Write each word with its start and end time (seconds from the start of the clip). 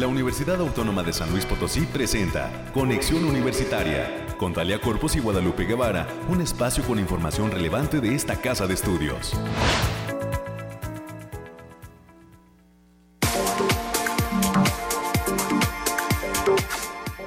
la 0.00 0.06
Universidad 0.06 0.58
Autónoma 0.58 1.02
de 1.02 1.12
San 1.12 1.30
Luis 1.30 1.44
Potosí 1.44 1.82
presenta 1.82 2.50
Conexión 2.72 3.22
Universitaria 3.22 4.26
con 4.38 4.54
Talia 4.54 4.80
Corpus 4.80 5.14
y 5.16 5.20
Guadalupe 5.20 5.66
Guevara, 5.66 6.08
un 6.30 6.40
espacio 6.40 6.82
con 6.84 6.98
información 6.98 7.50
relevante 7.50 8.00
de 8.00 8.14
esta 8.14 8.40
casa 8.40 8.66
de 8.66 8.72
estudios. 8.72 9.34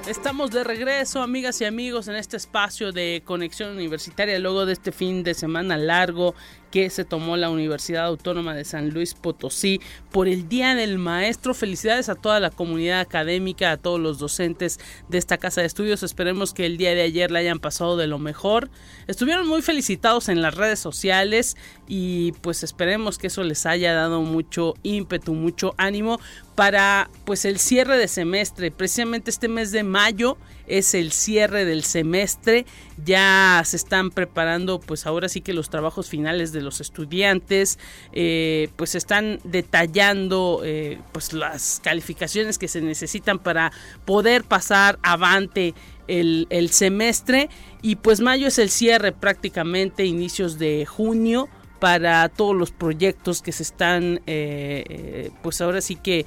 Estamos 0.07 0.49
de 0.49 0.63
regreso, 0.63 1.21
amigas 1.21 1.61
y 1.61 1.65
amigos, 1.65 2.07
en 2.07 2.15
este 2.15 2.37
espacio 2.37 2.91
de 2.91 3.21
conexión 3.23 3.69
universitaria, 3.69 4.39
luego 4.39 4.65
de 4.65 4.73
este 4.73 4.91
fin 4.91 5.21
de 5.21 5.35
semana 5.35 5.77
largo 5.77 6.33
que 6.73 6.89
se 6.89 7.05
tomó 7.05 7.37
la 7.37 7.51
Universidad 7.51 8.07
Autónoma 8.07 8.55
de 8.55 8.65
San 8.65 8.89
Luis 8.89 9.13
Potosí 9.13 9.79
por 10.11 10.27
el 10.27 10.49
Día 10.49 10.73
del 10.73 10.97
Maestro. 10.97 11.53
Felicidades 11.53 12.09
a 12.09 12.15
toda 12.15 12.39
la 12.39 12.49
comunidad 12.49 12.99
académica, 12.99 13.69
a 13.69 13.77
todos 13.77 13.99
los 13.99 14.17
docentes 14.17 14.79
de 15.07 15.19
esta 15.19 15.37
casa 15.37 15.61
de 15.61 15.67
estudios. 15.67 16.01
Esperemos 16.01 16.51
que 16.51 16.65
el 16.65 16.77
día 16.77 16.95
de 16.95 17.03
ayer 17.03 17.29
la 17.29 17.37
hayan 17.37 17.59
pasado 17.59 17.95
de 17.95 18.07
lo 18.07 18.17
mejor. 18.17 18.71
Estuvieron 19.05 19.47
muy 19.47 19.61
felicitados 19.61 20.29
en 20.29 20.41
las 20.41 20.55
redes 20.55 20.79
sociales 20.79 21.57
y 21.87 22.31
pues 22.41 22.63
esperemos 22.63 23.19
que 23.19 23.27
eso 23.27 23.43
les 23.43 23.67
haya 23.67 23.93
dado 23.93 24.23
mucho 24.23 24.73
ímpetu, 24.81 25.35
mucho 25.35 25.75
ánimo 25.77 26.19
para 26.55 27.09
pues 27.23 27.45
el 27.45 27.59
cierre 27.59 27.97
de 27.97 28.07
semestre. 28.07 28.71
Precisamente 28.71 29.29
este 29.29 29.47
mes 29.47 29.71
de 29.71 29.83
mayo 29.83 30.37
es 30.65 30.93
el 30.93 31.11
cierre 31.11 31.65
del 31.65 31.83
semestre. 31.83 32.65
Ya 33.03 33.61
se 33.65 33.75
están 33.75 34.09
preparando 34.09 34.79
pues 34.79 35.05
ahora 35.05 35.29
sí 35.29 35.41
que 35.41 35.53
los 35.53 35.69
trabajos 35.69 36.09
finales 36.09 36.51
de 36.51 36.62
los 36.63 36.81
estudiantes. 36.81 37.79
Eh, 38.11 38.69
pues 38.75 38.95
están 38.95 39.39
detallando 39.43 40.61
eh, 40.63 40.99
pues 41.11 41.33
las 41.33 41.81
calificaciones 41.83 42.57
que 42.57 42.67
se 42.67 42.81
necesitan 42.81 43.39
para 43.39 43.71
poder 44.05 44.43
pasar 44.43 44.99
avante 45.03 45.73
el, 46.07 46.69
semestre. 46.71 47.49
Y 47.81 47.97
pues 47.97 48.21
mayo 48.21 48.47
es 48.47 48.57
el 48.59 48.69
cierre 48.69 49.11
prácticamente, 49.11 50.05
inicios 50.05 50.57
de 50.57 50.85
junio 50.85 51.49
para 51.79 52.29
todos 52.29 52.55
los 52.55 52.71
proyectos 52.71 53.41
que 53.41 53.51
se 53.51 53.63
están 53.63 54.21
eh, 54.25 55.31
pues 55.41 55.59
ahora 55.59 55.81
sí 55.81 55.97
que 55.97 56.25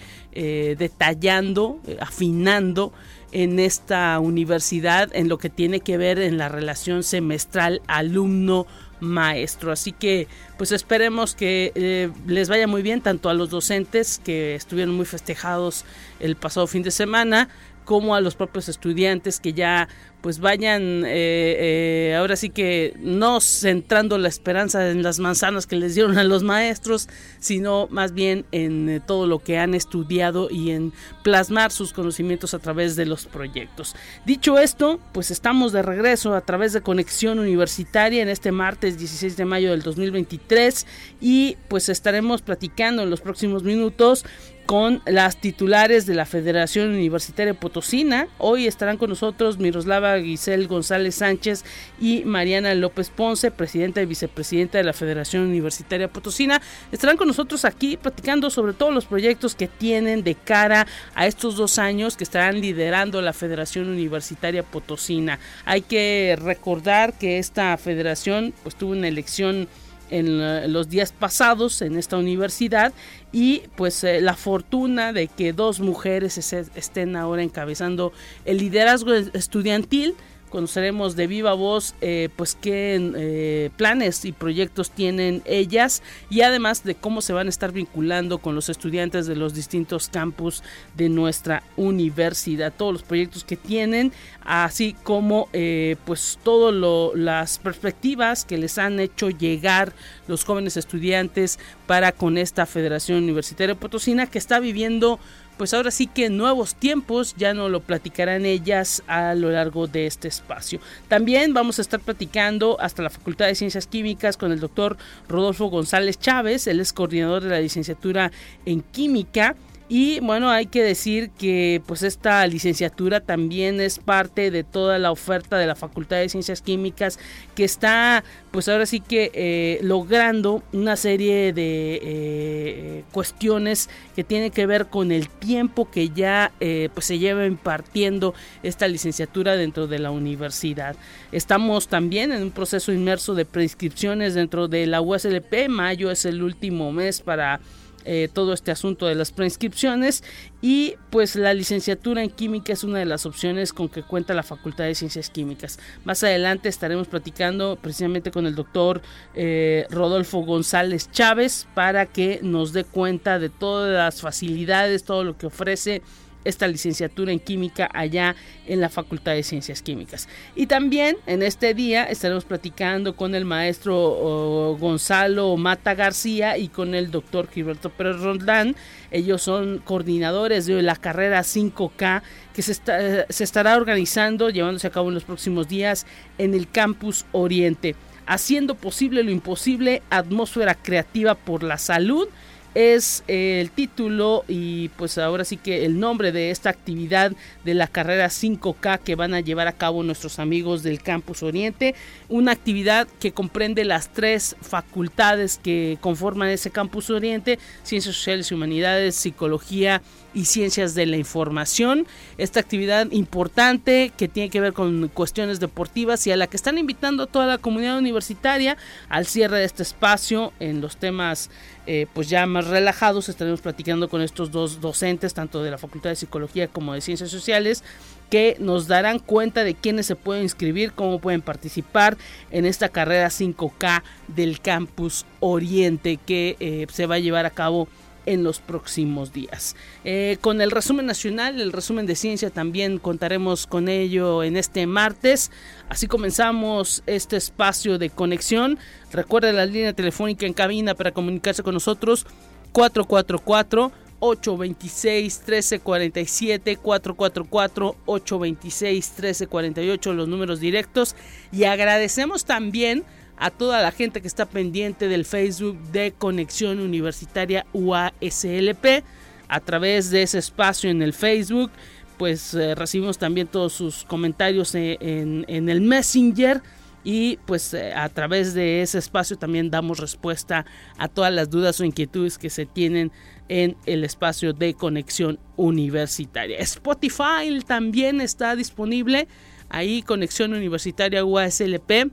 detallando, 0.78 1.80
afinando 1.98 2.92
en 3.32 3.58
esta 3.58 4.18
universidad 4.20 5.14
en 5.14 5.28
lo 5.28 5.38
que 5.38 5.50
tiene 5.50 5.80
que 5.80 5.96
ver 5.96 6.18
en 6.18 6.38
la 6.38 6.48
relación 6.48 7.02
semestral 7.02 7.82
alumno 7.86 8.66
maestro. 9.00 9.72
Así 9.72 9.92
que 9.92 10.28
pues 10.58 10.72
esperemos 10.72 11.34
que 11.34 11.72
eh, 11.74 12.10
les 12.26 12.48
vaya 12.48 12.66
muy 12.66 12.82
bien 12.82 13.00
tanto 13.00 13.28
a 13.28 13.34
los 13.34 13.50
docentes 13.50 14.20
que 14.24 14.54
estuvieron 14.54 14.94
muy 14.94 15.06
festejados 15.06 15.84
el 16.20 16.36
pasado 16.36 16.66
fin 16.66 16.82
de 16.82 16.90
semana 16.90 17.48
como 17.86 18.14
a 18.14 18.20
los 18.20 18.34
propios 18.34 18.68
estudiantes 18.68 19.40
que 19.40 19.54
ya 19.54 19.88
pues 20.26 20.40
vayan 20.40 21.04
eh, 21.06 22.10
eh, 22.10 22.16
ahora 22.18 22.34
sí 22.34 22.50
que 22.50 22.94
no 22.98 23.40
centrando 23.40 24.18
la 24.18 24.26
esperanza 24.26 24.90
en 24.90 25.04
las 25.04 25.20
manzanas 25.20 25.68
que 25.68 25.76
les 25.76 25.94
dieron 25.94 26.18
a 26.18 26.24
los 26.24 26.42
maestros, 26.42 27.08
sino 27.38 27.86
más 27.92 28.12
bien 28.12 28.44
en 28.50 28.88
eh, 28.88 29.00
todo 29.00 29.28
lo 29.28 29.38
que 29.38 29.56
han 29.56 29.72
estudiado 29.72 30.48
y 30.50 30.72
en 30.72 30.92
plasmar 31.22 31.70
sus 31.70 31.92
conocimientos 31.92 32.54
a 32.54 32.58
través 32.58 32.96
de 32.96 33.06
los 33.06 33.26
proyectos. 33.26 33.94
Dicho 34.24 34.58
esto, 34.58 34.98
pues 35.12 35.30
estamos 35.30 35.70
de 35.70 35.82
regreso 35.82 36.34
a 36.34 36.40
través 36.40 36.72
de 36.72 36.80
Conexión 36.80 37.38
Universitaria 37.38 38.20
en 38.20 38.28
este 38.28 38.50
martes 38.50 38.98
16 38.98 39.36
de 39.36 39.44
mayo 39.44 39.70
del 39.70 39.82
2023 39.82 40.88
y 41.20 41.56
pues 41.68 41.88
estaremos 41.88 42.42
platicando 42.42 43.02
en 43.02 43.10
los 43.10 43.20
próximos 43.20 43.62
minutos 43.62 44.24
con 44.66 45.00
las 45.06 45.36
titulares 45.36 46.06
de 46.06 46.14
la 46.14 46.26
Federación 46.26 46.90
Universitaria 46.90 47.54
Potosina. 47.54 48.26
Hoy 48.38 48.66
estarán 48.66 48.98
con 48.98 49.08
nosotros 49.08 49.58
Miroslava 49.58 50.16
Guisel 50.16 50.66
González 50.66 51.14
Sánchez 51.14 51.64
y 52.00 52.24
Mariana 52.24 52.74
López 52.74 53.10
Ponce, 53.10 53.52
presidenta 53.52 54.02
y 54.02 54.06
vicepresidenta 54.06 54.78
de 54.78 54.84
la 54.84 54.92
Federación 54.92 55.44
Universitaria 55.44 56.08
Potosina. 56.08 56.60
Estarán 56.90 57.16
con 57.16 57.28
nosotros 57.28 57.64
aquí 57.64 57.96
platicando 57.96 58.50
sobre 58.50 58.72
todos 58.72 58.92
los 58.92 59.06
proyectos 59.06 59.54
que 59.54 59.68
tienen 59.68 60.24
de 60.24 60.34
cara 60.34 60.86
a 61.14 61.28
estos 61.28 61.56
dos 61.56 61.78
años 61.78 62.16
que 62.16 62.24
estarán 62.24 62.60
liderando 62.60 63.22
la 63.22 63.32
Federación 63.32 63.88
Universitaria 63.88 64.64
Potosina. 64.64 65.38
Hay 65.64 65.82
que 65.82 66.36
recordar 66.42 67.16
que 67.16 67.38
esta 67.38 67.76
federación 67.76 68.52
pues 68.64 68.74
tuvo 68.74 68.92
una 68.92 69.06
elección 69.06 69.68
en 70.10 70.72
los 70.72 70.88
días 70.88 71.12
pasados 71.12 71.82
en 71.82 71.96
esta 71.96 72.16
universidad 72.16 72.92
y 73.32 73.62
pues 73.76 74.04
eh, 74.04 74.20
la 74.20 74.34
fortuna 74.34 75.12
de 75.12 75.28
que 75.28 75.52
dos 75.52 75.80
mujeres 75.80 76.38
estén 76.38 77.16
ahora 77.16 77.42
encabezando 77.42 78.12
el 78.44 78.58
liderazgo 78.58 79.12
estudiantil 79.14 80.14
conoceremos 80.50 81.16
de 81.16 81.26
viva 81.26 81.54
voz 81.54 81.94
eh, 82.00 82.28
pues 82.36 82.56
qué 82.60 83.12
eh, 83.16 83.70
planes 83.76 84.24
y 84.24 84.32
proyectos 84.32 84.90
tienen 84.90 85.42
ellas 85.44 86.02
y 86.30 86.42
además 86.42 86.84
de 86.84 86.94
cómo 86.94 87.20
se 87.20 87.32
van 87.32 87.46
a 87.46 87.50
estar 87.50 87.72
vinculando 87.72 88.38
con 88.38 88.54
los 88.54 88.68
estudiantes 88.68 89.26
de 89.26 89.36
los 89.36 89.54
distintos 89.54 90.08
campus 90.08 90.62
de 90.96 91.08
nuestra 91.08 91.62
universidad, 91.76 92.72
todos 92.76 92.92
los 92.92 93.02
proyectos 93.02 93.44
que 93.44 93.56
tienen, 93.56 94.12
así 94.44 94.94
como 95.02 95.48
eh, 95.52 95.96
pues 96.04 96.38
todas 96.42 96.74
las 97.16 97.58
perspectivas 97.58 98.44
que 98.44 98.58
les 98.58 98.78
han 98.78 99.00
hecho 99.00 99.30
llegar 99.30 99.92
los 100.28 100.44
jóvenes 100.44 100.76
estudiantes 100.76 101.58
para 101.86 102.12
con 102.12 102.38
esta 102.38 102.66
Federación 102.66 103.22
Universitaria 103.22 103.74
Potosina 103.74 104.26
que 104.26 104.38
está 104.38 104.60
viviendo 104.60 105.18
pues 105.56 105.74
ahora 105.74 105.90
sí 105.90 106.06
que 106.06 106.30
nuevos 106.30 106.74
tiempos 106.74 107.34
ya 107.36 107.54
no 107.54 107.68
lo 107.68 107.80
platicarán 107.80 108.44
ellas 108.44 109.02
a 109.06 109.34
lo 109.34 109.50
largo 109.50 109.86
de 109.86 110.06
este 110.06 110.28
espacio. 110.28 110.80
También 111.08 111.54
vamos 111.54 111.78
a 111.78 111.82
estar 111.82 112.00
platicando 112.00 112.76
hasta 112.80 113.02
la 113.02 113.10
Facultad 113.10 113.46
de 113.46 113.54
Ciencias 113.54 113.86
Químicas 113.86 114.36
con 114.36 114.52
el 114.52 114.60
doctor 114.60 114.96
Rodolfo 115.28 115.66
González 115.66 116.18
Chávez, 116.18 116.66
él 116.66 116.80
es 116.80 116.92
coordinador 116.92 117.42
de 117.42 117.50
la 117.50 117.60
licenciatura 117.60 118.30
en 118.64 118.82
química 118.82 119.56
y 119.88 120.18
bueno, 120.18 120.50
hay 120.50 120.66
que 120.66 120.82
decir 120.82 121.30
que 121.30 121.80
pues 121.86 122.02
esta 122.02 122.44
licenciatura 122.48 123.20
también 123.20 123.80
es 123.80 124.00
parte 124.00 124.50
de 124.50 124.64
toda 124.64 124.98
la 124.98 125.12
oferta 125.12 125.58
de 125.58 125.66
la 125.66 125.76
Facultad 125.76 126.16
de 126.16 126.28
Ciencias 126.28 126.60
Químicas 126.60 127.20
que 127.54 127.62
está 127.62 128.24
pues 128.50 128.68
ahora 128.68 128.86
sí 128.86 128.98
que 128.98 129.30
eh, 129.32 129.78
logrando 129.82 130.64
una 130.72 130.96
serie 130.96 131.52
de 131.52 132.00
eh, 132.02 133.04
cuestiones 133.12 133.88
que 134.16 134.24
tienen 134.24 134.50
que 134.50 134.66
ver 134.66 134.86
con 134.86 135.12
el 135.12 135.28
tiempo 135.28 135.88
que 135.88 136.08
ya 136.08 136.50
eh, 136.58 136.88
pues 136.92 137.06
se 137.06 137.20
lleva 137.20 137.46
impartiendo 137.46 138.34
esta 138.64 138.88
licenciatura 138.88 139.56
dentro 139.56 139.86
de 139.86 140.00
la 140.00 140.10
universidad. 140.10 140.96
Estamos 141.30 141.86
también 141.86 142.32
en 142.32 142.42
un 142.42 142.50
proceso 142.50 142.92
inmerso 142.92 143.34
de 143.34 143.44
prescripciones 143.44 144.34
dentro 144.34 144.66
de 144.66 144.86
la 144.86 145.00
USLP. 145.00 145.68
Mayo 145.68 146.10
es 146.10 146.24
el 146.24 146.42
último 146.42 146.90
mes 146.90 147.20
para 147.20 147.60
eh, 148.08 148.28
todo 148.32 148.52
este 148.52 148.70
asunto 148.70 149.06
de 149.06 149.16
las 149.16 149.32
preinscripciones 149.32 150.22
y 150.62 150.94
pues 151.10 151.34
la 151.34 151.52
licenciatura 151.52 152.22
en 152.22 152.30
química 152.30 152.72
es 152.72 152.84
una 152.84 153.00
de 153.00 153.04
las 153.04 153.26
opciones 153.26 153.72
con 153.72 153.88
que 153.88 154.04
cuenta 154.04 154.32
la 154.32 154.44
Facultad 154.44 154.84
de 154.84 154.94
Ciencias 154.94 155.28
Químicas. 155.28 155.80
Más 156.04 156.22
adelante 156.22 156.68
estaremos 156.68 157.08
platicando 157.08 157.76
precisamente 157.82 158.30
con 158.30 158.46
el 158.46 158.54
doctor 158.54 159.02
eh, 159.34 159.86
Rodolfo 159.90 160.38
González 160.44 161.10
Chávez 161.10 161.66
para 161.74 162.06
que 162.06 162.38
nos 162.42 162.72
dé 162.72 162.84
cuenta 162.84 163.40
de 163.40 163.48
todas 163.48 163.92
las 163.92 164.20
facilidades, 164.20 165.02
todo 165.02 165.24
lo 165.24 165.36
que 165.36 165.46
ofrece 165.46 166.02
esta 166.48 166.66
licenciatura 166.68 167.32
en 167.32 167.40
química 167.40 167.88
allá 167.92 168.36
en 168.66 168.80
la 168.80 168.88
Facultad 168.88 169.32
de 169.32 169.42
Ciencias 169.42 169.82
Químicas. 169.82 170.28
Y 170.54 170.66
también 170.66 171.16
en 171.26 171.42
este 171.42 171.74
día 171.74 172.04
estaremos 172.04 172.44
platicando 172.44 173.14
con 173.16 173.34
el 173.34 173.44
maestro 173.44 174.76
Gonzalo 174.78 175.56
Mata 175.56 175.94
García 175.94 176.58
y 176.58 176.68
con 176.68 176.94
el 176.94 177.10
doctor 177.10 177.48
Gilberto 177.48 177.90
Pérez 177.90 178.20
Rondán. 178.20 178.76
Ellos 179.10 179.42
son 179.42 179.78
coordinadores 179.78 180.66
de 180.66 180.82
la 180.82 180.96
carrera 180.96 181.40
5K 181.40 182.22
que 182.54 182.62
se 182.62 183.44
estará 183.44 183.76
organizando, 183.76 184.50
llevándose 184.50 184.86
a 184.86 184.90
cabo 184.90 185.08
en 185.08 185.14
los 185.14 185.24
próximos 185.24 185.68
días 185.68 186.06
en 186.38 186.54
el 186.54 186.68
Campus 186.68 187.26
Oriente. 187.32 187.94
Haciendo 188.26 188.74
posible 188.74 189.22
lo 189.22 189.30
imposible, 189.30 190.02
atmósfera 190.10 190.74
creativa 190.74 191.36
por 191.36 191.62
la 191.62 191.78
salud 191.78 192.28
es 192.76 193.24
el 193.26 193.70
título 193.70 194.44
y 194.48 194.90
pues 194.90 195.16
ahora 195.16 195.46
sí 195.46 195.56
que 195.56 195.86
el 195.86 195.98
nombre 195.98 196.30
de 196.30 196.50
esta 196.50 196.68
actividad 196.68 197.32
de 197.64 197.72
la 197.72 197.86
carrera 197.86 198.26
5K 198.26 199.00
que 199.00 199.14
van 199.14 199.32
a 199.32 199.40
llevar 199.40 199.66
a 199.66 199.72
cabo 199.72 200.02
nuestros 200.02 200.38
amigos 200.38 200.82
del 200.82 201.00
Campus 201.00 201.42
Oriente. 201.42 201.94
Una 202.28 202.52
actividad 202.52 203.08
que 203.18 203.32
comprende 203.32 203.86
las 203.86 204.12
tres 204.12 204.56
facultades 204.60 205.58
que 205.62 205.96
conforman 206.02 206.50
ese 206.50 206.70
Campus 206.70 207.08
Oriente, 207.08 207.58
Ciencias 207.82 208.14
Sociales 208.14 208.50
y 208.50 208.54
Humanidades, 208.54 209.16
Psicología 209.16 210.02
y 210.36 210.44
Ciencias 210.44 210.94
de 210.94 211.06
la 211.06 211.16
Información. 211.16 212.06
Esta 212.36 212.60
actividad 212.60 213.10
importante 213.10 214.12
que 214.14 214.28
tiene 214.28 214.50
que 214.50 214.60
ver 214.60 214.74
con 214.74 215.08
cuestiones 215.08 215.60
deportivas 215.60 216.26
y 216.26 216.30
a 216.30 216.36
la 216.36 216.46
que 216.46 216.58
están 216.58 216.76
invitando 216.76 217.22
a 217.22 217.26
toda 217.26 217.46
la 217.46 217.56
comunidad 217.56 217.96
universitaria 217.96 218.76
al 219.08 219.26
cierre 219.26 219.60
de 219.60 219.64
este 219.64 219.82
espacio 219.82 220.52
en 220.60 220.82
los 220.82 220.98
temas 220.98 221.48
eh, 221.88 222.06
pues 222.12 222.28
ya 222.28 222.46
más 222.46 222.66
relajados 222.66 223.28
estaremos 223.28 223.60
platicando 223.60 224.08
con 224.08 224.20
estos 224.20 224.50
dos 224.50 224.80
docentes, 224.80 225.34
tanto 225.34 225.62
de 225.62 225.70
la 225.70 225.78
Facultad 225.78 226.10
de 226.10 226.16
Psicología 226.16 226.66
como 226.66 226.92
de 226.92 227.00
Ciencias 227.00 227.30
Sociales, 227.30 227.84
que 228.28 228.56
nos 228.58 228.88
darán 228.88 229.20
cuenta 229.20 229.62
de 229.62 229.74
quiénes 229.74 230.06
se 230.06 230.16
pueden 230.16 230.42
inscribir, 230.42 230.92
cómo 230.92 231.20
pueden 231.20 231.42
participar 231.42 232.18
en 232.50 232.66
esta 232.66 232.88
carrera 232.88 233.28
5K 233.28 234.02
del 234.26 234.60
Campus 234.60 235.24
Oriente 235.38 236.18
que 236.18 236.56
eh, 236.58 236.86
se 236.92 237.06
va 237.06 237.14
a 237.14 237.20
llevar 237.20 237.46
a 237.46 237.50
cabo 237.50 237.86
en 238.26 238.44
los 238.44 238.60
próximos 238.60 239.32
días. 239.32 239.76
Eh, 240.04 240.36
con 240.40 240.60
el 240.60 240.70
resumen 240.70 241.06
nacional, 241.06 241.60
el 241.60 241.72
resumen 241.72 242.06
de 242.06 242.16
ciencia 242.16 242.50
también 242.50 242.98
contaremos 242.98 243.66
con 243.66 243.88
ello 243.88 244.42
en 244.42 244.56
este 244.56 244.86
martes. 244.86 245.50
Así 245.88 246.06
comenzamos 246.06 247.02
este 247.06 247.36
espacio 247.36 247.98
de 247.98 248.10
conexión. 248.10 248.78
Recuerda 249.12 249.52
la 249.52 249.66
línea 249.66 249.92
telefónica 249.92 250.46
en 250.46 250.52
cabina 250.52 250.94
para 250.94 251.12
comunicarse 251.12 251.62
con 251.62 251.74
nosotros 251.74 252.26
444 252.72 253.92
826 254.18 255.42
1347 255.46 256.76
444 256.76 257.96
826 258.06 259.12
1348 259.18 260.12
los 260.14 260.28
números 260.28 260.60
directos 260.60 261.14
y 261.52 261.64
agradecemos 261.64 262.44
también 262.44 263.04
a 263.36 263.50
toda 263.50 263.82
la 263.82 263.92
gente 263.92 264.20
que 264.20 264.28
está 264.28 264.46
pendiente 264.46 265.08
del 265.08 265.24
Facebook 265.24 265.78
de 265.92 266.12
Conexión 266.12 266.80
Universitaria 266.80 267.66
UASLP 267.72 269.04
a 269.48 269.60
través 269.60 270.10
de 270.10 270.22
ese 270.22 270.38
espacio 270.38 270.90
en 270.90 271.02
el 271.02 271.12
Facebook 271.12 271.70
pues 272.16 272.54
eh, 272.54 272.74
recibimos 272.74 273.18
también 273.18 273.46
todos 273.46 273.72
sus 273.72 274.04
comentarios 274.04 274.74
en, 274.74 275.44
en 275.48 275.68
el 275.68 275.80
Messenger 275.80 276.62
y 277.06 277.36
pues 277.46 277.72
eh, 277.72 277.92
a 277.94 278.08
través 278.08 278.52
de 278.52 278.82
ese 278.82 278.98
espacio 278.98 279.38
también 279.38 279.70
damos 279.70 280.00
respuesta 280.00 280.66
a 280.98 281.06
todas 281.06 281.32
las 281.32 281.48
dudas 281.48 281.78
o 281.80 281.84
inquietudes 281.84 282.36
que 282.36 282.50
se 282.50 282.66
tienen 282.66 283.12
en 283.48 283.76
el 283.86 284.02
espacio 284.02 284.52
de 284.52 284.74
conexión 284.74 285.38
universitaria. 285.54 286.58
Spotify 286.58 287.60
también 287.64 288.20
está 288.20 288.56
disponible. 288.56 289.28
Ahí 289.68 290.02
conexión 290.02 290.52
universitaria 290.52 291.24
UASLP 291.24 292.10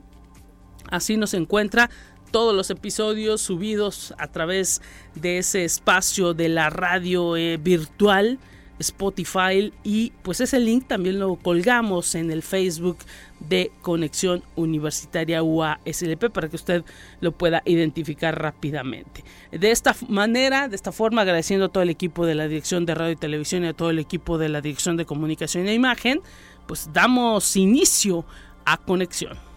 Así 0.94 1.16
nos 1.16 1.34
encuentra 1.34 1.90
todos 2.30 2.54
los 2.54 2.70
episodios 2.70 3.40
subidos 3.40 4.14
a 4.18 4.28
través 4.28 4.82
de 5.14 5.38
ese 5.38 5.64
espacio 5.64 6.34
de 6.34 6.48
la 6.48 6.70
radio 6.70 7.36
eh, 7.36 7.58
virtual 7.58 8.38
Spotify 8.78 9.72
y 9.84 10.12
pues 10.22 10.40
ese 10.40 10.58
link 10.58 10.86
también 10.88 11.18
lo 11.18 11.36
colgamos 11.36 12.14
en 12.14 12.30
el 12.30 12.42
Facebook 12.42 12.98
de 13.40 13.70
Conexión 13.82 14.42
Universitaria 14.56 15.42
UASLP 15.42 16.30
para 16.32 16.48
que 16.48 16.56
usted 16.56 16.84
lo 17.20 17.32
pueda 17.32 17.62
identificar 17.64 18.40
rápidamente. 18.40 19.24
De 19.52 19.70
esta 19.70 19.94
manera, 20.08 20.68
de 20.68 20.76
esta 20.76 20.92
forma, 20.92 21.22
agradeciendo 21.22 21.66
a 21.66 21.68
todo 21.68 21.82
el 21.82 21.90
equipo 21.90 22.26
de 22.26 22.34
la 22.34 22.48
Dirección 22.48 22.86
de 22.86 22.94
Radio 22.94 23.12
y 23.12 23.16
Televisión 23.16 23.64
y 23.64 23.68
a 23.68 23.74
todo 23.74 23.90
el 23.90 23.98
equipo 23.98 24.38
de 24.38 24.48
la 24.48 24.60
Dirección 24.60 24.96
de 24.96 25.06
Comunicación 25.06 25.68
e 25.68 25.74
Imagen, 25.74 26.20
pues 26.66 26.90
damos 26.92 27.56
inicio 27.56 28.24
a 28.64 28.78
Conexión. 28.78 29.53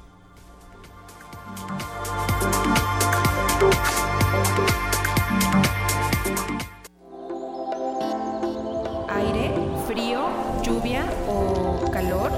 Aire, 9.09 9.53
frío, 9.87 10.27
lluvia 10.63 11.05
o 11.27 11.89
calor. 11.91 12.31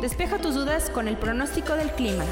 Despeja 0.00 0.38
tus 0.38 0.54
dudas 0.54 0.90
con 0.90 1.08
el 1.08 1.16
pronóstico 1.16 1.74
del 1.74 1.90
clima. 1.92 2.24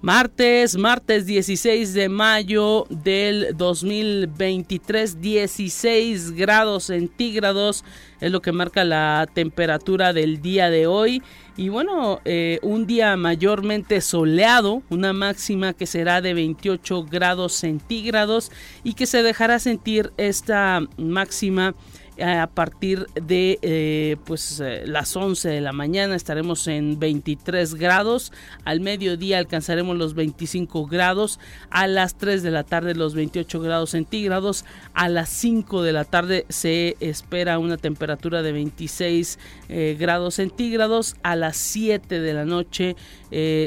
Martes, 0.00 0.76
martes 0.76 1.26
16 1.26 1.92
de 1.92 2.08
mayo 2.08 2.86
del 2.88 3.48
2023, 3.56 5.20
16 5.20 6.36
grados 6.36 6.84
centígrados 6.84 7.84
es 8.20 8.30
lo 8.30 8.40
que 8.40 8.52
marca 8.52 8.84
la 8.84 9.26
temperatura 9.34 10.12
del 10.12 10.40
día 10.40 10.70
de 10.70 10.86
hoy. 10.86 11.20
Y 11.56 11.68
bueno, 11.68 12.20
eh, 12.24 12.60
un 12.62 12.86
día 12.86 13.16
mayormente 13.16 14.00
soleado, 14.00 14.84
una 14.88 15.12
máxima 15.12 15.72
que 15.72 15.86
será 15.86 16.20
de 16.20 16.32
28 16.32 17.04
grados 17.10 17.54
centígrados 17.54 18.52
y 18.84 18.94
que 18.94 19.06
se 19.06 19.24
dejará 19.24 19.58
sentir 19.58 20.12
esta 20.16 20.80
máxima 20.96 21.74
a 22.20 22.46
partir 22.46 23.06
de 23.14 23.58
eh, 23.62 24.16
pues 24.24 24.60
eh, 24.60 24.82
las 24.86 25.16
11 25.16 25.48
de 25.48 25.60
la 25.60 25.72
mañana 25.72 26.16
estaremos 26.16 26.66
en 26.66 26.98
23 26.98 27.74
grados. 27.74 28.32
Al 28.64 28.80
mediodía 28.80 29.38
alcanzaremos 29.38 29.96
los 29.96 30.14
25 30.14 30.86
grados. 30.86 31.38
A 31.70 31.86
las 31.86 32.16
3 32.16 32.42
de 32.42 32.50
la 32.50 32.64
tarde 32.64 32.94
los 32.94 33.14
28 33.14 33.60
grados 33.60 33.90
centígrados. 33.90 34.64
A 34.94 35.08
las 35.08 35.28
5 35.28 35.82
de 35.82 35.92
la 35.92 36.04
tarde 36.04 36.46
se 36.48 36.96
espera 37.00 37.58
una 37.58 37.76
temperatura 37.76 38.42
de 38.42 38.52
26 38.52 39.38
eh, 39.68 39.96
grados 39.98 40.34
centígrados. 40.34 41.16
A 41.22 41.36
las 41.36 41.56
7 41.56 42.20
de 42.20 42.34
la 42.34 42.44
noche 42.44 42.96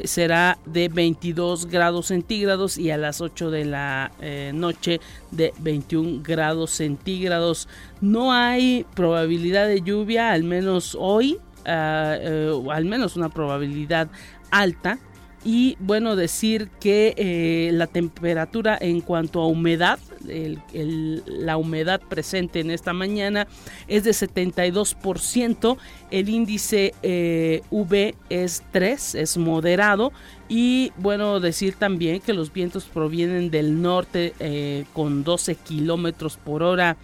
será 0.05 0.57
de 0.65 0.89
22 0.89 1.67
grados 1.67 2.07
centígrados. 2.07 2.77
Y 2.77 2.91
a 2.91 2.97
las 2.97 3.21
8 3.21 3.51
de 3.51 3.65
la 3.65 4.11
noche 4.53 4.99
de 5.31 5.53
21 5.59 6.21
grados 6.23 6.71
centígrados 6.71 7.67
no 8.01 8.33
hay 8.33 8.85
probabilidad 8.95 9.67
de 9.67 9.81
lluvia, 9.81 10.31
al 10.31 10.43
menos 10.43 10.95
hoy, 10.99 11.39
eh, 11.65 12.51
al 12.71 12.85
menos 12.85 13.15
una 13.15 13.29
probabilidad 13.29 14.09
alta. 14.51 14.99
Y 15.43 15.75
bueno, 15.79 16.15
decir 16.15 16.69
que 16.79 17.15
eh, 17.17 17.71
la 17.73 17.87
temperatura 17.87 18.77
en 18.79 19.01
cuanto 19.01 19.41
a 19.41 19.47
humedad, 19.47 19.97
la 20.23 21.57
humedad 21.57 21.99
presente 21.99 22.59
en 22.59 22.69
esta 22.69 22.93
mañana 22.93 23.47
es 23.87 24.03
de 24.03 24.11
72%, 24.11 25.77
el 26.11 26.29
índice 26.29 26.93
eh, 27.01 27.63
V 27.71 28.15
es 28.29 28.63
3, 28.71 29.15
es 29.15 29.37
moderado. 29.37 30.13
Y 30.47 30.91
bueno, 30.97 31.39
decir 31.39 31.73
también 31.73 32.21
que 32.21 32.33
los 32.33 32.53
vientos 32.53 32.83
provienen 32.85 33.49
del 33.49 33.81
norte 33.81 34.33
con 34.93 35.23
12 35.23 35.55
kilómetros 35.55 36.37
por 36.37 36.61
hora 36.61 36.97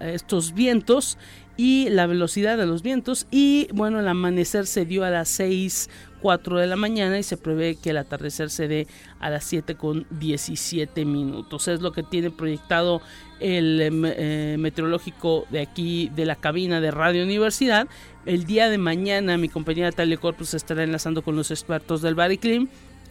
estos 0.00 0.54
vientos 0.54 1.18
y 1.56 1.88
la 1.90 2.06
velocidad 2.06 2.56
de 2.58 2.66
los 2.66 2.82
vientos. 2.82 3.26
Y 3.30 3.68
bueno 3.72 4.00
el 4.00 4.08
amanecer 4.08 4.66
se 4.66 4.84
dio 4.84 5.04
a 5.04 5.10
las 5.10 5.28
6 5.28 5.88
4 6.24 6.58
de 6.58 6.66
la 6.66 6.76
mañana 6.76 7.18
y 7.18 7.22
se 7.22 7.36
prevé 7.36 7.76
que 7.76 7.90
el 7.90 7.98
atardecer 7.98 8.48
se 8.48 8.66
dé 8.66 8.86
a 9.20 9.28
las 9.28 9.44
7 9.44 9.74
con 9.74 10.06
17 10.08 11.04
minutos. 11.04 11.68
Es 11.68 11.82
lo 11.82 11.92
que 11.92 12.02
tiene 12.02 12.30
proyectado 12.30 13.02
el 13.40 13.78
em, 13.82 14.04
eh, 14.06 14.56
meteorológico 14.58 15.44
de 15.50 15.60
aquí 15.60 16.10
de 16.16 16.24
la 16.24 16.36
cabina 16.36 16.80
de 16.80 16.90
Radio 16.90 17.24
Universidad. 17.24 17.88
El 18.24 18.46
día 18.46 18.70
de 18.70 18.78
mañana 18.78 19.36
mi 19.36 19.50
compañera 19.50 19.92
Talia 19.92 20.16
Corpus 20.16 20.54
estará 20.54 20.82
enlazando 20.82 21.20
con 21.20 21.36
los 21.36 21.50
expertos 21.50 22.00
del 22.00 22.14
Bariclim 22.14 22.68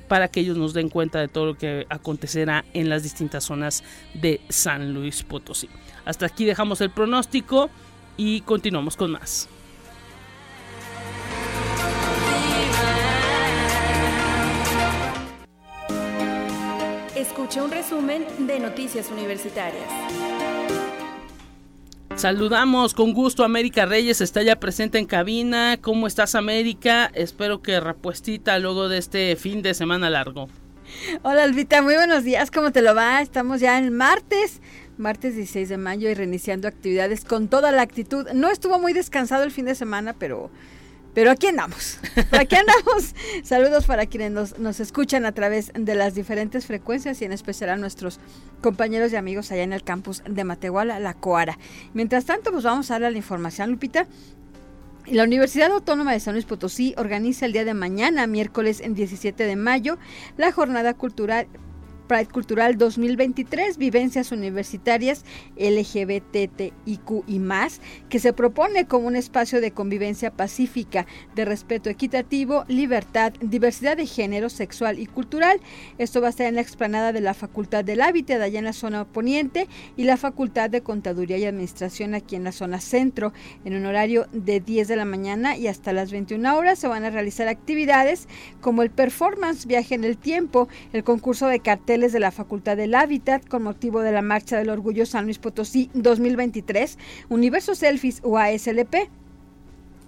para 0.08 0.28
que 0.28 0.40
ellos 0.40 0.58
nos 0.58 0.74
den 0.74 0.90
cuenta 0.90 1.20
de 1.20 1.28
todo 1.28 1.46
lo 1.46 1.54
que 1.56 1.86
acontecerá 1.90 2.66
en 2.74 2.90
las 2.90 3.04
distintas 3.04 3.44
zonas 3.44 3.84
de 4.16 4.42
San 4.50 4.92
Luis 4.92 5.22
Potosí. 5.22 5.70
Hasta 6.04 6.26
aquí 6.26 6.46
dejamos 6.46 6.82
el 6.82 6.90
pronóstico 6.90 7.70
y 8.17 8.41
continuamos 8.41 8.96
con 8.96 9.12
más. 9.12 9.48
Escuche 17.15 17.62
un 17.62 17.72
resumen 17.72 18.25
de 18.39 18.60
Noticias 18.60 19.10
Universitarias. 19.12 19.88
Saludamos 22.15 22.93
con 22.93 23.13
gusto 23.13 23.43
a 23.43 23.48
América 23.48 23.86
Reyes, 23.86 24.22
está 24.22 24.43
ya 24.43 24.60
presente 24.60 25.00
en 25.00 25.05
cabina. 25.05 25.77
¿Cómo 25.82 26.08
estás 26.08 26.36
América? 26.36 27.10
Espero 27.13 27.62
que 27.62 27.79
repuestita 27.79 28.60
luego 28.60 28.88
de 28.88 28.98
este 28.98 29.36
fin 29.36 29.62
de 29.62 29.74
semana 29.74 30.10
largo. 30.10 30.48
Hola 31.24 31.43
Albita, 31.43 31.82
muy 31.82 31.96
buenos 31.96 32.24
días, 32.24 32.51
¿cómo 32.51 32.72
te 32.72 32.82
lo 32.82 32.93
va? 32.93 33.22
Estamos 33.22 33.60
ya 33.62 33.77
en 33.77 33.96
martes, 33.96 34.62
martes 34.98 35.36
16 35.36 35.70
de 35.70 35.78
mayo 35.78 36.10
y 36.10 36.14
reiniciando 36.14 36.68
actividades 36.68 37.26
con 37.26 37.48
toda 37.48 37.72
la 37.72 37.82
actitud. 37.82 38.28
No 38.34 38.50
estuvo 38.50 38.80
muy 38.80 38.94
descansado 38.94 39.44
el 39.44 39.52
fin 39.52 39.66
de 39.66 39.76
semana, 39.76 40.14
pero 40.14 40.52
pero 41.14 41.30
aquí 41.30 41.48
andamos, 41.48 42.00
aquí 42.32 42.56
andamos. 42.56 43.14
Saludos 43.44 43.86
para 43.86 44.08
quienes 44.08 44.32
nos, 44.32 44.58
nos, 44.58 44.80
escuchan 44.80 45.26
a 45.26 45.32
través 45.32 45.72
de 45.76 45.94
las 45.94 46.16
diferentes 46.16 46.66
frecuencias 46.66 47.22
y 47.22 47.26
en 47.26 47.32
especial 47.32 47.70
a 47.70 47.76
nuestros 47.76 48.20
compañeros 48.62 49.14
y 49.14 49.16
amigos 49.16 49.52
allá 49.52 49.62
en 49.62 49.74
el 49.74 49.84
campus 49.84 50.24
de 50.28 50.44
Matehuala, 50.44 51.00
La 51.00 51.14
Coara. 51.14 51.60
Mientras 51.94 52.26
tanto, 52.26 52.52
pues 52.52 52.64
vamos 52.64 52.90
a 52.90 52.96
darle 52.96 53.12
la 53.12 53.18
información, 53.18 53.70
Lupita. 53.70 54.08
La 55.06 55.26
Universidad 55.26 55.72
Autónoma 55.72 56.14
de 56.14 56.22
San 56.22 56.34
Luis 56.34 56.46
Potosí 56.46 56.96
organiza 56.98 57.46
el 57.46 57.52
día 57.52 57.66
de 57.66 57.74
mañana, 57.74 58.26
miércoles 58.26 58.80
en 58.80 58.96
17 58.96 59.46
de 59.46 59.56
mayo, 59.58 59.98
la 60.38 60.54
jornada 60.54 60.94
cultural 60.94 61.48
Pride 62.08 62.28
Cultural 62.28 62.78
2023, 62.78 63.78
Vivencias 63.78 64.32
Universitarias 64.32 65.26
LGBTIQ 65.58 67.24
y 67.28 67.40
más, 67.40 67.82
que 68.10 68.20
se 68.20 68.34
propone 68.34 68.86
como 68.86 69.08
un 69.08 69.16
espacio 69.16 69.62
de 69.62 69.72
convivencia 69.72 70.32
pacífica, 70.32 71.06
de 71.36 71.46
respeto 71.46 71.90
equitativo, 71.90 72.66
libertad, 72.68 73.34
diversidad 73.42 73.98
de 73.98 74.06
género, 74.06 74.50
sexual 74.50 75.00
y 75.00 75.06
cultural. 75.06 75.60
Esto 75.98 76.22
va 76.22 76.28
a 76.28 76.30
estar 76.30 76.48
en 76.48 76.56
la 76.56 76.62
explanada 76.62 77.14
de 77.14 77.22
la 77.22 77.34
Facultad 77.34 77.84
del 77.84 78.02
Hábitat, 78.02 78.42
allá 78.42 78.60
en 78.60 78.66
la 78.66 78.74
zona 78.74 79.06
poniente, 79.06 79.68
y 79.98 80.04
la 80.04 80.18
Facultad 80.18 80.70
de 80.70 80.82
Contaduría 80.82 81.38
y 81.38 81.46
Administración 81.46 82.16
aquí 82.16 82.36
en 82.36 82.44
la 82.44 82.52
zona 82.52 82.80
centro, 82.80 83.34
en 83.66 83.76
un 83.76 83.86
horario 83.86 84.28
de 84.32 84.60
10 84.60 84.88
de 84.88 84.96
la 84.96 85.06
mañana 85.06 85.58
y 85.58 85.68
hasta 85.68 85.94
las 85.94 86.12
21 86.12 86.56
horas. 86.56 86.80
Se 86.80 86.88
van 86.88 87.04
a 87.04 87.10
realizar 87.10 87.48
actividades 87.48 88.28
como 88.62 88.84
el 88.84 88.90
performance 88.90 89.66
Viaje 89.66 89.96
en 89.96 90.04
el 90.04 90.18
Tiempo, 90.18 90.68
el 90.92 91.04
concurso 91.04 91.48
de 91.48 91.60
de 91.94 92.20
la 92.20 92.32
Facultad 92.32 92.76
del 92.76 92.96
Hábitat 92.96 93.48
con 93.48 93.62
motivo 93.62 94.02
de 94.02 94.12
la 94.12 94.24
Marcha 94.24 94.58
del 94.58 94.72
Orgullo 94.72 95.06
San 95.06 95.26
Luis 95.26 95.38
Potosí 95.38 95.92
2023, 95.94 96.98
Universo 97.30 97.76
Selfies 97.76 98.20
o 98.24 98.40
ASLP. 98.40 99.12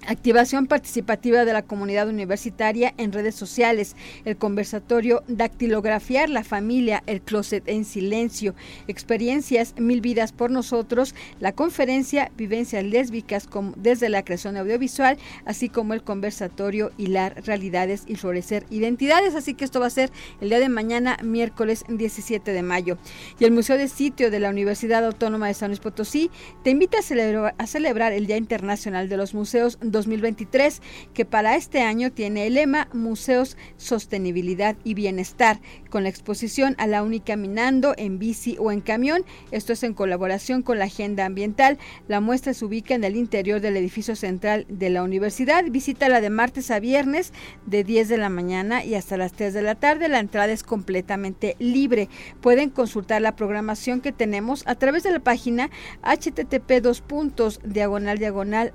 Activación 0.07 0.67
participativa 0.67 1.45
de 1.45 1.53
la 1.53 1.63
comunidad 1.63 2.07
universitaria 2.07 2.93
en 2.97 3.11
redes 3.11 3.33
sociales, 3.35 3.95
el 4.23 4.37
conversatorio 4.37 5.23
Dactilografiar 5.27 6.29
la 6.29 6.43
familia, 6.43 7.01
el 7.07 7.21
closet 7.21 7.67
en 7.67 7.85
silencio, 7.85 8.53
experiencias 8.87 9.73
Mil 9.77 10.01
vidas 10.01 10.31
por 10.31 10.51
nosotros, 10.51 11.15
la 11.39 11.53
conferencia 11.53 12.31
Vivencias 12.37 12.83
lésbicas 12.83 13.49
desde 13.77 14.09
la 14.09 14.23
creación 14.23 14.57
audiovisual, 14.57 15.17
así 15.45 15.69
como 15.69 15.93
el 15.93 16.03
conversatorio 16.03 16.91
Hilar 16.97 17.43
realidades 17.45 18.03
y 18.05 18.15
florecer 18.15 18.65
identidades. 18.69 19.35
Así 19.35 19.53
que 19.55 19.65
esto 19.65 19.79
va 19.79 19.87
a 19.87 19.89
ser 19.89 20.11
el 20.39 20.49
día 20.49 20.59
de 20.59 20.69
mañana, 20.69 21.17
miércoles 21.23 21.83
17 21.87 22.51
de 22.51 22.63
mayo. 22.63 22.97
Y 23.39 23.45
el 23.45 23.51
Museo 23.51 23.77
de 23.77 23.87
Sitio 23.87 24.29
de 24.29 24.39
la 24.39 24.49
Universidad 24.49 25.03
Autónoma 25.03 25.47
de 25.47 25.53
San 25.53 25.69
Luis 25.69 25.79
Potosí 25.79 26.29
te 26.63 26.69
invita 26.69 26.99
a 26.99 27.53
a 27.57 27.67
celebrar 27.67 28.13
el 28.13 28.27
Día 28.27 28.37
Internacional 28.37 29.09
de 29.09 29.17
los 29.17 29.33
Museos 29.33 29.77
2023, 29.95 30.81
que 31.13 31.25
para 31.25 31.55
este 31.55 31.81
año 31.81 32.11
tiene 32.11 32.47
el 32.47 32.53
lema 32.53 32.87
Museos, 32.93 33.57
Sostenibilidad 33.77 34.75
y 34.83 34.93
Bienestar, 34.93 35.59
con 35.89 36.03
la 36.03 36.09
exposición 36.09 36.75
a 36.77 36.87
la 36.87 37.03
única 37.03 37.25
caminando 37.25 37.93
en 37.97 38.19
bici 38.19 38.55
o 38.59 38.71
en 38.71 38.81
camión. 38.81 39.25
Esto 39.51 39.73
es 39.73 39.83
en 39.83 39.93
colaboración 39.93 40.61
con 40.61 40.79
la 40.79 40.85
Agenda 40.85 41.25
Ambiental. 41.25 41.77
La 42.07 42.21
muestra 42.21 42.53
se 42.53 42.63
ubica 42.63 42.95
en 42.95 43.03
el 43.03 43.15
interior 43.15 43.59
del 43.59 43.77
edificio 43.77 44.15
central 44.15 44.65
de 44.69 44.89
la 44.89 45.03
universidad. 45.03 45.65
Visita 45.65 46.07
la 46.07 46.21
de 46.21 46.29
martes 46.29 46.71
a 46.71 46.79
viernes 46.79 47.33
de 47.65 47.83
10 47.83 48.07
de 48.09 48.17
la 48.17 48.29
mañana 48.29 48.85
y 48.85 48.95
hasta 48.95 49.17
las 49.17 49.33
3 49.33 49.53
de 49.53 49.61
la 49.61 49.75
tarde. 49.75 50.07
La 50.07 50.19
entrada 50.19 50.53
es 50.53 50.63
completamente 50.63 51.55
libre. 51.59 52.09
Pueden 52.41 52.69
consultar 52.69 53.21
la 53.21 53.35
programación 53.35 54.01
que 54.01 54.11
tenemos 54.11 54.63
a 54.67 54.75
través 54.75 55.03
de 55.03 55.11
la 55.11 55.19
página 55.19 55.69
http 56.03 56.81
diagonal 57.63 58.17
diagonal 58.17 58.73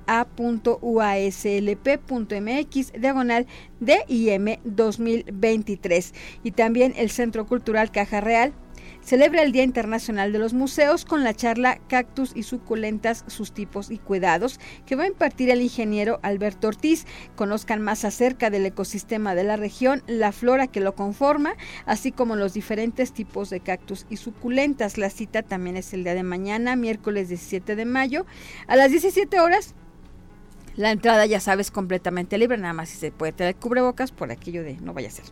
aslp.mx 1.13 2.93
diagonal 2.99 3.47
DIM 3.79 4.57
2023 4.63 6.13
y 6.43 6.51
también 6.51 6.93
el 6.97 7.09
Centro 7.09 7.45
Cultural 7.45 7.91
Caja 7.91 8.21
Real 8.21 8.53
celebra 9.03 9.41
el 9.41 9.51
Día 9.51 9.63
Internacional 9.63 10.31
de 10.31 10.39
los 10.39 10.53
Museos 10.53 11.05
con 11.05 11.23
la 11.23 11.33
charla 11.33 11.79
Cactus 11.87 12.31
y 12.35 12.43
suculentas, 12.43 13.23
sus 13.27 13.51
tipos 13.51 13.91
y 13.91 13.97
cuidados, 13.97 14.59
que 14.85 14.95
va 14.95 15.03
a 15.03 15.07
impartir 15.07 15.49
el 15.49 15.61
ingeniero 15.61 16.19
Alberto 16.21 16.67
Ortiz. 16.67 17.05
Conozcan 17.35 17.81
más 17.81 18.05
acerca 18.05 18.49
del 18.49 18.65
ecosistema 18.65 19.35
de 19.35 19.43
la 19.43 19.57
región, 19.57 20.03
la 20.07 20.31
flora 20.31 20.67
que 20.67 20.81
lo 20.81 20.95
conforma, 20.95 21.55
así 21.85 22.11
como 22.11 22.35
los 22.35 22.53
diferentes 22.53 23.11
tipos 23.11 23.49
de 23.49 23.59
cactus 23.59 24.05
y 24.09 24.17
suculentas. 24.17 24.97
La 24.97 25.09
cita 25.09 25.41
también 25.43 25.77
es 25.77 25.93
el 25.93 26.03
día 26.03 26.15
de 26.15 26.23
mañana, 26.23 26.75
miércoles 26.75 27.29
17 27.29 27.75
de 27.75 27.85
mayo, 27.85 28.25
a 28.67 28.75
las 28.75 28.91
17 28.91 29.39
horas 29.39 29.75
la 30.75 30.91
entrada, 30.91 31.25
ya 31.25 31.39
sabes, 31.39 31.71
completamente 31.71 32.37
libre, 32.37 32.57
nada 32.57 32.73
más 32.73 32.89
si 32.89 32.97
se 32.97 33.11
puede 33.11 33.31
tener 33.31 33.55
cubrebocas 33.55 34.11
por 34.11 34.31
aquello 34.31 34.63
de 34.63 34.75
no 34.81 34.93
vaya 34.93 35.09
a 35.09 35.11
ser. 35.11 35.25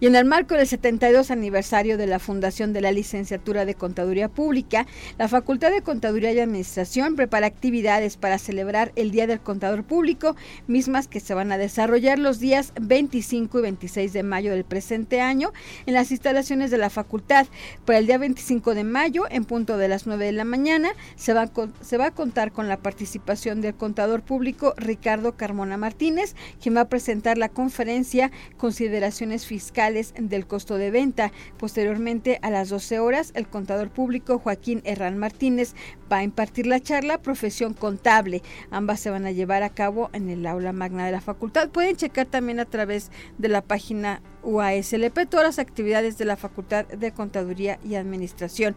Y 0.00 0.06
en 0.06 0.16
el 0.16 0.24
marco 0.24 0.54
del 0.54 0.66
72 0.66 1.30
aniversario 1.30 1.96
de 1.96 2.06
la 2.06 2.18
fundación 2.18 2.72
de 2.72 2.80
la 2.80 2.92
licenciatura 2.92 3.64
de 3.64 3.74
Contaduría 3.74 4.28
Pública, 4.28 4.86
la 5.18 5.28
Facultad 5.28 5.70
de 5.70 5.82
Contaduría 5.82 6.32
y 6.32 6.40
Administración 6.40 7.16
prepara 7.16 7.46
actividades 7.46 8.16
para 8.16 8.38
celebrar 8.38 8.92
el 8.96 9.10
Día 9.10 9.26
del 9.26 9.40
Contador 9.40 9.84
Público, 9.84 10.36
mismas 10.66 11.08
que 11.08 11.20
se 11.20 11.34
van 11.34 11.52
a 11.52 11.58
desarrollar 11.58 12.18
los 12.18 12.38
días 12.38 12.72
25 12.80 13.58
y 13.58 13.62
26 13.62 14.12
de 14.12 14.22
mayo 14.22 14.50
del 14.52 14.64
presente 14.64 15.20
año 15.20 15.52
en 15.86 15.94
las 15.94 16.10
instalaciones 16.10 16.70
de 16.70 16.78
la 16.78 16.90
facultad. 16.90 17.46
Para 17.84 17.98
el 17.98 18.06
día 18.06 18.18
25 18.18 18.74
de 18.74 18.84
mayo, 18.84 19.24
en 19.30 19.44
punto 19.44 19.76
de 19.76 19.88
las 19.88 20.06
9 20.06 20.26
de 20.26 20.32
la 20.32 20.44
mañana, 20.44 20.90
se 21.16 21.32
va 21.32 21.50
se 21.80 21.96
va 21.96 22.06
a 22.06 22.10
contar 22.10 22.52
con 22.52 22.68
la 22.68 22.78
participación 22.78 23.60
del 23.60 23.74
contador 23.74 24.22
público 24.22 24.73
Ricardo 24.76 25.36
Carmona 25.36 25.76
Martínez, 25.76 26.34
quien 26.60 26.76
va 26.76 26.82
a 26.82 26.88
presentar 26.88 27.38
la 27.38 27.48
conferencia 27.48 28.30
Consideraciones 28.56 29.46
Fiscales 29.46 30.14
del 30.18 30.46
Costo 30.46 30.76
de 30.76 30.90
Venta. 30.90 31.32
Posteriormente, 31.58 32.38
a 32.42 32.50
las 32.50 32.68
12 32.68 32.98
horas, 32.98 33.32
el 33.34 33.48
contador 33.48 33.90
público 33.90 34.38
Joaquín 34.38 34.82
Herrán 34.84 35.18
Martínez 35.18 35.74
va 36.10 36.18
a 36.18 36.24
impartir 36.24 36.66
la 36.66 36.80
charla 36.80 37.22
Profesión 37.22 37.74
Contable. 37.74 38.42
Ambas 38.70 39.00
se 39.00 39.10
van 39.10 39.26
a 39.26 39.32
llevar 39.32 39.62
a 39.62 39.70
cabo 39.70 40.10
en 40.12 40.28
el 40.30 40.46
aula 40.46 40.72
magna 40.72 41.06
de 41.06 41.12
la 41.12 41.20
facultad. 41.20 41.70
Pueden 41.70 41.96
checar 41.96 42.26
también 42.26 42.60
a 42.60 42.64
través 42.64 43.10
de 43.38 43.48
la 43.48 43.62
página 43.62 44.22
UASLP 44.44 45.28
todas 45.28 45.46
las 45.46 45.58
actividades 45.58 46.18
de 46.18 46.24
la 46.24 46.36
Facultad 46.36 46.86
de 46.86 47.12
Contaduría 47.12 47.78
y 47.84 47.94
Administración. 47.94 48.76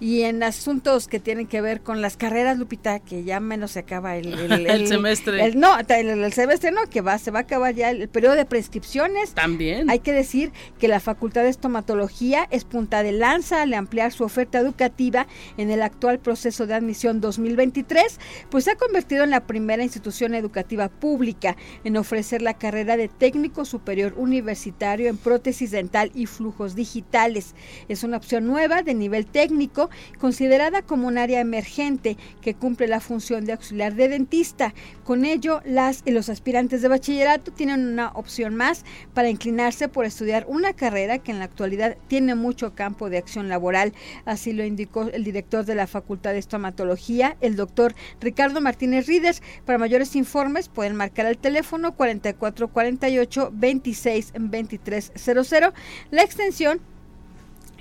Y 0.00 0.22
en 0.22 0.42
asuntos 0.42 1.08
que 1.08 1.20
tienen 1.20 1.46
que 1.46 1.60
ver 1.60 1.80
con 1.80 2.02
las 2.02 2.16
carreras, 2.16 2.58
Lupita, 2.58 2.98
que 2.98 3.24
ya 3.24 3.40
menos 3.40 3.72
se 3.72 3.80
acaba 3.80 4.16
el, 4.16 4.32
el, 4.32 4.86
semestre. 4.88 5.54
no, 5.54 5.78
el, 5.78 6.32
semestre 6.32 6.70
no, 6.70 6.82
que 6.88 7.00
va, 7.00 7.18
se 7.18 7.30
va 7.30 7.40
a 7.40 7.42
acabar 7.42 7.74
ya 7.74 7.90
el, 7.90 8.08
periodo 8.08 8.34
de 8.34 8.44
prescripciones. 8.44 9.32
También. 9.34 9.90
Hay 9.90 10.00
que 10.00 10.12
decir 10.12 10.52
que 10.78 10.88
la 10.88 11.00
Facultad 11.00 11.42
de 11.42 11.48
Estomatología 11.48 12.46
es 12.50 12.64
punta 12.64 13.02
de 13.02 13.12
lanza 13.12 13.62
al 13.62 13.74
ampliar 13.74 14.12
su 14.12 14.24
oferta 14.24 14.58
educativa 14.58 15.26
en 15.56 15.70
el 15.70 15.82
actual 15.82 16.18
proceso 16.18 16.66
de 16.66 16.74
admisión 16.74 17.20
2023, 17.20 18.18
pues 18.50 18.64
se 18.64 18.72
ha 18.72 18.76
convertido 18.76 19.24
en 19.24 19.30
la 19.30 19.46
primera 19.46 19.82
institución 19.82 20.34
educativa 20.34 20.88
pública 20.88 21.56
en 21.84 21.96
ofrecer 21.96 22.42
la 22.42 22.54
carrera 22.54 22.96
de 22.96 23.08
técnico 23.08 23.64
superior 23.64 24.14
universitario 24.16 25.03
en 25.08 25.16
prótesis 25.16 25.70
dental 25.70 26.10
y 26.14 26.26
flujos 26.26 26.74
digitales. 26.74 27.54
Es 27.88 28.04
una 28.04 28.16
opción 28.16 28.46
nueva 28.46 28.82
de 28.82 28.94
nivel 28.94 29.26
técnico, 29.26 29.90
considerada 30.18 30.82
como 30.82 31.08
un 31.08 31.18
área 31.18 31.40
emergente 31.40 32.16
que 32.40 32.54
cumple 32.54 32.88
la 32.88 33.00
función 33.00 33.44
de 33.44 33.52
auxiliar 33.52 33.94
de 33.94 34.08
dentista. 34.08 34.74
Con 35.04 35.24
ello, 35.26 35.60
las 35.66 36.00
y 36.06 36.12
los 36.12 36.30
aspirantes 36.30 36.80
de 36.80 36.88
bachillerato 36.88 37.52
tienen 37.52 37.86
una 37.86 38.08
opción 38.12 38.54
más 38.54 38.86
para 39.12 39.28
inclinarse 39.28 39.88
por 39.88 40.06
estudiar 40.06 40.46
una 40.48 40.72
carrera 40.72 41.18
que 41.18 41.30
en 41.30 41.38
la 41.38 41.44
actualidad 41.44 41.98
tiene 42.08 42.34
mucho 42.34 42.74
campo 42.74 43.10
de 43.10 43.18
acción 43.18 43.50
laboral. 43.50 43.92
Así 44.24 44.54
lo 44.54 44.64
indicó 44.64 45.02
el 45.02 45.22
director 45.22 45.66
de 45.66 45.74
la 45.74 45.86
Facultad 45.86 46.32
de 46.32 46.38
Estomatología, 46.38 47.36
el 47.42 47.54
doctor 47.54 47.94
Ricardo 48.18 48.62
Martínez 48.62 49.06
Rídez. 49.06 49.42
Para 49.66 49.76
mayores 49.76 50.16
informes 50.16 50.68
pueden 50.68 50.96
marcar 50.96 51.26
el 51.26 51.36
teléfono 51.36 51.94
4448 51.94 53.50
26 53.52 54.32
23 54.40 55.12
la 56.10 56.22
extensión 56.22 56.80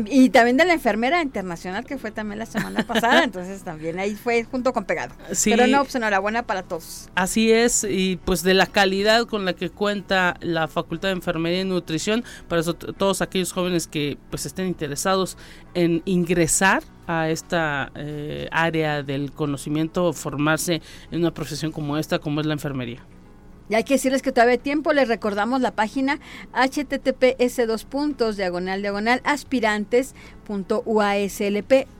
y 0.09 0.29
también 0.29 0.57
de 0.57 0.65
la 0.65 0.73
enfermera 0.73 1.21
internacional 1.21 1.85
que 1.85 1.97
fue 1.97 2.11
también 2.11 2.39
la 2.39 2.45
semana 2.45 2.83
pasada, 2.88 3.23
entonces 3.23 3.63
también 3.63 4.00
ahí 4.00 4.15
fue 4.15 4.43
junto 4.43 4.73
con 4.73 4.85
pegado. 4.85 5.13
Pero 5.43 5.67
no, 5.67 5.83
pues 5.83 5.95
enhorabuena 5.95 6.43
para 6.43 6.63
todos. 6.63 7.09
Así 7.15 7.51
es, 7.51 7.83
y 7.83 8.17
pues 8.23 8.43
de 8.43 8.53
la 8.53 8.65
calidad 8.65 9.25
con 9.25 9.45
la 9.45 9.53
que 9.53 9.69
cuenta 9.69 10.35
la 10.41 10.67
Facultad 10.67 11.09
de 11.09 11.13
Enfermería 11.13 11.61
y 11.61 11.65
Nutrición, 11.65 12.23
para 12.47 12.63
todos 12.63 13.21
aquellos 13.21 13.51
jóvenes 13.51 13.88
que 13.88 14.17
pues 14.29 14.45
estén 14.45 14.67
interesados 14.67 15.38
en 15.73 16.01
ingresar 16.05 16.83
a 17.07 17.29
esta 17.29 17.91
eh, 17.95 18.47
área 18.51 19.03
del 19.03 19.31
conocimiento, 19.31 20.13
formarse 20.13 20.81
en 21.11 21.19
una 21.19 21.33
profesión 21.33 21.71
como 21.71 21.97
esta, 21.97 22.19
como 22.19 22.39
es 22.41 22.45
la 22.47 22.53
enfermería. 22.53 23.01
Y 23.72 23.75
hay 23.75 23.86
que 23.86 23.94
decirles 23.94 24.22
que 24.22 24.34
todavía 24.34 24.56
hay 24.56 24.58
tiempo, 24.58 24.92
les 24.92 25.08
recordamos 25.08 25.62
la 25.62 25.72
página 25.72 26.20
https 26.51 27.66
dos 27.66 27.86
puntos 27.86 28.36
diagonal 28.36 28.82
diagonal 28.82 29.22
aspirantes 29.24 30.13
.uaslp.mx. 30.48 31.91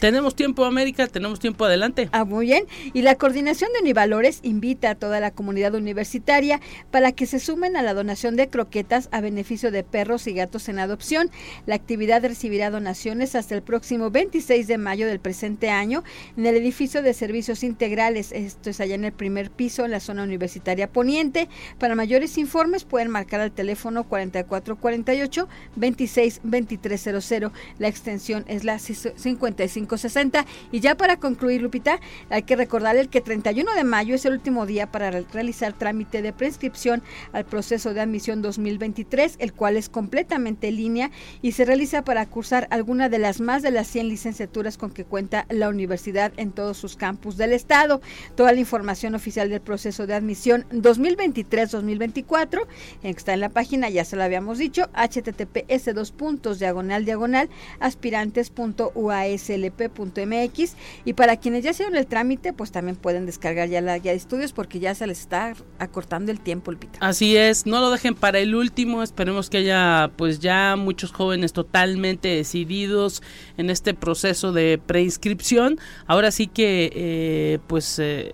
Tenemos 0.00 0.34
tiempo, 0.34 0.64
América, 0.64 1.06
tenemos 1.06 1.38
tiempo 1.38 1.64
adelante. 1.64 2.08
Ah, 2.12 2.24
muy 2.24 2.46
bien. 2.46 2.64
Y 2.92 3.02
la 3.02 3.16
Coordinación 3.16 3.70
de 3.72 3.80
Univalores 3.80 4.40
invita 4.42 4.90
a 4.90 4.94
toda 4.94 5.20
la 5.20 5.30
comunidad 5.30 5.74
universitaria 5.74 6.60
para 6.90 7.12
que 7.12 7.26
se 7.26 7.38
sumen 7.38 7.76
a 7.76 7.82
la 7.82 7.94
donación 7.94 8.36
de 8.36 8.48
croquetas 8.48 9.08
a 9.12 9.20
beneficio 9.20 9.70
de 9.70 9.84
perros 9.84 10.26
y 10.26 10.32
gatos 10.32 10.68
en 10.68 10.78
adopción. 10.78 11.30
La 11.66 11.74
actividad 11.74 12.22
recibirá 12.22 12.70
donaciones 12.70 13.34
hasta 13.34 13.54
el 13.54 13.62
próximo 13.62 14.10
26 14.10 14.66
de 14.66 14.78
mayo 14.78 15.06
del 15.06 15.20
presente 15.20 15.70
año 15.70 16.04
en 16.36 16.46
el 16.46 16.56
edificio 16.56 17.02
de 17.02 17.14
servicios 17.14 17.62
integrales. 17.62 18.32
Esto 18.32 18.70
es 18.70 18.80
allá 18.80 18.94
en 18.94 19.04
el 19.04 19.12
primer 19.12 19.50
piso, 19.50 19.84
en 19.84 19.90
la 19.90 20.00
zona 20.00 20.22
universitaria 20.22 20.90
poniente. 20.90 21.48
Para 21.78 21.94
mayores 21.94 22.38
informes 22.38 22.84
pueden 22.84 23.10
marcar 23.10 23.40
al 23.40 23.52
teléfono 23.52 24.04
4448 24.04 25.48
262300 27.28 27.76
la 27.78 27.88
extensión 27.88 28.44
es 28.48 28.64
la 28.64 28.78
5560. 28.78 30.46
Y 30.72 30.80
ya 30.80 30.96
para 30.96 31.18
concluir, 31.18 31.62
Lupita, 31.62 32.00
hay 32.30 32.42
que 32.42 32.56
recordarle 32.56 33.08
que 33.08 33.18
el 33.18 33.24
31 33.24 33.74
de 33.74 33.84
mayo 33.84 34.14
es 34.14 34.24
el 34.24 34.32
último 34.32 34.66
día 34.66 34.90
para 34.90 35.10
realizar 35.10 35.72
trámite 35.72 36.22
de 36.22 36.32
prescripción 36.32 37.02
al 37.32 37.44
proceso 37.44 37.94
de 37.94 38.00
admisión 38.00 38.42
2023, 38.42 39.36
el 39.38 39.52
cual 39.52 39.76
es 39.76 39.88
completamente 39.88 40.68
en 40.68 40.76
línea 40.76 41.10
y 41.42 41.52
se 41.52 41.64
realiza 41.64 42.02
para 42.02 42.26
cursar 42.26 42.66
alguna 42.70 43.08
de 43.08 43.18
las 43.18 43.40
más 43.40 43.62
de 43.62 43.70
las 43.70 43.86
100 43.88 44.08
licenciaturas 44.08 44.78
con 44.78 44.90
que 44.90 45.04
cuenta 45.04 45.46
la 45.48 45.68
universidad 45.68 46.32
en 46.36 46.52
todos 46.52 46.76
sus 46.76 46.96
campus 46.96 47.36
del 47.36 47.52
estado. 47.52 48.00
Toda 48.34 48.52
la 48.52 48.60
información 48.60 49.14
oficial 49.14 49.48
del 49.50 49.60
proceso 49.60 50.06
de 50.06 50.14
admisión 50.14 50.66
2023-2024 50.70 52.66
está 53.02 53.34
en 53.34 53.40
la 53.40 53.48
página, 53.48 53.88
ya 53.88 54.04
se 54.04 54.16
lo 54.16 54.22
habíamos 54.22 54.58
dicho, 54.58 54.88
https 54.94 55.94
dos 55.94 56.12
puntos 56.12 56.58
diagonal 56.58 56.76
diagonal 56.76 57.04
aspirantes.uaslp.mx 57.80 60.76
y 61.04 61.12
para 61.12 61.36
quienes 61.36 61.64
ya 61.64 61.70
hicieron 61.70 61.96
el 61.96 62.06
trámite, 62.06 62.52
pues 62.52 62.70
también 62.70 62.96
pueden 62.96 63.26
descargar 63.26 63.68
ya 63.68 63.80
la 63.80 63.98
guía 63.98 64.12
de 64.12 64.18
estudios 64.18 64.52
porque 64.52 64.78
ya 64.78 64.94
se 64.94 65.06
les 65.06 65.20
está 65.20 65.54
acortando 65.78 66.32
el 66.32 66.40
tiempo, 66.40 66.72
Lupita. 66.72 66.98
Así 67.00 67.36
es, 67.36 67.66
no 67.66 67.80
lo 67.80 67.90
dejen 67.90 68.14
para 68.14 68.38
el 68.38 68.54
último, 68.54 69.02
esperemos 69.02 69.50
que 69.50 69.58
haya 69.58 70.10
pues 70.16 70.40
ya 70.40 70.76
muchos 70.76 71.12
jóvenes 71.12 71.52
totalmente 71.52 72.28
decididos 72.28 73.22
en 73.56 73.70
este 73.70 73.94
proceso 73.94 74.52
de 74.52 74.80
preinscripción. 74.84 75.78
Ahora 76.06 76.30
sí 76.30 76.46
que 76.46 76.90
eh, 76.94 77.58
pues 77.66 77.98
eh, 77.98 78.32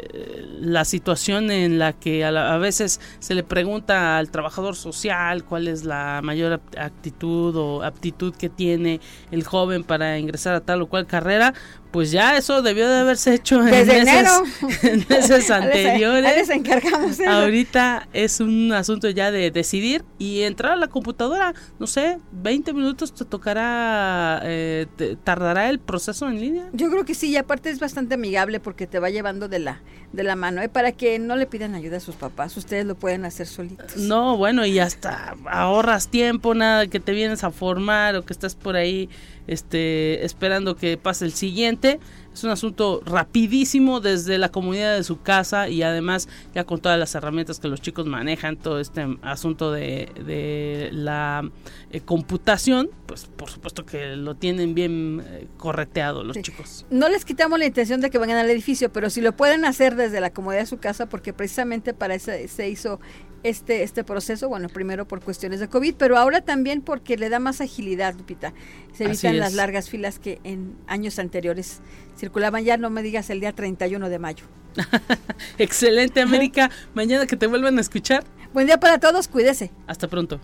la 0.61 0.85
situación 0.85 1.51
en 1.51 1.79
la 1.79 1.93
que 1.93 2.25
a, 2.25 2.55
a 2.55 2.59
veces 2.59 3.01
se 3.19 3.35
le 3.35 3.43
pregunta 3.43 4.19
al 4.19 4.31
trabajador 4.31 4.77
social 4.77 5.45
cuál 5.45 5.69
es 5.69 5.85
la 5.85 6.21
mayor 6.23 6.61
actitud 6.79 7.57
o 7.57 7.83
aptitud 7.83 8.35
que 8.35 8.49
tiene 8.49 8.72
el 8.77 9.45
joven 9.45 9.85
para 9.85 10.19
ingresar 10.19 10.55
a 10.55 10.61
tal 10.61 10.83
o 10.83 10.87
cual 10.87 11.07
carrera, 11.07 11.55
pues 11.93 12.11
ya 12.11 12.37
eso 12.39 12.63
debió 12.63 12.89
de 12.89 13.01
haberse 13.01 13.35
hecho 13.35 13.65
en 13.67 13.91
enero. 13.91 14.31
meses 15.09 15.51
anteriores. 15.51 16.37
les 16.37 16.51
encargamos 16.51 17.21
Ahorita 17.21 18.09
es 18.13 18.41
un 18.41 18.73
asunto 18.73 19.11
ya 19.11 19.31
de 19.31 19.51
decidir 19.51 20.05
y 20.19 20.43
entrar 20.43 20.73
a 20.73 20.77
la 20.77 20.89
computadora, 20.89 21.55
no 21.79 21.87
sé, 21.87 22.19
20 22.33 22.73
minutos 22.73 23.15
te 23.15 23.25
tocará, 23.25 24.41
eh, 24.43 24.87
tardará 25.23 25.69
el 25.69 25.79
proceso 25.79 26.29
en 26.29 26.41
línea. 26.41 26.69
Yo 26.73 26.91
creo 26.91 27.05
que 27.05 27.15
sí, 27.15 27.29
y 27.29 27.37
aparte 27.37 27.71
es 27.71 27.79
bastante 27.79 28.15
amigable 28.15 28.59
porque 28.59 28.87
te 28.87 28.99
va 28.99 29.11
llevando 29.11 29.49
de 29.49 29.59
la, 29.59 29.83
de 30.13 30.23
la 30.23 30.35
mano, 30.35 30.63
¿eh? 30.63 30.71
para 30.71 30.93
que 30.93 31.19
no 31.19 31.37
le 31.37 31.47
pidan 31.47 31.75
ayuda 31.75 31.99
a 31.99 32.01
sus 32.01 32.17
papás, 32.17 32.57
ustedes 32.57 32.87
lo 32.87 32.95
pueden 32.95 33.27
hacer 33.27 33.47
solitos. 33.47 33.97
No, 33.97 34.39
bueno, 34.39 34.65
y 34.65 34.79
hasta 34.79 35.37
ahorras 35.51 36.09
tiempo, 36.09 36.55
nada 36.55 36.87
que 36.87 37.01
te 37.01 37.13
vienes 37.13 37.45
a 37.45 37.51
formar 37.51 38.17
o 38.17 38.25
que 38.25 38.33
estás 38.33 38.55
por 38.55 38.77
ahí 38.77 39.11
este, 39.47 40.25
esperando 40.25 40.77
que 40.77 40.97
pase 40.97 41.25
el 41.25 41.33
siguiente. 41.33 42.01
Es 42.33 42.45
un 42.45 42.51
asunto 42.51 43.03
rapidísimo 43.05 44.01
desde 44.01 44.39
la 44.39 44.51
comunidad 44.51 44.97
de 44.97 45.05
su 45.05 45.21
casa 45.21 45.69
y 45.69 45.83
además 45.83 46.29
ya 46.55 46.65
con 46.65 46.81
todas 46.81 46.99
las 46.99 47.15
herramientas 47.15 47.61
que 47.61 47.69
los 47.69 47.81
chicos 47.81 48.07
manejan, 48.07 48.57
todo 48.57 48.81
este 48.81 49.19
asunto 49.23 49.71
de, 49.71 50.89
la 50.93 51.49
eh, 51.91 52.01
computación, 52.01 52.91
pues 53.07 53.27
por 53.27 53.51
supuesto 53.51 53.85
que 53.85 54.17
lo 54.17 54.35
tienen 54.35 54.75
bien 54.75 55.23
eh, 55.27 55.47
correteado 55.57 56.25
los 56.25 56.41
chicos. 56.41 56.87
No 56.91 57.09
les 57.09 57.25
quitamos 57.25 57.59
la 57.59 57.67
intención 57.67 58.01
de 58.01 58.11
que 58.11 58.19
vengan 58.19 58.39
al 58.39 58.51
edificio, 58.51 58.93
pero 58.93 59.11
si 59.11 59.21
lo 59.21 59.37
pueden 59.37 59.65
hacer 59.65 59.97
desde 59.97 60.21
la 60.21 60.31
comodidad 60.31 60.63
de 60.63 60.67
su 60.67 60.79
casa, 60.79 61.07
porque 61.07 61.33
precisamente 61.33 61.93
para 61.93 62.15
eso 62.15 62.33
se 62.49 62.69
hizo 62.69 63.01
este, 63.43 63.83
este 63.83 64.05
proceso, 64.05 64.49
bueno, 64.49 64.69
primero 64.69 65.07
por 65.07 65.21
cuestiones 65.21 65.61
de 65.61 65.69
COVID, 65.69 65.95
pero 65.97 66.17
ahora 66.17 66.43
también 66.43 66.81
porque 66.81 67.17
le 67.17 67.29
da 67.29 67.39
más 67.39 67.61
agilidad, 67.61 68.15
Lupita. 68.15 68.53
Se 68.95 69.05
evitan 69.05 69.39
las 69.39 69.55
largas 69.55 69.89
filas 69.89 70.19
que 70.19 70.41
en 70.45 70.77
años 70.87 71.19
anteriores 71.19 71.81
circulaban 72.17 72.65
ya, 72.65 72.77
no 72.77 72.91
me 72.91 73.03
digas 73.03 73.31
el 73.31 73.41
día 73.41 73.53
31 73.53 74.09
de 74.09 74.19
mayo. 74.19 74.45
Excelente, 75.59 76.21
América. 76.21 76.71
Mañana 76.95 77.27
que 77.27 77.37
te 77.37 77.47
vuelvan 77.47 77.79
a 77.79 77.81
escuchar. 77.81 78.25
Buen 78.53 78.67
día 78.67 78.79
para 78.79 78.99
todos, 78.99 79.29
cuídese. 79.29 79.71
Hasta 79.87 80.09
pronto. 80.09 80.41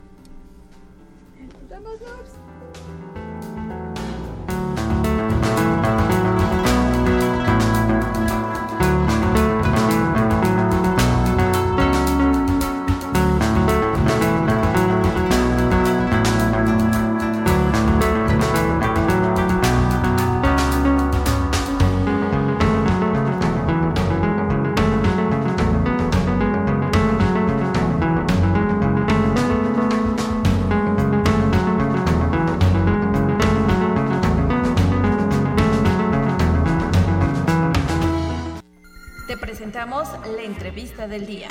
Entrevista 40.79 41.09
del 41.09 41.27
día. 41.27 41.49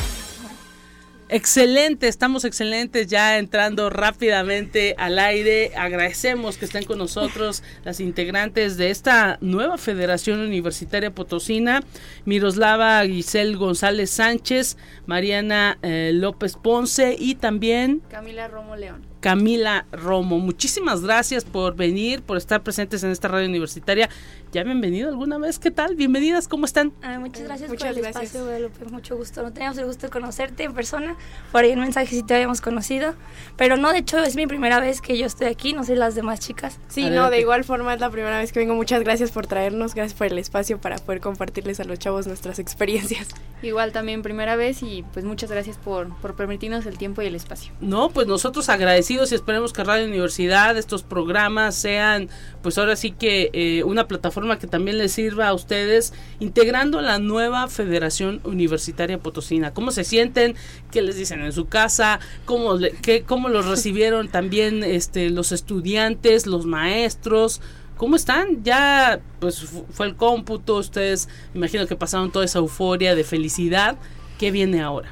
Excelente, 1.29 2.07
estamos 2.07 2.45
excelentes 2.45 3.07
ya 3.07 3.37
entrando 3.37 3.89
rápidamente 3.89 4.95
al 4.97 5.19
aire. 5.19 5.73
Agradecemos 5.75 6.57
que 6.57 6.63
estén 6.63 6.85
con 6.85 6.97
nosotros 6.97 7.63
las 7.83 7.99
integrantes 7.99 8.77
de 8.77 8.91
esta 8.91 9.37
nueva 9.41 9.77
Federación 9.77 10.39
Universitaria 10.39 11.11
Potosina, 11.11 11.83
Miroslava 12.23 13.05
Giselle 13.05 13.57
González 13.57 14.09
Sánchez, 14.09 14.77
Mariana 15.05 15.77
eh, 15.81 16.11
López 16.13 16.55
Ponce 16.55 17.17
y 17.19 17.35
también 17.35 18.01
Camila 18.09 18.47
Romo 18.47 18.77
León. 18.77 19.05
Camila 19.27 19.85
Romo. 19.91 20.39
Muchísimas 20.39 21.01
gracias 21.01 21.43
por 21.43 21.75
venir, 21.75 22.21
por 22.21 22.37
estar 22.37 22.63
presentes 22.63 23.03
en 23.03 23.11
esta 23.11 23.27
radio 23.27 23.45
universitaria. 23.49 24.07
¿Ya 24.53 24.61
han 24.61 24.79
venido 24.79 25.09
alguna 25.09 25.37
vez? 25.37 25.59
¿Qué 25.59 25.69
tal? 25.69 25.97
Bienvenidas, 25.97 26.47
¿cómo 26.47 26.65
están? 26.65 26.93
muchas 27.19 27.43
gracias 27.43 27.69
muchas 27.69 27.89
por 27.89 27.97
el 27.97 28.01
gracias. 28.01 28.23
espacio, 28.23 28.45
Guadalupe. 28.45 28.85
Mucho 28.85 29.17
gusto. 29.17 29.43
No 29.43 29.51
teníamos 29.51 29.77
el 29.79 29.85
gusto 29.85 30.07
de 30.07 30.11
conocerte 30.11 30.63
en 30.63 30.73
persona. 30.73 31.17
Por 31.51 31.65
ahí 31.65 31.71
en 31.71 31.81
mensaje 31.81 32.07
sí 32.07 32.23
te 32.23 32.35
habíamos 32.35 32.61
conocido. 32.61 33.15
Pero 33.57 33.75
no, 33.75 33.91
de 33.91 33.97
hecho, 33.97 34.17
es 34.23 34.37
mi 34.37 34.47
primera 34.47 34.79
vez 34.79 35.01
que 35.01 35.17
yo 35.17 35.25
estoy 35.25 35.47
aquí. 35.47 35.73
No 35.73 35.83
sé 35.83 35.97
las 35.97 36.15
demás 36.15 36.39
chicas. 36.39 36.79
Sí, 36.87 37.09
no, 37.09 37.29
de 37.29 37.41
igual 37.41 37.65
forma 37.65 37.93
es 37.93 37.99
la 37.99 38.09
primera 38.09 38.39
vez 38.39 38.53
que 38.53 38.59
vengo. 38.59 38.75
Muchas 38.75 39.03
gracias 39.03 39.31
por 39.31 39.45
traernos, 39.45 39.93
gracias 39.93 40.17
por 40.17 40.27
el 40.27 40.37
espacio 40.37 40.79
para 40.79 40.95
poder 40.99 41.19
compartirles 41.19 41.81
a 41.81 41.83
los 41.83 41.99
chavos 41.99 42.27
nuestras 42.27 42.59
experiencias. 42.59 43.27
Igual 43.63 43.91
también 43.91 44.21
primera 44.21 44.55
vez 44.55 44.83
y 44.83 45.03
pues 45.13 45.25
muchas 45.25 45.49
gracias 45.49 45.77
por, 45.77 46.15
por 46.19 46.35
permitirnos 46.35 46.85
el 46.85 46.97
tiempo 46.97 47.23
y 47.23 47.25
el 47.25 47.33
espacio. 47.33 47.73
No, 47.81 48.09
pues 48.09 48.27
nosotros 48.27 48.69
agradecidos 48.69 49.16
y 49.32 49.36
esperemos 49.36 49.73
que 49.73 49.84
Radio 49.84 50.06
Universidad, 50.06 50.77
estos 50.77 51.03
programas 51.03 51.75
sean, 51.75 52.30
pues 52.62 52.77
ahora 52.77 52.95
sí 52.95 53.12
que 53.12 53.49
eh, 53.53 53.84
una 53.84 54.08
plataforma 54.08 54.60
que 54.60 54.67
también 54.67 54.97
les 54.97 55.12
sirva 55.12 55.47
a 55.47 55.53
ustedes, 55.53 56.13
integrando 56.39 57.01
la 57.01 57.19
nueva 57.19 57.67
Federación 57.67 58.39
Universitaria 58.43 59.17
Potosina. 59.17 59.73
¿Cómo 59.73 59.91
se 59.91 60.03
sienten? 60.03 60.56
¿Qué 60.91 61.01
les 61.01 61.17
dicen 61.17 61.41
en 61.41 61.51
su 61.51 61.65
casa? 61.65 62.19
¿Cómo, 62.45 62.75
le- 62.75 62.91
qué, 62.91 63.23
cómo 63.23 63.49
los 63.49 63.65
recibieron 63.65 64.27
también 64.27 64.84
este, 64.84 65.30
los 65.30 65.51
estudiantes, 65.51 66.45
los 66.45 66.65
maestros? 66.65 67.62
¿Cómo 67.97 68.15
están? 68.15 68.63
Ya, 68.63 69.19
pues 69.39 69.62
fu- 69.62 69.86
fue 69.89 70.06
el 70.06 70.15
cómputo, 70.15 70.75
ustedes 70.77 71.27
imagino 71.56 71.88
que 71.88 71.95
pasaron 71.95 72.32
toda 72.32 72.45
esa 72.45 72.60
euforia 72.60 73.15
de 73.15 73.23
felicidad. 73.23 73.97
¿Qué 74.38 74.51
viene 74.51 74.82
ahora? 74.82 75.10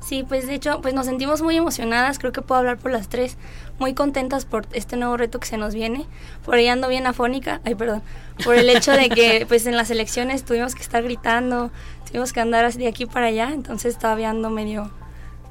Sí, 0.00 0.24
pues 0.26 0.46
de 0.46 0.54
hecho, 0.54 0.80
pues 0.80 0.94
nos 0.94 1.06
sentimos 1.06 1.42
muy 1.42 1.56
emocionadas. 1.56 2.18
Creo 2.18 2.32
que 2.32 2.42
puedo 2.42 2.58
hablar 2.58 2.78
por 2.78 2.90
las 2.90 3.08
tres. 3.08 3.36
Muy 3.78 3.94
contentas 3.94 4.44
por 4.44 4.66
este 4.72 4.96
nuevo 4.96 5.16
reto 5.16 5.38
que 5.40 5.46
se 5.46 5.56
nos 5.56 5.74
viene. 5.74 6.06
Por 6.44 6.54
ahí 6.54 6.68
ando 6.68 6.88
bien 6.88 7.06
afónica. 7.06 7.60
Ay, 7.64 7.74
perdón. 7.74 8.02
Por 8.44 8.56
el 8.56 8.68
hecho 8.70 8.92
de 8.92 9.08
que, 9.10 9.44
pues 9.48 9.66
en 9.66 9.76
las 9.76 9.90
elecciones 9.90 10.44
tuvimos 10.44 10.74
que 10.74 10.82
estar 10.82 11.02
gritando. 11.02 11.70
Tuvimos 12.06 12.32
que 12.32 12.40
andar 12.40 12.72
de 12.72 12.88
aquí 12.88 13.06
para 13.06 13.26
allá. 13.26 13.50
Entonces 13.52 13.98
todavía 13.98 14.30
ando 14.30 14.50
medio, 14.50 14.90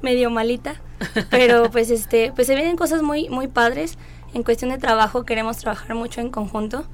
medio 0.02 0.30
malita. 0.30 0.74
Pero 1.30 1.70
pues 1.72 1.90
este, 1.90 2.32
pues 2.34 2.48
se 2.48 2.54
vienen 2.54 2.76
cosas 2.76 3.02
muy, 3.02 3.28
muy 3.28 3.46
padres. 3.46 3.98
En 4.34 4.42
cuestión 4.42 4.70
de 4.70 4.78
trabajo 4.78 5.24
queremos 5.24 5.58
trabajar 5.58 5.94
mucho 5.94 6.20
en 6.20 6.30
conjunto. 6.30 6.84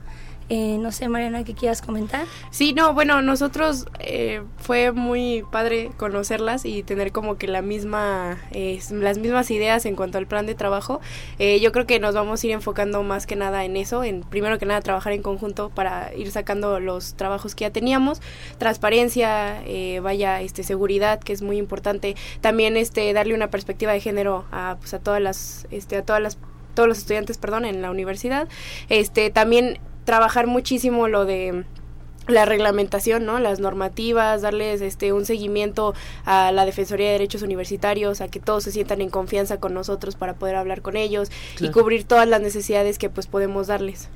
Eh, 0.49 0.79
no 0.79 0.93
sé, 0.93 1.09
Mariana, 1.09 1.43
¿qué 1.43 1.55
quieras 1.55 1.83
comentar? 1.83 2.25
Sí, 2.51 2.73
no, 2.73 2.95
bueno, 2.95 3.21
nosotros 3.21 3.87
eh, 3.99 4.43
fue 4.59 4.93
muy 4.93 5.45
padre 5.51 5.91
conocerlas 5.97 6.65
y 6.65 6.85
tener 6.85 7.11
como 7.11 7.37
que 7.37 7.49
la 7.49 7.63
misma, 7.63 8.39
eh, 8.53 8.79
las 8.91 9.19
mismas 9.19 9.51
ideas 9.51 9.87
en 9.87 9.97
cuanto 9.97 10.19
al 10.19 10.27
plan 10.29 10.47
de 10.47 10.55
trabajo. 10.55 11.01
Eh, 11.41 11.59
yo 11.59 11.73
creo 11.73 11.87
que 11.87 11.99
nos 11.99 12.15
vamos 12.15 12.43
a 12.43 12.47
ir 12.47 12.53
enfocando 12.53 13.03
más 13.03 13.27
que 13.27 13.35
nada 13.35 13.65
en 13.65 13.77
eso, 13.77 14.05
en 14.05 14.21
primero 14.23 14.59
que 14.59 14.67
nada 14.67 14.81
trabajar 14.83 15.13
en 15.13 15.23
conjunto 15.23 15.71
para 15.71 16.15
ir 16.15 16.31
sacando 16.31 16.79
los 16.79 17.15
trabajos 17.15 17.57
que 17.57 17.63
ya 17.63 17.71
teníamos, 17.71 18.21
transparencia, 18.59 19.63
eh, 19.67 19.99
vaya, 20.01 20.41
este, 20.43 20.63
seguridad, 20.63 21.19
que 21.19 21.33
es 21.33 21.43
muy 21.43 21.57
importante, 21.57 22.15
también 22.41 22.77
este, 22.77 23.13
darle 23.13 23.35
una 23.35 23.51
perspectiva 23.51 23.93
de 23.93 24.01
género 24.01 24.45
a, 24.53 24.77
pues, 24.79 24.95
a 24.95 25.01
todas 25.01 25.21
las, 25.21 25.67
este, 25.73 25.97
a 25.97 26.05
todas 26.05 26.23
las 26.23 26.39
todos 26.75 26.89
los 26.91 26.99
estudiantes, 26.99 27.39
perdón, 27.39 27.65
en 27.65 27.81
la 27.81 27.91
universidad. 27.91 28.49
Este, 28.91 29.31
también 29.31 29.81
trabajar 30.07 30.47
muchísimo 30.47 31.07
lo 31.09 31.27
de 31.27 31.65
la 32.29 32.45
reglamentación, 32.47 33.27
¿no? 33.27 33.39
Las 33.39 33.61
normativas, 33.61 34.41
darles 34.43 34.81
este 34.81 35.13
un 35.13 35.27
seguimiento 35.27 35.95
a 36.25 36.51
la 36.51 36.65
Defensoría 36.65 37.07
de 37.09 37.13
Derechos 37.13 37.43
Universitarios, 37.43 38.21
a 38.23 38.29
que 38.29 38.41
todos 38.41 38.65
se 38.65 38.73
sientan 38.73 39.01
en 39.03 39.11
confianza 39.11 39.61
con 39.61 39.75
nosotros 39.75 40.17
para 40.17 40.35
poder 40.35 40.57
hablar 40.57 40.81
con 40.83 40.97
ellos 40.97 41.31
Claro. 41.57 41.71
y 41.71 41.75
cubrir 41.75 42.05
todas 42.05 42.27
las 42.27 42.41
necesidades 42.41 42.99
que 42.99 43.11
pues 43.11 43.27
podemos 43.27 43.67
darles. 43.67 44.09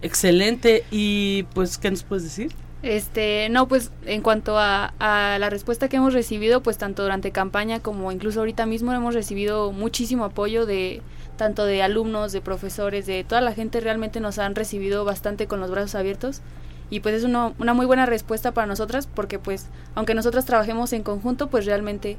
Excelente. 0.00 0.84
Y 0.90 1.42
pues, 1.54 1.76
¿qué 1.76 1.90
nos 1.90 2.04
puedes 2.04 2.24
decir? 2.24 2.54
Este, 2.82 3.48
no, 3.50 3.66
pues 3.66 3.90
en 4.06 4.22
cuanto 4.22 4.56
a, 4.56 4.94
a 5.00 5.38
la 5.40 5.50
respuesta 5.50 5.88
que 5.88 5.96
hemos 5.96 6.14
recibido, 6.14 6.62
pues 6.62 6.78
tanto 6.78 7.02
durante 7.02 7.32
campaña 7.32 7.80
como 7.80 8.12
incluso 8.12 8.38
ahorita 8.38 8.66
mismo 8.66 8.92
hemos 8.92 9.14
recibido 9.14 9.72
muchísimo 9.72 10.24
apoyo 10.24 10.64
de 10.64 11.02
tanto 11.38 11.64
de 11.64 11.82
alumnos, 11.82 12.32
de 12.32 12.42
profesores, 12.42 13.06
de 13.06 13.24
toda 13.24 13.40
la 13.40 13.54
gente 13.54 13.80
realmente 13.80 14.20
nos 14.20 14.38
han 14.38 14.54
recibido 14.54 15.06
bastante 15.06 15.46
con 15.46 15.60
los 15.60 15.70
brazos 15.70 15.94
abiertos. 15.94 16.42
Y 16.90 17.00
pues 17.00 17.14
es 17.14 17.24
una 17.24 17.74
muy 17.74 17.86
buena 17.86 18.04
respuesta 18.04 18.52
para 18.52 18.66
nosotras 18.66 19.06
porque 19.06 19.38
pues 19.38 19.66
aunque 19.94 20.14
nosotras 20.14 20.44
trabajemos 20.44 20.92
en 20.92 21.02
conjunto, 21.02 21.48
pues 21.48 21.64
realmente 21.64 22.18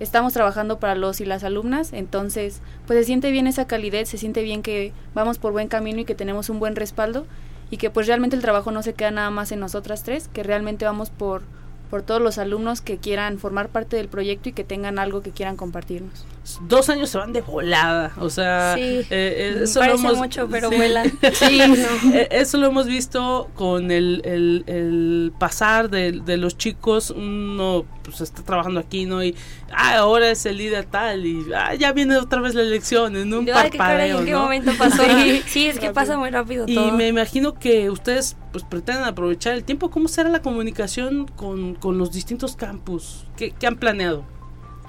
estamos 0.00 0.32
trabajando 0.32 0.78
para 0.78 0.94
los 0.94 1.20
y 1.20 1.24
las 1.24 1.44
alumnas, 1.44 1.92
entonces 1.92 2.60
pues 2.86 2.98
se 2.98 3.04
siente 3.04 3.30
bien 3.30 3.46
esa 3.46 3.66
calidez, 3.66 4.08
se 4.08 4.18
siente 4.18 4.42
bien 4.42 4.62
que 4.62 4.92
vamos 5.14 5.38
por 5.38 5.52
buen 5.52 5.68
camino 5.68 6.00
y 6.00 6.04
que 6.04 6.14
tenemos 6.14 6.50
un 6.50 6.58
buen 6.58 6.76
respaldo 6.76 7.26
y 7.70 7.78
que 7.78 7.90
pues 7.90 8.06
realmente 8.06 8.36
el 8.36 8.42
trabajo 8.42 8.70
no 8.70 8.82
se 8.82 8.94
queda 8.94 9.10
nada 9.10 9.30
más 9.30 9.52
en 9.52 9.60
nosotras 9.60 10.02
tres, 10.02 10.28
que 10.28 10.42
realmente 10.42 10.84
vamos 10.84 11.10
por, 11.10 11.42
por 11.90 12.02
todos 12.02 12.20
los 12.20 12.38
alumnos 12.38 12.80
que 12.80 12.98
quieran 12.98 13.38
formar 13.38 13.68
parte 13.68 13.96
del 13.96 14.08
proyecto 14.08 14.48
y 14.48 14.52
que 14.52 14.64
tengan 14.64 14.98
algo 14.98 15.22
que 15.22 15.30
quieran 15.30 15.56
compartirnos. 15.56 16.24
Dos 16.68 16.88
años 16.90 17.10
se 17.10 17.18
van 17.18 17.32
de 17.32 17.40
volada, 17.40 18.12
o 18.20 18.30
sea, 18.30 18.74
Sí, 18.76 18.80
eh, 18.80 19.06
eh, 19.10 19.60
eso 19.64 19.80
parece 19.80 20.02
lo 20.02 20.08
hemos, 20.10 20.18
mucho, 20.18 20.48
pero 20.48 20.70
sí. 20.70 20.76
vuela. 20.76 21.04
Sí, 21.32 21.60
eh, 22.14 22.28
eso 22.30 22.58
lo 22.58 22.68
hemos 22.68 22.86
visto 22.86 23.50
con 23.54 23.90
el, 23.90 24.22
el, 24.24 24.64
el 24.68 25.32
pasar 25.38 25.90
de, 25.90 26.12
de 26.12 26.36
los 26.36 26.56
chicos, 26.56 27.10
uno 27.10 27.84
pues 28.04 28.20
está 28.20 28.42
trabajando 28.42 28.78
aquí, 28.78 29.04
¿no? 29.06 29.24
Y 29.24 29.34
ah, 29.72 29.96
ahora 29.96 30.30
es 30.30 30.46
el 30.46 30.58
líder 30.58 30.84
tal 30.84 31.26
y 31.26 31.44
ah, 31.52 31.74
ya 31.74 31.92
viene 31.92 32.16
otra 32.16 32.40
vez 32.40 32.54
la 32.54 32.62
elección 32.62 33.16
en 33.16 33.34
un 33.34 33.44
caray, 33.46 33.70
parpadeo, 33.70 34.20
¿en 34.20 34.24
qué 34.26 34.30
¿no? 34.30 34.42
momento 34.42 34.70
pasó? 34.78 35.02
Sí. 35.16 35.42
Sí, 35.46 35.66
es 35.66 35.78
que 35.80 35.90
pasa 35.90 36.16
muy 36.16 36.30
rápido 36.30 36.64
Y 36.68 36.74
todo. 36.74 36.92
me 36.92 37.08
imagino 37.08 37.54
que 37.54 37.90
ustedes 37.90 38.36
pues 38.56 38.64
pretenden 38.64 39.04
aprovechar 39.04 39.52
el 39.52 39.64
tiempo. 39.64 39.90
¿Cómo 39.90 40.08
será 40.08 40.30
la 40.30 40.40
comunicación 40.40 41.26
con, 41.36 41.74
con 41.74 41.98
los 41.98 42.10
distintos 42.10 42.56
campus? 42.56 43.26
¿Qué, 43.36 43.50
qué 43.50 43.66
han 43.66 43.76
planeado? 43.76 44.24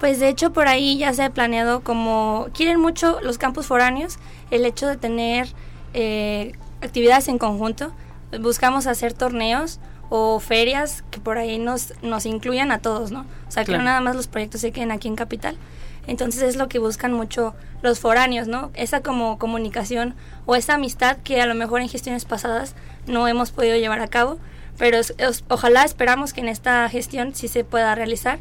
Pues 0.00 0.20
de 0.20 0.30
hecho 0.30 0.54
por 0.54 0.68
ahí 0.68 0.96
ya 0.96 1.12
se 1.12 1.22
ha 1.22 1.28
planeado 1.34 1.80
como 1.80 2.48
quieren 2.54 2.80
mucho 2.80 3.18
los 3.20 3.36
campus 3.36 3.66
foráneos 3.66 4.16
el 4.50 4.64
hecho 4.64 4.86
de 4.86 4.96
tener 4.96 5.48
eh, 5.92 6.52
actividades 6.80 7.28
en 7.28 7.36
conjunto. 7.36 7.92
Buscamos 8.40 8.86
hacer 8.86 9.12
torneos 9.12 9.80
o 10.08 10.40
ferias 10.40 11.04
que 11.10 11.20
por 11.20 11.36
ahí 11.36 11.58
nos, 11.58 11.92
nos 12.00 12.24
incluyan 12.24 12.72
a 12.72 12.78
todos, 12.78 13.10
¿no? 13.10 13.26
O 13.48 13.50
sea, 13.50 13.64
que 13.64 13.72
Claro. 13.72 13.82
no 13.82 13.90
nada 13.90 14.00
más 14.00 14.16
los 14.16 14.28
proyectos 14.28 14.62
se 14.62 14.72
queden 14.72 14.92
aquí 14.92 15.08
en 15.08 15.16
Capital. 15.16 15.58
Entonces 16.06 16.40
es 16.40 16.56
lo 16.56 16.68
que 16.70 16.78
buscan 16.78 17.12
mucho 17.12 17.54
los 17.82 18.00
foráneos, 18.00 18.48
¿no? 18.48 18.70
Esa 18.72 19.02
como 19.02 19.38
comunicación 19.38 20.14
o 20.46 20.56
esa 20.56 20.76
amistad 20.76 21.18
que 21.18 21.42
a 21.42 21.46
lo 21.46 21.54
mejor 21.54 21.82
en 21.82 21.90
gestiones 21.90 22.24
pasadas 22.24 22.74
no 23.08 23.26
hemos 23.28 23.50
podido 23.50 23.76
llevar 23.76 24.00
a 24.00 24.08
cabo, 24.08 24.38
pero 24.78 25.00
ojalá 25.48 25.84
esperamos 25.84 26.32
que 26.32 26.40
en 26.40 26.48
esta 26.48 26.88
gestión 26.88 27.34
sí 27.34 27.48
se 27.48 27.64
pueda 27.64 27.94
realizar, 27.94 28.38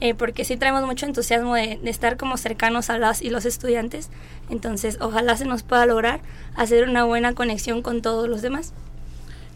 eh, 0.00 0.14
porque 0.14 0.44
sí 0.44 0.56
traemos 0.56 0.84
mucho 0.84 1.06
entusiasmo 1.06 1.54
de, 1.54 1.78
de 1.82 1.90
estar 1.90 2.16
como 2.16 2.36
cercanos 2.36 2.90
a 2.90 2.98
las 2.98 3.22
y 3.22 3.30
los 3.30 3.44
estudiantes, 3.44 4.10
entonces 4.50 4.98
ojalá 5.00 5.36
se 5.36 5.44
nos 5.44 5.62
pueda 5.62 5.86
lograr 5.86 6.20
hacer 6.54 6.88
una 6.88 7.04
buena 7.04 7.34
conexión 7.34 7.82
con 7.82 8.02
todos 8.02 8.28
los 8.28 8.42
demás. 8.42 8.74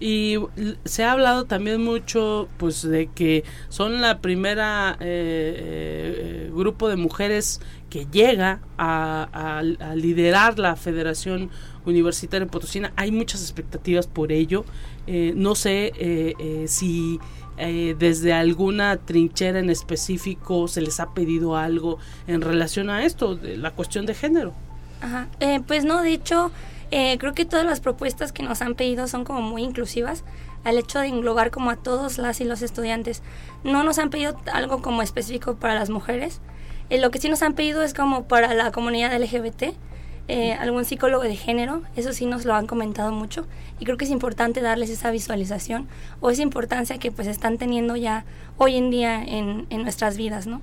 Y 0.00 0.38
se 0.86 1.04
ha 1.04 1.12
hablado 1.12 1.44
también 1.44 1.84
mucho, 1.84 2.48
pues, 2.56 2.82
de 2.82 3.08
que 3.08 3.44
son 3.68 4.00
la 4.00 4.20
primera 4.20 4.96
eh, 4.98 6.46
eh, 6.48 6.50
grupo 6.54 6.88
de 6.88 6.96
mujeres 6.96 7.60
que 7.90 8.06
llega 8.06 8.60
a, 8.78 9.62
liderar 9.94 10.58
la 10.58 10.74
Federación 10.76 11.50
Universitaria 11.84 12.46
Potosina. 12.46 12.94
Hay 12.96 13.12
muchas 13.12 13.42
expectativas 13.42 14.06
por 14.06 14.32
ello. 14.32 14.64
Eh, 15.06 15.34
no 15.36 15.54
sé 15.54 15.92
eh, 15.96 16.64
si 16.66 17.20
desde 17.98 18.32
alguna 18.32 18.96
trinchera 18.96 19.58
en 19.58 19.68
específico 19.68 20.66
se 20.66 20.80
les 20.80 20.98
ha 20.98 21.12
pedido 21.12 21.58
algo 21.58 21.98
en 22.26 22.40
relación 22.40 22.88
a 22.88 23.04
esto, 23.04 23.34
de 23.34 23.58
la 23.58 23.72
cuestión 23.72 24.06
de 24.06 24.14
género. 24.14 24.54
Ajá. 25.02 25.28
Pues 25.66 25.84
no, 25.84 26.00
de 26.00 26.14
hecho, 26.14 26.50
eh, 26.90 27.18
creo 27.18 27.34
que 27.34 27.44
todas 27.44 27.64
las 27.64 27.80
propuestas 27.80 28.32
que 28.32 28.42
nos 28.42 28.62
han 28.62 28.74
pedido 28.74 29.06
son 29.08 29.24
como 29.24 29.42
muy 29.42 29.62
inclusivas 29.62 30.24
al 30.64 30.76
hecho 30.78 30.98
de 30.98 31.06
englobar 31.08 31.50
como 31.50 31.70
a 31.70 31.76
todos 31.76 32.18
las 32.18 32.40
y 32.40 32.44
los 32.44 32.62
estudiantes. 32.62 33.22
No 33.64 33.82
nos 33.84 33.98
han 33.98 34.10
pedido 34.10 34.36
algo 34.52 34.82
como 34.82 35.02
específico 35.02 35.56
para 35.56 35.74
las 35.74 35.90
mujeres. 35.90 36.40
Eh, 36.90 37.00
lo 37.00 37.10
que 37.10 37.18
sí 37.20 37.28
nos 37.28 37.42
han 37.42 37.54
pedido 37.54 37.82
es 37.82 37.94
como 37.94 38.24
para 38.24 38.54
la 38.54 38.72
comunidad 38.72 39.14
LGBT. 39.20 39.74
eh, 40.28 40.52
algún 40.54 40.84
psicólogo 40.84 41.24
de 41.24 41.34
género, 41.34 41.82
eso 41.96 42.12
sí 42.12 42.24
nos 42.24 42.44
lo 42.44 42.54
han 42.54 42.68
comentado 42.68 43.10
mucho 43.10 43.46
y 43.80 43.84
creo 43.84 43.96
que 43.96 44.04
es 44.04 44.12
importante 44.12 44.60
darles 44.60 44.88
esa 44.90 45.10
visualización 45.10 45.88
o 46.20 46.30
esa 46.30 46.42
importancia 46.42 46.98
que 46.98 47.10
pues 47.10 47.26
están 47.26 47.58
teniendo 47.58 47.96
ya 47.96 48.24
hoy 48.56 48.76
en 48.76 48.90
día 48.90 49.20
en, 49.24 49.66
en 49.70 49.82
nuestras 49.82 50.16
vidas, 50.16 50.46
¿no? 50.46 50.62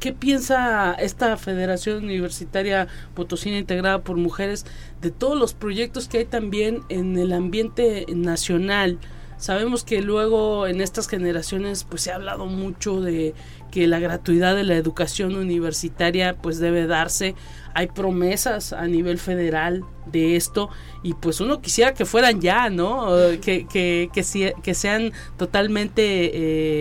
¿Qué 0.00 0.12
piensa 0.12 0.94
esta 0.94 1.36
Federación 1.36 2.04
Universitaria 2.04 2.88
Potosina 3.14 3.58
integrada 3.58 4.02
por 4.02 4.16
mujeres 4.16 4.66
de 5.00 5.10
todos 5.10 5.38
los 5.38 5.54
proyectos 5.54 6.08
que 6.08 6.18
hay 6.18 6.24
también 6.24 6.80
en 6.88 7.16
el 7.16 7.32
ambiente 7.32 8.06
nacional? 8.08 8.98
Sabemos 9.42 9.82
que 9.82 10.02
luego 10.02 10.68
en 10.68 10.80
estas 10.80 11.08
generaciones 11.08 11.82
pues 11.82 12.02
se 12.02 12.12
ha 12.12 12.14
hablado 12.14 12.46
mucho 12.46 13.00
de 13.00 13.34
que 13.72 13.88
la 13.88 13.98
gratuidad 13.98 14.54
de 14.54 14.62
la 14.62 14.76
educación 14.76 15.34
universitaria 15.34 16.36
pues 16.36 16.60
debe 16.60 16.86
darse. 16.86 17.34
Hay 17.74 17.88
promesas 17.88 18.72
a 18.72 18.86
nivel 18.86 19.18
federal 19.18 19.82
de 20.06 20.36
esto 20.36 20.68
y 21.02 21.14
pues 21.14 21.40
uno 21.40 21.60
quisiera 21.60 21.92
que 21.92 22.04
fueran 22.04 22.40
ya, 22.40 22.70
¿no? 22.70 23.08
Que, 23.40 23.66
que, 23.66 24.10
que, 24.12 24.74
sean 24.74 25.10
totalmente 25.36 26.30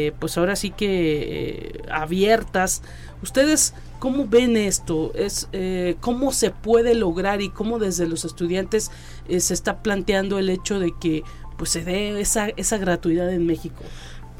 eh, 0.06 0.14
pues 0.20 0.38
ahora 0.38 0.56
sí 0.56 0.70
que 0.70 1.80
eh, 1.80 1.82
abiertas. 1.90 2.84
¿Ustedes 3.24 3.74
cómo 3.98 4.28
ven 4.28 4.56
esto? 4.56 5.12
Es, 5.16 5.50
eh, 5.52 5.96
¿Cómo 6.00 6.32
se 6.32 6.52
puede 6.52 6.94
lograr 6.94 7.42
y 7.42 7.50
cómo 7.50 7.80
desde 7.80 8.08
los 8.08 8.24
estudiantes 8.24 8.92
se 9.28 9.54
está 9.54 9.82
planteando 9.82 10.38
el 10.38 10.50
hecho 10.52 10.80
de 10.80 10.92
que 11.00 11.24
pues 11.58 11.70
se 11.70 11.84
dé 11.84 12.20
esa, 12.20 12.50
esa 12.50 12.78
gratuidad 12.78 13.32
en 13.32 13.46
México. 13.46 13.84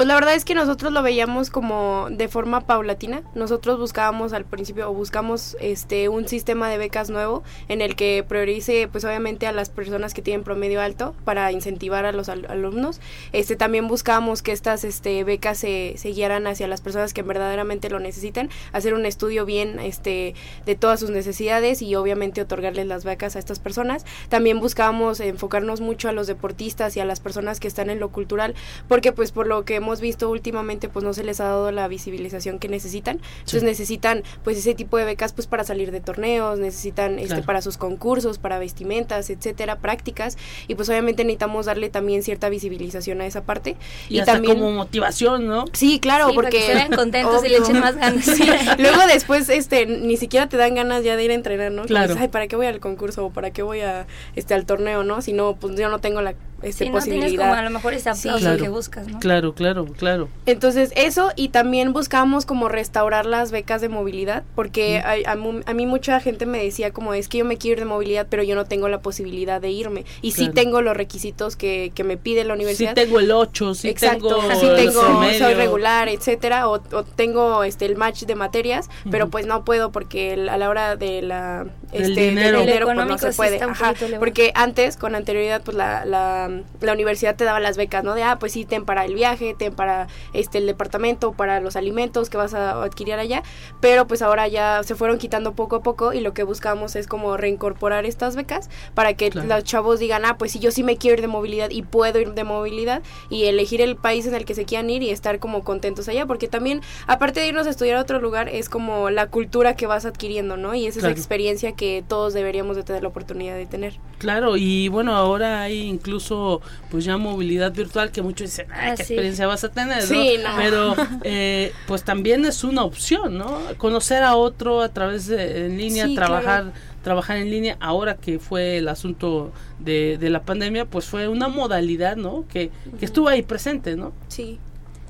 Pues 0.02 0.08
la 0.08 0.16
verdad 0.16 0.34
es 0.34 0.46
que 0.46 0.56
nosotros 0.56 0.92
lo 0.92 1.04
veíamos 1.04 1.52
como 1.52 2.08
de 2.10 2.28
forma 2.28 2.62
paulatina. 2.62 3.22
Nosotros 3.36 3.78
buscábamos 3.78 4.34
al 4.34 4.46
principio 4.46 4.90
o 4.90 4.94
buscamos 4.96 5.56
este 5.60 6.10
un 6.10 6.28
sistema 6.28 6.70
de 6.70 6.80
becas 6.80 7.12
nuevo 7.12 7.44
en 7.68 7.82
el 7.82 7.96
que 7.96 8.26
priorice 8.28 8.90
pues 8.92 9.06
obviamente 9.06 9.46
a 9.46 9.52
las 9.52 9.70
personas 9.70 10.16
que 10.16 10.24
tienen 10.24 10.44
promedio 10.44 10.82
alto 10.82 11.14
para 11.24 11.52
incentivar 11.52 12.06
a 12.06 12.14
los 12.14 12.30
alumnos. 12.30 13.00
Este 13.32 13.56
también 13.56 13.88
buscábamos 13.88 14.42
que 14.42 14.54
estas 14.54 14.86
este 14.86 15.24
becas 15.24 15.60
se, 15.60 15.94
se, 15.98 16.10
guiaran 16.10 16.48
hacia 16.48 16.68
las 16.68 16.82
personas 16.82 17.14
que 17.14 17.22
verdaderamente 17.22 17.92
lo 17.92 18.00
necesitan, 18.00 18.50
hacer 18.72 18.96
un 18.96 19.06
estudio 19.06 19.46
bien 19.46 19.80
este 19.80 20.34
de 20.66 20.74
todas 20.74 21.00
sus 21.00 21.12
necesidades 21.12 21.84
y 21.84 21.94
obviamente 21.94 22.42
otorgarles 22.42 22.88
las 22.88 23.04
becas 23.06 23.36
a 23.36 23.40
estas 23.40 23.60
personas. 23.60 24.04
También 24.30 24.62
buscábamos 24.62 25.20
enfocarnos 25.20 25.80
mucho 25.80 26.10
a 26.10 26.12
los 26.12 26.26
deportistas 26.26 26.98
y 26.98 27.02
a 27.02 27.06
las 27.06 27.20
personas 27.20 27.60
que 27.60 27.68
están 27.68 27.92
en 27.92 28.00
lo 28.00 28.10
cultural, 28.10 28.56
porque 28.88 29.12
pues 29.12 29.32
por 29.32 29.46
lo 29.46 29.64
que 29.64 29.76
hemos 29.76 29.91
visto 30.00 30.30
últimamente 30.30 30.88
pues 30.88 31.04
no 31.04 31.14
se 31.14 31.24
les 31.24 31.42
ha 31.42 31.46
dado 31.46 31.72
la 31.72 31.88
visibilización 31.88 32.60
que 32.60 32.70
necesitan. 32.70 33.20
Entonces 33.40 33.64
necesitan 33.64 34.24
pues 34.44 34.58
ese 34.58 34.76
tipo 34.76 34.98
de 34.98 35.06
becas 35.06 35.34
pues 35.34 35.48
para 35.48 35.64
salir 35.64 35.92
de 35.92 36.00
torneos, 36.00 36.60
necesitan 36.60 37.20
este 37.20 37.42
para 37.42 37.62
sus 37.62 37.78
concursos, 37.78 38.38
para 38.38 38.60
vestimentas, 38.60 39.30
etcétera, 39.30 39.80
prácticas 39.80 40.38
y 40.68 40.76
pues 40.76 40.88
obviamente 40.90 41.24
necesitamos 41.24 41.66
darle 41.66 41.90
también 41.90 42.24
cierta 42.24 42.50
visibilización 42.50 43.22
a 43.22 43.26
esa 43.26 43.44
parte 43.44 43.76
y, 44.10 44.22
también 44.22 44.60
como 44.60 44.72
motivación, 44.72 45.48
¿no? 45.48 45.66
Sí, 45.74 46.00
claro, 46.00 46.30
porque 46.34 46.62
se 46.62 46.74
vean 46.74 46.92
contentos 46.92 47.44
y 47.44 47.50
le 47.50 47.58
echen 47.58 47.80
más 47.80 47.96
ganas. 47.96 48.28
Luego 48.78 49.02
después 49.08 49.50
este 49.50 49.86
ni 49.86 50.18
siquiera 50.18 50.48
te 50.48 50.58
dan 50.58 50.76
ganas 50.76 51.04
ya 51.04 51.16
de 51.16 51.24
ir 51.24 51.32
a 51.32 51.34
entrenar, 51.34 51.72
¿no? 51.72 51.84
Claro. 51.84 52.16
Ay, 52.20 52.28
¿para 52.28 52.48
qué 52.48 52.56
voy 52.56 52.68
al 52.68 52.80
concurso 52.80 53.26
o 53.26 53.30
para 53.32 53.52
qué 53.52 53.64
voy 53.64 53.82
a 53.82 54.06
este 54.36 54.54
al 54.54 54.66
torneo, 54.66 55.04
no? 55.04 55.22
Si 55.22 55.34
no 55.34 55.56
pues 55.56 55.76
yo 55.78 55.90
no 55.90 56.00
tengo 56.00 56.22
la 56.22 56.36
este, 56.62 56.86
sí, 56.86 56.92
posibilidad. 56.92 57.24
No 57.24 57.30
tienes 57.30 57.40
como 57.40 57.54
a 57.54 57.64
lo 57.64 57.70
mejor 57.72 57.94
ese 57.94 58.10
aplauso 58.10 58.58
que 58.58 58.70
buscas, 58.70 59.08
¿no? 59.08 59.20
Claro, 59.20 59.54
claro, 59.56 59.81
claro. 59.86 60.30
Entonces, 60.46 60.92
eso 60.96 61.32
y 61.36 61.50
también 61.50 61.94
buscamos 61.94 62.46
como 62.46 62.70
restaurar 62.70 63.26
las 63.26 63.52
becas 63.52 63.82
de 63.82 63.90
movilidad, 63.90 64.44
porque 64.56 65.02
a, 65.02 65.36
mí 65.74 65.86
mucha 65.86 66.20
gente 66.20 66.46
me 66.46 66.64
decía 66.64 66.92
como 66.92 67.14
es 67.14 67.28
que 67.28 67.40
yo 67.40 67.46
me 67.46 67.58
quiero 67.58 67.74
ir 67.74 67.80
de 67.80 67.86
movilidad, 67.86 68.28
pero 68.30 68.44
yo 68.44 68.56
no 68.56 68.66
tengo 68.66 68.90
la 68.90 69.02
posibilidad 69.02 69.62
de 69.62 69.70
irme. 69.70 70.06
Y 70.22 70.32
sí 70.32 70.50
tengo 70.50 70.82
los 70.82 70.96
requisitos 70.96 71.56
que, 71.56 71.92
que 71.94 72.04
me 72.04 72.18
pide 72.18 72.44
la 72.44 72.54
universidad. 72.54 72.92
Sí 72.92 72.96
tengo 72.96 73.20
el 73.20 73.32
8, 73.32 73.76
sí 73.76 73.90
Exacto, 73.90 74.40
tengo 74.40 74.56
sí 74.60 74.68
tengo, 74.76 75.02
soy 75.38 75.54
regular, 75.54 76.10
etcétera, 76.10 76.70
o, 76.70 76.80
tengo 76.80 77.64
este 77.64 77.86
el 77.86 77.96
match 77.96 78.24
de 78.24 78.36
materias, 78.36 78.90
pero 79.10 79.30
pues 79.30 79.46
no 79.46 79.64
puedo 79.64 79.92
porque 79.92 80.34
a 80.34 80.58
la 80.58 80.70
hora 80.70 80.96
de 80.96 81.22
la 81.22 81.66
este, 81.92 82.30
dinero, 82.30 82.60
dinero 82.60 82.86
pues 82.86 83.08
no 83.08 83.18
se 83.18 83.32
puede. 83.34 83.62
Ajá, 83.62 83.94
porque 84.20 84.52
antes, 84.56 84.98
con 84.98 85.16
anterioridad, 85.16 85.62
pues 85.64 85.76
la, 85.78 86.06
la 86.06 86.50
la 86.80 86.94
universidad 86.94 87.36
te 87.36 87.44
daba 87.44 87.60
las 87.60 87.78
becas, 87.78 88.04
¿no? 88.04 88.16
De, 88.16 88.24
ah, 88.24 88.38
pues 88.40 88.54
sí, 88.54 88.66
ten 88.66 88.86
para 88.86 89.06
el 89.06 89.14
viaje, 89.14 89.56
para 89.70 90.08
este 90.34 90.58
el 90.58 90.66
departamento, 90.66 91.34
para 91.34 91.60
los 91.60 91.76
alimentos 91.76 92.30
que 92.30 92.38
vas 92.38 92.54
a 92.54 92.82
adquirir 92.82 93.16
allá, 93.16 93.44
pero 93.80 94.08
pues 94.08 94.22
ahora 94.22 94.48
ya 94.48 94.82
se 94.84 94.96
fueron 94.96 95.18
quitando 95.18 95.54
poco 95.54 95.76
a 95.76 95.84
poco 95.84 96.14
y 96.14 96.22
lo 96.22 96.34
que 96.34 96.44
buscamos 96.44 96.96
es 96.96 97.06
como 97.06 97.38
reincorporar 97.38 98.06
estas 98.06 98.36
becas 98.36 98.70
para 98.96 99.14
que 99.14 99.30
los 99.32 99.64
chavos 99.64 100.00
digan, 100.00 100.26
ah, 100.26 100.38
pues 100.38 100.54
sí, 100.54 100.60
yo 100.60 100.72
sí 100.72 100.84
me 100.84 100.98
quiero 100.98 101.16
ir 101.16 101.22
de 101.22 101.28
movilidad 101.28 101.70
y 101.70 101.84
puedo 101.84 102.20
ir 102.20 102.34
de 102.34 102.44
movilidad 102.44 103.02
y 103.30 103.46
elegir 103.46 103.82
el 103.82 103.96
país 103.96 104.26
en 104.26 104.36
el 104.36 104.46
que 104.46 104.56
se 104.56 104.66
quieran 104.66 104.90
ir 104.90 105.04
y 105.04 105.10
estar 105.10 105.40
como 105.40 105.64
contentos 105.64 106.08
allá, 106.08 106.26
porque 106.26 106.48
también, 106.48 106.82
aparte 107.08 107.42
de 107.42 107.48
irnos 107.48 107.68
a 107.68 107.70
estudiar 107.70 107.98
a 107.98 108.02
otro 108.02 108.20
lugar, 108.20 108.50
es 108.50 108.70
como 108.70 109.10
la 109.10 109.28
cultura 109.28 109.76
que 109.76 109.88
vas 109.88 110.06
adquiriendo, 110.06 110.58
¿no? 110.58 110.74
Y 110.76 110.88
esa 110.88 111.00
es 111.00 111.04
la 111.04 111.12
experiencia 111.12 111.74
que 111.74 112.04
todos 112.08 112.34
deberíamos 112.34 112.76
de 112.76 112.84
tener 112.84 113.02
la 113.02 113.10
oportunidad 113.10 113.56
de 113.56 113.66
tener. 113.66 114.00
Claro, 114.18 114.56
y 114.58 114.88
bueno, 114.88 115.16
ahora 115.16 115.62
hay 115.62 115.82
incluso 115.82 116.62
pues 116.90 117.06
ya 117.06 117.18
movilidad 117.18 117.74
virtual 117.74 118.12
que 118.12 118.22
muchos 118.22 118.50
dicen, 118.52 118.68
Ay, 118.72 118.80
¿qué 118.80 118.90
ah, 118.90 118.94
experiencia 118.94 119.48
vas 119.52 119.64
a 119.64 119.70
tener? 119.70 120.02
Sí, 120.04 120.38
Pero 120.58 120.96
eh, 121.24 121.74
pues 121.88 122.04
también 122.04 122.46
es 122.46 122.64
una 122.64 122.84
opción, 122.84 123.38
¿no? 123.38 123.60
Conocer 123.78 124.24
a 124.24 124.36
otro 124.36 124.82
a 124.82 124.90
través 124.90 125.28
de 125.28 125.66
en 125.66 125.78
línea, 125.78 126.08
trabajar 126.16 126.72
trabajar 127.04 127.38
en 127.38 127.50
línea 127.50 127.78
ahora 127.80 128.16
que 128.16 128.38
fue 128.38 128.78
el 128.78 128.88
asunto 128.88 129.52
de, 129.80 130.18
de 130.20 130.30
la 130.30 130.44
pandemia, 130.44 130.86
pues 130.86 131.06
fue 131.06 131.28
una 131.28 131.48
modalidad, 131.48 132.16
¿no? 132.16 132.46
Que, 132.48 132.70
que 133.00 133.06
estuvo 133.06 133.28
ahí 133.28 133.42
presente, 133.42 133.96
¿no? 133.96 134.14
Sí. 134.28 134.60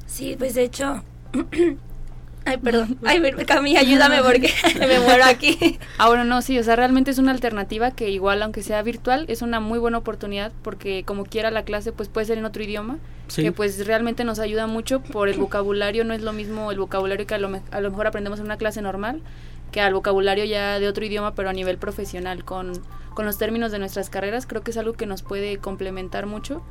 Sí, 0.07 0.35
pues 0.37 0.55
de 0.55 0.63
hecho 0.63 1.03
Ay, 2.45 2.57
perdón. 2.57 2.97
Ay, 3.03 3.21
Cami, 3.45 3.77
ayúdame 3.77 4.21
porque 4.23 4.51
me 4.79 4.99
muero 4.99 5.25
aquí. 5.25 5.79
Ah, 5.97 6.07
bueno, 6.07 6.23
no, 6.23 6.41
sí, 6.41 6.57
o 6.57 6.63
sea, 6.63 6.75
realmente 6.75 7.11
es 7.11 7.17
una 7.17 7.31
alternativa 7.31 7.91
que 7.91 8.09
igual, 8.09 8.41
aunque 8.41 8.63
sea 8.63 8.81
virtual, 8.81 9.25
es 9.27 9.41
una 9.41 9.59
muy 9.59 9.79
buena 9.79 9.99
oportunidad 9.99 10.51
porque 10.63 11.03
como 11.05 11.25
quiera 11.25 11.51
la 11.51 11.63
clase, 11.63 11.91
pues 11.91 12.09
puede 12.09 12.25
ser 12.25 12.37
en 12.37 12.45
otro 12.45 12.63
idioma, 12.63 12.97
que 13.33 13.51
pues 13.51 13.85
realmente 13.85 14.23
nos 14.23 14.39
ayuda 14.39 14.67
mucho 14.67 15.01
por 15.01 15.29
el 15.29 15.37
vocabulario, 15.37 16.03
no 16.03 16.13
es 16.13 16.21
lo 16.21 16.33
mismo 16.33 16.71
el 16.71 16.79
vocabulario 16.79 17.25
que 17.25 17.35
a 17.35 17.37
lo, 17.37 17.61
a 17.71 17.81
lo 17.81 17.89
mejor 17.89 18.07
aprendemos 18.07 18.39
en 18.39 18.45
una 18.45 18.57
clase 18.57 18.81
normal, 18.81 19.21
que 19.71 19.79
al 19.81 19.93
vocabulario 19.93 20.43
ya 20.43 20.79
de 20.79 20.87
otro 20.87 21.05
idioma, 21.05 21.33
pero 21.33 21.49
a 21.49 21.53
nivel 21.53 21.77
profesional, 21.77 22.43
con, 22.43 22.73
con 23.13 23.25
los 23.25 23.37
términos 23.37 23.71
de 23.71 23.79
nuestras 23.79 24.09
carreras, 24.09 24.45
creo 24.47 24.63
que 24.63 24.71
es 24.71 24.77
algo 24.77 24.93
que 24.93 25.05
nos 25.05 25.21
puede 25.21 25.57
complementar 25.57 26.25
mucho. 26.25 26.61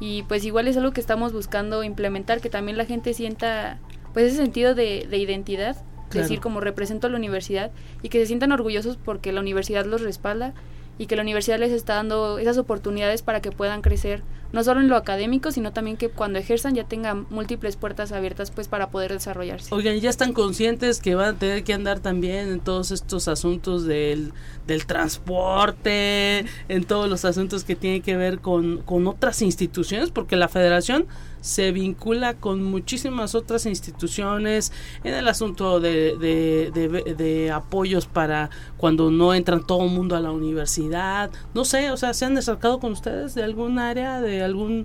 Y 0.00 0.22
pues 0.24 0.44
igual 0.46 0.66
es 0.66 0.78
algo 0.78 0.92
que 0.92 1.00
estamos 1.00 1.32
buscando 1.32 1.84
implementar, 1.84 2.40
que 2.40 2.48
también 2.48 2.78
la 2.78 2.86
gente 2.86 3.12
sienta 3.12 3.78
pues 4.12 4.26
ese 4.26 4.36
sentido 4.36 4.74
de, 4.74 5.06
de 5.08 5.18
identidad, 5.18 5.76
decir 6.10 6.40
como 6.40 6.60
represento 6.60 7.06
a 7.06 7.10
la 7.10 7.16
universidad 7.16 7.70
y 8.02 8.08
que 8.08 8.18
se 8.18 8.26
sientan 8.26 8.52
orgullosos 8.52 8.96
porque 8.96 9.32
la 9.32 9.40
universidad 9.40 9.86
los 9.86 10.00
respalda 10.00 10.54
y 11.00 11.06
que 11.06 11.16
la 11.16 11.22
universidad 11.22 11.58
les 11.58 11.72
está 11.72 11.94
dando 11.94 12.38
esas 12.38 12.58
oportunidades 12.58 13.22
para 13.22 13.40
que 13.40 13.50
puedan 13.50 13.80
crecer, 13.80 14.22
no 14.52 14.62
solo 14.62 14.80
en 14.80 14.88
lo 14.88 14.96
académico, 14.96 15.50
sino 15.50 15.72
también 15.72 15.96
que 15.96 16.10
cuando 16.10 16.38
ejerzan 16.38 16.74
ya 16.74 16.84
tengan 16.84 17.26
múltiples 17.30 17.76
puertas 17.76 18.12
abiertas 18.12 18.50
pues 18.50 18.68
para 18.68 18.90
poder 18.90 19.10
desarrollarse. 19.10 19.74
Oigan, 19.74 19.98
ya 19.98 20.10
están 20.10 20.34
conscientes 20.34 21.00
que 21.00 21.14
van 21.14 21.36
a 21.36 21.38
tener 21.38 21.64
que 21.64 21.72
andar 21.72 22.00
también 22.00 22.50
en 22.50 22.60
todos 22.60 22.90
estos 22.90 23.28
asuntos 23.28 23.86
del, 23.86 24.34
del 24.66 24.84
transporte, 24.84 26.44
en 26.68 26.84
todos 26.84 27.08
los 27.08 27.24
asuntos 27.24 27.64
que 27.64 27.76
tienen 27.76 28.02
que 28.02 28.18
ver 28.18 28.40
con, 28.40 28.82
con 28.82 29.06
otras 29.06 29.40
instituciones, 29.40 30.10
porque 30.10 30.36
la 30.36 30.48
federación 30.48 31.06
se 31.40 31.72
vincula 31.72 32.34
con 32.34 32.62
muchísimas 32.62 33.34
otras 33.34 33.66
instituciones 33.66 34.72
en 35.04 35.14
el 35.14 35.28
asunto 35.28 35.80
de, 35.80 36.16
de, 36.18 37.50
apoyos 37.50 38.06
para 38.06 38.50
cuando 38.76 39.10
no 39.10 39.34
entran 39.34 39.66
todo 39.66 39.84
el 39.84 39.90
mundo 39.90 40.16
a 40.16 40.20
la 40.20 40.30
universidad. 40.30 41.30
No 41.54 41.64
sé, 41.64 41.90
o 41.90 41.96
sea, 41.96 42.14
¿se 42.14 42.24
han 42.24 42.36
acercado 42.36 42.80
con 42.80 42.92
ustedes 42.92 43.34
de 43.34 43.42
algún 43.42 43.78
área, 43.78 44.20
de 44.20 44.42
alguna 44.42 44.84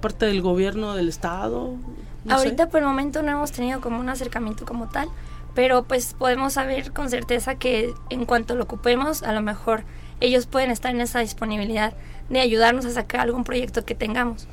parte 0.00 0.26
del 0.26 0.42
gobierno 0.42 0.94
del 0.94 1.08
estado? 1.08 1.74
Ahorita 2.28 2.68
por 2.68 2.80
el 2.80 2.86
momento 2.86 3.22
no 3.22 3.32
hemos 3.32 3.52
tenido 3.52 3.80
como 3.80 3.98
un 3.98 4.08
acercamiento 4.08 4.64
como 4.64 4.88
tal, 4.88 5.08
pero 5.54 5.84
pues 5.84 6.14
podemos 6.14 6.54
saber 6.54 6.92
con 6.92 7.10
certeza 7.10 7.56
que 7.56 7.92
en 8.10 8.26
cuanto 8.26 8.54
lo 8.54 8.64
ocupemos, 8.64 9.22
a 9.22 9.32
lo 9.32 9.42
mejor 9.42 9.84
ellos 10.20 10.46
pueden 10.46 10.70
estar 10.70 10.94
en 10.94 11.00
esa 11.00 11.20
disponibilidad 11.20 11.94
de 12.28 12.40
ayudarnos 12.40 12.84
a 12.86 12.92
sacar 12.92 13.20
algún 13.20 13.44
proyecto 13.44 13.84
que 13.84 13.94
tengamos 13.94 14.46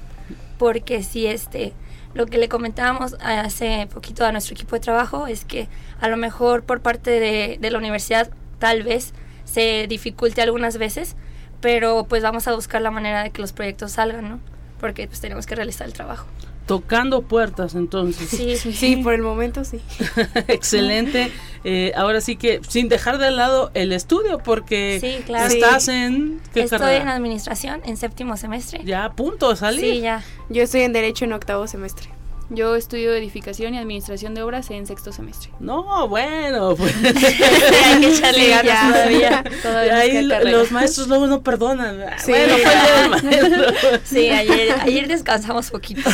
porque 0.60 1.02
si 1.02 1.26
este 1.26 1.74
lo 2.14 2.26
que 2.28 2.38
le 2.38 2.50
comentábamos 2.50 3.16
hace 3.22 3.88
poquito 3.92 4.26
a 4.26 4.32
nuestro 4.32 4.54
equipo 4.54 4.76
de 4.76 4.82
trabajo 4.82 5.26
es 5.26 5.46
que 5.46 5.68
a 6.00 6.08
lo 6.08 6.18
mejor 6.18 6.64
por 6.64 6.82
parte 6.82 7.12
de, 7.12 7.58
de 7.60 7.72
la 7.72 7.78
universidad 7.78 8.30
tal 8.60 8.84
vez 8.84 9.14
se 9.46 9.88
dificulte 9.88 10.42
algunas 10.42 10.78
veces, 10.78 11.16
pero 11.62 12.06
pues 12.08 12.22
vamos 12.22 12.48
a 12.48 12.54
buscar 12.54 12.82
la 12.82 12.92
manera 12.92 13.24
de 13.24 13.32
que 13.32 13.42
los 13.42 13.54
proyectos 13.54 13.94
salgan, 13.94 14.30
¿no? 14.30 14.40
Porque 14.80 15.08
pues 15.08 15.22
tenemos 15.22 15.46
que 15.46 15.56
realizar 15.56 15.88
el 15.88 15.94
trabajo 15.94 16.26
tocando 16.70 17.24
puertas 17.24 17.74
entonces. 17.74 18.30
Sí, 18.30 18.56
sí, 18.56 18.74
sí, 18.74 18.96
por 18.98 19.16
el 19.16 19.24
momento 19.24 19.64
sí. 19.64 19.80
Excelente. 20.48 21.32
eh, 21.64 21.92
ahora 21.96 22.22
sí 22.22 22.36
que 22.36 22.62
sin 22.68 22.90
dejar 22.90 23.18
de 23.18 23.32
lado 23.32 23.72
el 23.74 23.92
estudio, 23.92 24.38
porque 24.38 25.00
Sí, 25.02 25.24
claro. 25.26 25.52
estás 25.52 25.88
en... 25.88 26.40
¿qué 26.54 26.62
Estoy 26.62 26.78
carrera? 26.78 27.02
en 27.02 27.10
administración 27.10 27.82
en 27.86 27.98
séptimo 27.98 28.38
semestre. 28.38 28.82
Ya 28.86 29.06
a 29.06 29.14
punto 29.14 29.56
salir. 29.56 29.82
Sí, 29.82 30.02
ya. 30.02 30.24
Yo 30.50 30.62
estoy 30.62 30.82
en 30.82 30.94
Derecho 30.94 31.26
en 31.26 31.34
octavo 31.34 31.66
semestre. 31.66 32.10
Yo 32.52 32.76
estudio 32.76 33.14
edificación 33.14 33.76
y 33.76 33.78
administración 33.78 34.34
de 34.34 34.42
obras 34.42 34.72
en 34.72 34.88
sexto 34.88 35.12
semestre. 35.12 35.52
No, 35.60 36.08
bueno, 36.08 36.76
pues 36.78 36.96
Hay 36.96 38.00
que 38.02 38.08
echarle 38.10 38.44
Sí, 38.46 38.50
ganas 38.50 38.66
ya. 38.66 38.88
todavía. 38.92 39.44
Todavía 39.62 39.98
ahí 39.98 40.24
los 40.52 40.72
maestros 40.72 41.08
luego 41.08 41.28
no 41.28 41.42
perdonan. 41.44 42.02
Ah, 42.02 42.18
Sí. 42.18 42.32
Bueno, 42.32 42.54
fue 42.58 43.02
el 43.04 43.10
maestro. 43.52 43.74
Sí, 44.04 44.30
ayer, 44.30 44.72
ayer 44.82 45.08
descansamos 45.08 45.70
poquito. 45.70 46.10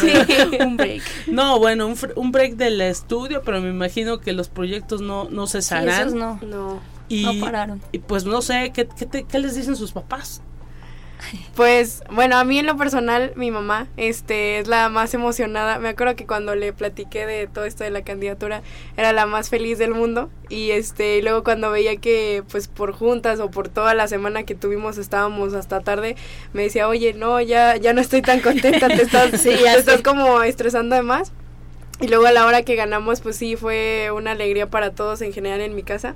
Un 0.59 0.75
break. 0.77 1.03
No, 1.27 1.57
bueno, 1.59 1.87
un, 2.15 2.31
break 2.31 2.55
del 2.55 2.81
estudio, 2.81 3.41
pero 3.43 3.61
me 3.61 3.69
imagino 3.69 4.19
que 4.19 4.33
los 4.33 4.49
proyectos 4.49 4.99
no, 5.01 5.29
no 5.29 5.47
Sí, 5.47 5.53
cesarán. 5.53 5.87
esos 6.09 6.13
no. 6.15 6.39
No. 6.43 6.79
y, 7.07 7.23
no 7.23 7.39
pararon. 7.45 7.81
y 7.93 7.99
pues 7.99 8.25
no 8.25 8.41
sé, 8.41 8.71
¿qué, 8.73 8.87
qué, 8.97 9.05
te- 9.05 9.23
qué 9.23 9.39
les 9.39 9.55
dicen 9.55 9.75
sus 9.77 9.91
papás? 9.93 10.41
Pues, 11.55 12.03
bueno, 12.11 12.37
a 12.37 12.43
mí 12.43 12.59
en 12.59 12.65
lo 12.65 12.75
personal, 12.75 13.31
mi 13.35 13.49
mamá, 13.49 13.87
este, 13.97 14.59
es 14.59 14.67
la 14.67 14.89
más 14.89 15.13
emocionada. 15.13 15.79
Me 15.79 15.89
acuerdo 15.89 16.15
que 16.15 16.25
cuando 16.25 16.53
le 16.55 16.73
platiqué 16.73 17.25
de 17.25 17.47
todo 17.47 17.65
esto 17.65 17.83
de 17.83 17.89
la 17.89 18.03
candidatura, 18.03 18.61
era 18.97 19.13
la 19.13 19.25
más 19.25 19.49
feliz 19.49 19.77
del 19.77 19.91
mundo. 19.91 20.29
Y 20.49 20.71
este, 20.71 21.17
y 21.17 21.21
luego 21.21 21.43
cuando 21.43 21.71
veía 21.71 21.95
que, 21.95 22.43
pues, 22.51 22.67
por 22.67 22.91
juntas 22.91 23.39
o 23.39 23.49
por 23.49 23.69
toda 23.69 23.93
la 23.93 24.07
semana 24.07 24.43
que 24.43 24.55
tuvimos 24.55 24.97
estábamos 24.97 25.53
hasta 25.53 25.79
tarde, 25.81 26.15
me 26.53 26.63
decía, 26.63 26.87
oye, 26.89 27.13
no, 27.13 27.39
ya, 27.39 27.77
ya 27.77 27.93
no 27.93 28.01
estoy 28.01 28.21
tan 28.21 28.41
contenta, 28.41 28.87
te 28.87 29.01
estás, 29.01 29.41
Sí, 29.41 29.49
te 29.49 29.79
estás 29.79 30.01
como 30.01 30.43
estresando 30.43 30.95
de 30.95 31.03
más. 31.03 31.31
Y 32.01 32.07
luego 32.07 32.25
a 32.25 32.31
la 32.31 32.45
hora 32.45 32.63
que 32.63 32.75
ganamos, 32.75 33.21
pues 33.21 33.37
sí, 33.37 33.55
fue 33.55 34.11
una 34.13 34.31
alegría 34.31 34.69
para 34.69 34.91
todos 34.91 35.21
en 35.21 35.31
general 35.31 35.61
en 35.61 35.75
mi 35.75 35.83
casa. 35.83 36.15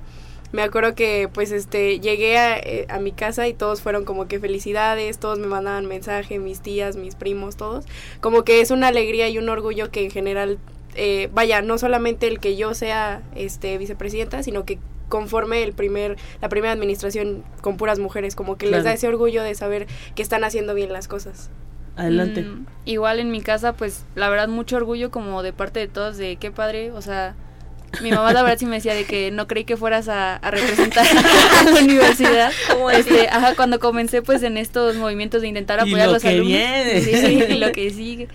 Me 0.52 0.62
acuerdo 0.62 0.94
que 0.94 1.28
pues 1.32 1.52
este 1.52 2.00
llegué 2.00 2.38
a, 2.38 2.58
eh, 2.58 2.86
a 2.88 2.98
mi 2.98 3.12
casa 3.12 3.46
y 3.46 3.54
todos 3.54 3.82
fueron 3.82 4.04
como 4.04 4.26
que 4.26 4.40
felicidades, 4.40 5.18
todos 5.18 5.38
me 5.38 5.46
mandaban 5.46 5.86
mensaje, 5.86 6.38
mis 6.38 6.60
tías, 6.60 6.96
mis 6.96 7.14
primos, 7.14 7.56
todos. 7.56 7.84
Como 8.20 8.42
que 8.42 8.60
es 8.60 8.70
una 8.70 8.88
alegría 8.88 9.28
y 9.28 9.38
un 9.38 9.48
orgullo 9.48 9.90
que 9.90 10.04
en 10.04 10.10
general, 10.10 10.58
eh, 10.96 11.28
vaya, 11.32 11.62
no 11.62 11.78
solamente 11.78 12.26
el 12.26 12.40
que 12.40 12.56
yo 12.56 12.74
sea 12.74 13.22
este 13.36 13.78
vicepresidenta, 13.78 14.42
sino 14.42 14.64
que 14.64 14.78
conforme 15.08 15.62
el 15.62 15.72
primer 15.72 16.16
la 16.40 16.48
primera 16.48 16.72
administración 16.72 17.44
con 17.60 17.76
puras 17.76 17.98
mujeres, 17.98 18.34
como 18.34 18.56
que 18.56 18.66
les 18.66 18.84
da 18.84 18.92
ese 18.92 19.08
orgullo 19.08 19.42
de 19.42 19.54
saber 19.54 19.86
que 20.14 20.22
están 20.22 20.44
haciendo 20.44 20.74
bien 20.74 20.92
las 20.92 21.06
cosas. 21.08 21.50
Adelante. 21.96 22.42
Mm, 22.42 22.66
igual 22.86 23.18
en 23.18 23.30
mi 23.30 23.40
casa, 23.40 23.74
pues 23.74 24.04
la 24.14 24.30
verdad 24.30 24.48
mucho 24.48 24.76
orgullo 24.76 25.10
como 25.10 25.42
de 25.42 25.52
parte 25.52 25.80
de 25.80 25.88
todos 25.88 26.16
de 26.16 26.36
qué 26.36 26.50
padre, 26.50 26.92
o 26.92 27.02
sea, 27.02 27.34
mi 28.02 28.10
mamá 28.10 28.32
la 28.32 28.42
verdad 28.42 28.58
sí 28.58 28.66
me 28.66 28.76
decía 28.76 28.94
de 28.94 29.04
que 29.04 29.30
no 29.30 29.46
creí 29.46 29.64
que 29.64 29.76
fueras 29.76 30.08
a, 30.08 30.36
a 30.36 30.50
representar 30.50 31.04
a 31.60 31.64
la 31.70 31.80
universidad. 31.80 32.52
¿Cómo 32.72 32.90
Este, 32.90 33.28
ajá, 33.28 33.54
cuando 33.56 33.80
comencé 33.80 34.22
pues 34.22 34.42
en 34.42 34.56
estos 34.56 34.96
movimientos 34.96 35.42
de 35.42 35.48
intentar 35.48 35.80
apoyar 35.80 36.02
a 36.02 36.06
lo 36.06 36.12
los 36.14 36.22
que 36.22 36.28
alumnos. 36.28 36.46
viene. 36.48 37.00
Sí, 37.02 37.14
sí, 37.16 37.44
y 37.50 37.58
lo 37.58 37.72
que 37.72 37.90
sigue. 37.90 38.28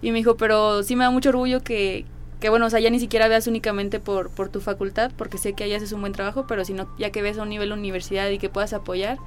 Y 0.00 0.10
me 0.10 0.18
dijo, 0.18 0.36
pero 0.36 0.82
sí 0.82 0.96
me 0.96 1.04
da 1.04 1.10
mucho 1.10 1.28
orgullo 1.28 1.60
que, 1.62 2.04
que 2.40 2.48
bueno, 2.48 2.66
o 2.66 2.70
sea, 2.70 2.80
ya 2.80 2.90
ni 2.90 2.98
siquiera 2.98 3.28
veas 3.28 3.46
únicamente 3.46 4.00
por, 4.00 4.30
por 4.30 4.48
tu 4.48 4.60
facultad, 4.60 5.12
porque 5.16 5.38
sé 5.38 5.52
que 5.52 5.64
ahí 5.64 5.74
haces 5.74 5.92
un 5.92 6.00
buen 6.00 6.12
trabajo, 6.12 6.46
pero 6.48 6.64
sino 6.64 6.88
ya 6.98 7.10
que 7.10 7.22
ves 7.22 7.38
a 7.38 7.42
un 7.42 7.50
nivel 7.50 7.70
universidad 7.72 8.28
y 8.30 8.38
que 8.38 8.48
puedas 8.48 8.72
apoyar. 8.72 9.18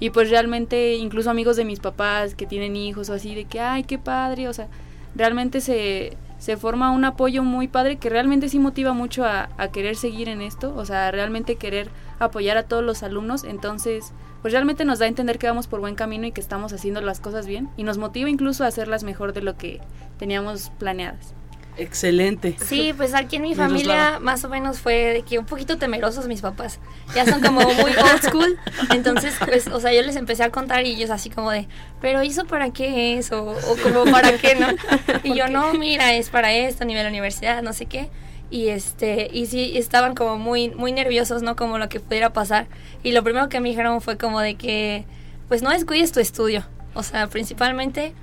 Y 0.00 0.10
pues 0.10 0.30
realmente, 0.30 0.94
incluso 0.96 1.30
amigos 1.30 1.56
de 1.56 1.64
mis 1.64 1.80
papás 1.80 2.34
que 2.34 2.46
tienen 2.46 2.76
hijos 2.76 3.08
o 3.08 3.14
así, 3.14 3.34
de 3.34 3.46
que, 3.46 3.60
ay, 3.60 3.84
qué 3.84 3.98
padre, 3.98 4.48
o 4.48 4.52
sea, 4.52 4.68
realmente 5.16 5.60
se, 5.60 6.16
se 6.38 6.56
forma 6.56 6.90
un 6.90 7.04
apoyo 7.04 7.42
muy 7.42 7.68
padre 7.68 7.96
que 7.96 8.08
realmente 8.08 8.48
sí 8.48 8.58
motiva 8.58 8.92
mucho 8.92 9.24
a, 9.24 9.48
a 9.58 9.68
querer 9.68 9.96
seguir 9.96 10.28
en 10.28 10.40
esto, 10.40 10.74
o 10.74 10.84
sea, 10.84 11.10
realmente 11.10 11.56
querer 11.56 11.90
apoyar 12.18 12.56
a 12.56 12.62
todos 12.62 12.84
los 12.84 13.02
alumnos, 13.02 13.44
entonces, 13.44 14.12
pues 14.42 14.52
realmente 14.52 14.84
nos 14.84 14.98
da 14.98 15.06
a 15.06 15.08
entender 15.08 15.38
que 15.38 15.48
vamos 15.48 15.66
por 15.66 15.80
buen 15.80 15.94
camino 15.94 16.26
y 16.26 16.32
que 16.32 16.40
estamos 16.40 16.72
haciendo 16.72 17.00
las 17.00 17.20
cosas 17.20 17.46
bien 17.46 17.68
y 17.76 17.82
nos 17.82 17.98
motiva 17.98 18.30
incluso 18.30 18.64
a 18.64 18.68
hacerlas 18.68 19.04
mejor 19.04 19.32
de 19.32 19.42
lo 19.42 19.56
que 19.56 19.80
teníamos 20.18 20.70
planeadas. 20.78 21.34
Excelente. 21.78 22.56
Sí, 22.64 22.92
pues 22.96 23.14
aquí 23.14 23.36
en 23.36 23.42
mi 23.42 23.54
familia 23.54 24.18
más 24.20 24.44
o 24.44 24.48
menos 24.48 24.80
fue 24.80 24.94
de 24.94 25.22
que 25.22 25.38
un 25.38 25.46
poquito 25.46 25.78
temerosos 25.78 26.26
mis 26.26 26.40
papás. 26.40 26.80
Ya 27.14 27.24
son 27.24 27.40
como 27.40 27.60
muy 27.60 27.92
old 27.92 28.22
school. 28.22 28.58
Entonces, 28.92 29.34
pues, 29.44 29.68
o 29.68 29.80
sea, 29.80 29.92
yo 29.92 30.02
les 30.02 30.16
empecé 30.16 30.42
a 30.42 30.50
contar 30.50 30.84
y 30.84 30.94
ellos 30.94 31.10
así 31.10 31.30
como 31.30 31.52
de, 31.52 31.68
pero 32.00 32.20
¿eso 32.20 32.46
para 32.46 32.70
qué 32.70 33.16
es? 33.16 33.30
O, 33.30 33.50
o 33.50 33.76
como 33.82 34.10
para 34.10 34.36
qué, 34.38 34.56
¿no? 34.56 34.66
Y 35.22 35.34
yo, 35.34 35.48
no, 35.48 35.72
mira, 35.74 36.14
es 36.14 36.30
para 36.30 36.52
esto, 36.52 36.82
a 36.82 36.86
nivel 36.86 37.06
universidad, 37.06 37.62
no 37.62 37.72
sé 37.72 37.86
qué. 37.86 38.10
Y 38.50 38.68
este, 38.68 39.30
y 39.32 39.46
sí, 39.46 39.76
estaban 39.76 40.14
como 40.14 40.36
muy, 40.36 40.70
muy 40.70 40.90
nerviosos, 40.90 41.42
¿no? 41.42 41.54
Como 41.54 41.78
lo 41.78 41.88
que 41.88 42.00
pudiera 42.00 42.32
pasar. 42.32 42.66
Y 43.04 43.12
lo 43.12 43.22
primero 43.22 43.48
que 43.48 43.60
me 43.60 43.68
dijeron 43.68 44.00
fue 44.00 44.18
como 44.18 44.40
de 44.40 44.56
que, 44.56 45.04
pues 45.46 45.62
no 45.62 45.70
descuides 45.70 46.10
tu 46.10 46.18
estudio. 46.18 46.64
O 46.94 47.04
sea, 47.04 47.28
principalmente, 47.28 48.14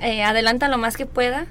eh, 0.00 0.24
adelanta 0.24 0.68
lo 0.68 0.78
más 0.78 0.96
que 0.96 1.06
pueda 1.06 1.46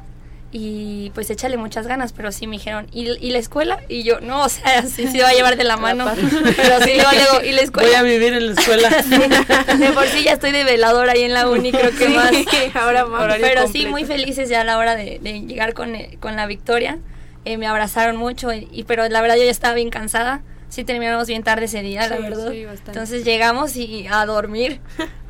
y 0.57 1.09
pues 1.13 1.29
échale 1.29 1.57
muchas 1.57 1.85
ganas, 1.85 2.13
pero 2.13 2.31
sí 2.31 2.47
me 2.47 2.55
dijeron, 2.55 2.87
¿y, 2.93 3.09
y 3.09 3.31
la 3.31 3.39
escuela? 3.39 3.81
Y 3.89 4.03
yo, 4.03 4.21
no, 4.21 4.45
o 4.45 4.47
sea, 4.49 4.83
sí 4.83 5.05
se 5.07 5.21
va 5.21 5.27
a 5.29 5.33
llevar 5.33 5.57
de 5.57 5.65
la 5.65 5.75
mano, 5.87 6.05
pero 6.55 6.79
sí, 6.81 6.93
luego, 6.95 7.11
luego, 7.11 7.43
¿y 7.45 7.51
la 7.51 7.61
escuela? 7.61 7.89
Voy 7.89 7.95
a 7.97 8.03
vivir 8.03 8.33
en 8.33 8.45
la 8.47 8.53
escuela. 8.61 8.89
Sí, 9.03 9.77
de 9.77 9.91
por 9.91 10.07
sí 10.07 10.23
ya 10.23 10.31
estoy 10.31 10.53
de 10.53 10.63
velador 10.63 11.09
ahí 11.09 11.23
en 11.23 11.33
la 11.33 11.49
uni, 11.49 11.73
creo 11.73 11.91
que 11.91 12.07
Sí, 12.07 12.13
más. 12.13 12.31
ahora 12.75 13.05
más. 13.05 13.35
Pero 13.41 13.67
sí, 13.67 13.85
muy 13.87 14.05
felices 14.05 14.47
ya 14.47 14.61
a 14.61 14.63
la 14.63 14.77
hora 14.77 14.95
de, 14.95 15.19
de 15.21 15.41
llegar 15.41 15.73
con, 15.73 15.93
eh, 15.93 16.17
con 16.21 16.37
la 16.37 16.45
victoria. 16.45 16.99
Eh, 17.43 17.57
me 17.57 17.67
abrazaron 17.67 18.15
mucho, 18.15 18.53
y, 18.53 18.69
y- 18.71 18.85
pero 18.85 19.07
la 19.09 19.21
verdad 19.21 19.35
yo 19.35 19.43
ya 19.43 19.51
estaba 19.51 19.73
bien 19.75 19.89
cansada. 19.89 20.41
Sí 20.69 20.83
terminamos 20.85 21.27
bien 21.27 21.43
tarde 21.43 21.65
ese 21.65 21.81
día, 21.81 22.07
la 22.07 22.15
Sí, 22.15 22.21
verdad. 22.23 22.51
sí. 22.51 22.65
Entonces 22.87 23.25
llegamos 23.25 23.75
y 23.75 24.07
a 24.09 24.25
dormir, 24.25 24.79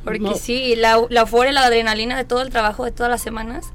porque 0.04 0.20
No. 0.20 0.36
sí, 0.36 0.76
la, 0.76 1.02
la 1.10 1.22
euforia, 1.22 1.52
la 1.52 1.66
adrenalina 1.66 2.16
de 2.16 2.26
todo 2.26 2.42
el 2.44 2.52
trabajo 2.52 2.86
de 2.86 2.92
todas 2.92 3.10
las 3.10 3.22
semanas, 3.24 3.66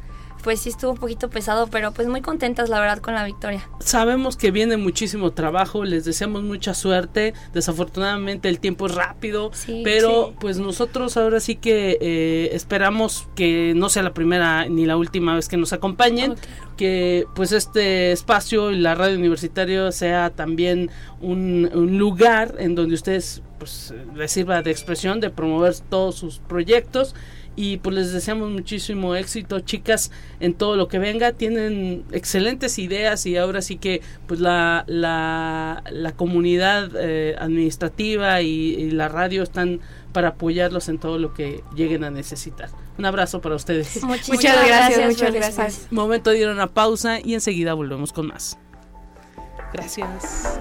pues 0.43 0.61
sí 0.61 0.69
estuvo 0.71 0.93
un 0.93 0.99
poquito 0.99 1.31
pesado, 1.31 1.69
pero 1.69 1.93
pues 1.93 2.09
muy 2.09 2.21
contentas 2.23 2.69
la 2.69 2.81
verdad 2.81 2.99
con 2.99 3.15
la 3.15 3.25
victoria. 3.25 3.69
Sabemos 3.81 4.37
que 4.37 4.51
viene 4.51 4.77
muchísimo 4.77 5.33
trabajo, 5.33 5.85
les 5.85 6.05
deseamos 6.05 6.43
mucha 6.43 6.75
suerte. 6.75 7.35
Desafortunadamente 7.53 8.49
el 8.49 8.61
tiempo 8.61 8.87
es 8.87 8.95
rápido, 8.95 9.51
Sí, 9.53 9.83
pero 9.85 10.29
sí. 10.29 10.37
pues 10.41 10.59
nosotros 10.59 11.17
ahora 11.17 11.41
sí 11.41 11.57
que 11.57 11.99
eh, 12.01 12.51
esperamos 12.53 13.29
que 13.35 13.73
no 13.77 13.89
sea 13.89 14.03
la 14.03 14.15
primera 14.15 14.67
ni 14.67 14.87
la 14.87 14.97
última 14.97 15.35
vez 15.35 15.49
que 15.49 15.57
nos 15.57 15.73
acompañen, 15.73 16.35
que 16.77 17.27
pues 17.35 17.53
este 17.53 18.13
espacio 18.13 18.71
y 18.71 18.79
la 18.79 18.95
radio 18.95 19.17
universitaria 19.19 19.93
sea 19.93 20.31
también 20.31 20.91
un, 21.21 21.71
un 21.75 21.99
lugar 21.99 22.55
en 22.59 22.75
donde 22.75 22.95
ustedes 22.95 23.43
pues 23.59 23.93
les 24.15 24.33
sirva 24.33 24.63
de 24.63 24.71
expresión, 24.71 25.21
de 25.21 25.29
promover 25.29 25.75
todos 25.91 26.15
sus 26.15 26.39
proyectos 26.39 27.15
y 27.57 27.79
pues 27.79 27.95
les 27.95 28.13
deseamos 28.13 28.51
muchísimo 28.51 29.15
éxito. 29.15 29.61
Chicas 29.61 30.11
en 30.41 30.55
todo 30.55 30.77
lo 30.77 30.89
que 30.89 30.99
venga 30.99 31.33
tienen 31.33 32.05
excelentes 32.13 32.79
ideas 32.79 33.27
y 33.27 33.37
ahora 33.37 33.63
sí 33.63 33.77
que 33.77 34.03
pues 34.27 34.41
la 34.41 34.85
la, 34.87 35.83
la 35.91 36.13
comunidad 36.13 36.91
eh, 36.97 37.37
administrativa 37.39 38.41
y, 38.43 38.75
y 38.75 38.91
la 38.91 39.09
radio 39.09 39.43
están 39.43 39.81
para 40.13 40.29
apoyarlos 40.29 40.89
en 40.89 40.99
todo 40.99 41.19
lo 41.19 41.35
que 41.35 41.63
lleguen 41.75 42.05
a 42.05 42.11
necesitar. 42.11 42.71
Un 42.99 43.07
abrazo 43.07 43.41
para 43.41 43.55
ustedes. 43.55 44.03
Muchas 44.03 44.67
gracias, 44.67 44.99
por 44.99 45.07
muchas 45.09 45.35
gracias. 45.35 45.87
momento 45.91 46.31
de 46.31 46.39
ir 46.39 46.49
a 46.49 46.53
una 46.53 46.67
pausa 46.67 47.21
y 47.21 47.35
enseguida 47.35 47.75
volvemos 47.75 48.13
con 48.13 48.27
más. 48.27 48.59
Gracias 49.73 50.61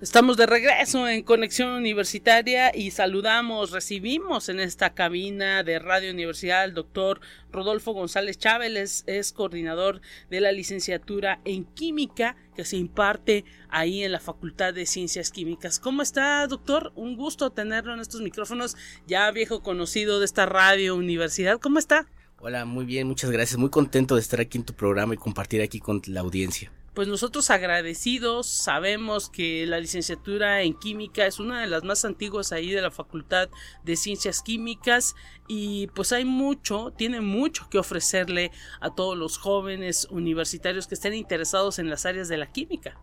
Estamos 0.00 0.38
de 0.38 0.46
regreso 0.46 1.06
en 1.06 1.22
Conexión 1.22 1.72
Universitaria 1.72 2.74
y 2.74 2.90
saludamos, 2.90 3.70
recibimos 3.70 4.48
en 4.48 4.58
esta 4.58 4.94
cabina 4.94 5.62
de 5.62 5.78
Radio 5.78 6.10
Universidad 6.10 6.62
al 6.62 6.72
doctor 6.72 7.20
Rodolfo 7.52 7.92
González 7.92 8.38
Chávez, 8.38 9.04
es, 9.06 9.32
coordinador 9.34 10.00
de 10.30 10.40
la 10.40 10.52
licenciatura 10.52 11.42
en 11.44 11.66
Química 11.66 12.34
que 12.56 12.64
se 12.64 12.78
imparte 12.78 13.44
ahí 13.68 14.02
en 14.02 14.12
la 14.12 14.20
Facultad 14.20 14.72
de 14.72 14.86
Ciencias 14.86 15.30
Químicas. 15.30 15.78
¿Cómo 15.78 16.00
está, 16.00 16.46
doctor? 16.46 16.92
Un 16.96 17.14
gusto 17.14 17.50
tenerlo 17.50 17.92
en 17.92 18.00
estos 18.00 18.22
micrófonos, 18.22 18.78
ya 19.06 19.30
viejo 19.32 19.62
conocido 19.62 20.18
de 20.18 20.24
esta 20.24 20.46
Radio 20.46 20.96
Universidad. 20.96 21.60
¿Cómo 21.60 21.78
está? 21.78 22.06
Hola, 22.38 22.64
muy 22.64 22.86
bien, 22.86 23.06
muchas 23.06 23.30
gracias. 23.30 23.58
Muy 23.58 23.68
contento 23.68 24.14
de 24.14 24.22
estar 24.22 24.40
aquí 24.40 24.56
en 24.56 24.64
tu 24.64 24.72
programa 24.72 25.12
y 25.12 25.18
compartir 25.18 25.60
aquí 25.60 25.78
con 25.78 26.00
la 26.06 26.20
audiencia. 26.20 26.72
Pues 26.94 27.06
nosotros 27.06 27.50
agradecidos 27.50 28.48
sabemos 28.48 29.30
que 29.30 29.64
la 29.66 29.78
licenciatura 29.78 30.62
en 30.62 30.74
química 30.74 31.26
es 31.26 31.38
una 31.38 31.60
de 31.60 31.66
las 31.66 31.84
más 31.84 32.04
antiguas 32.04 32.52
ahí 32.52 32.70
de 32.70 32.82
la 32.82 32.90
Facultad 32.90 33.48
de 33.84 33.96
Ciencias 33.96 34.42
Químicas 34.42 35.14
y 35.52 35.88
pues 35.88 36.12
hay 36.12 36.24
mucho, 36.24 36.92
tiene 36.96 37.20
mucho 37.20 37.68
que 37.68 37.78
ofrecerle 37.78 38.52
a 38.80 38.94
todos 38.94 39.18
los 39.18 39.36
jóvenes 39.36 40.06
universitarios 40.08 40.86
que 40.86 40.94
estén 40.94 41.12
interesados 41.12 41.80
en 41.80 41.90
las 41.90 42.06
áreas 42.06 42.28
de 42.28 42.36
la 42.36 42.52
química. 42.52 42.96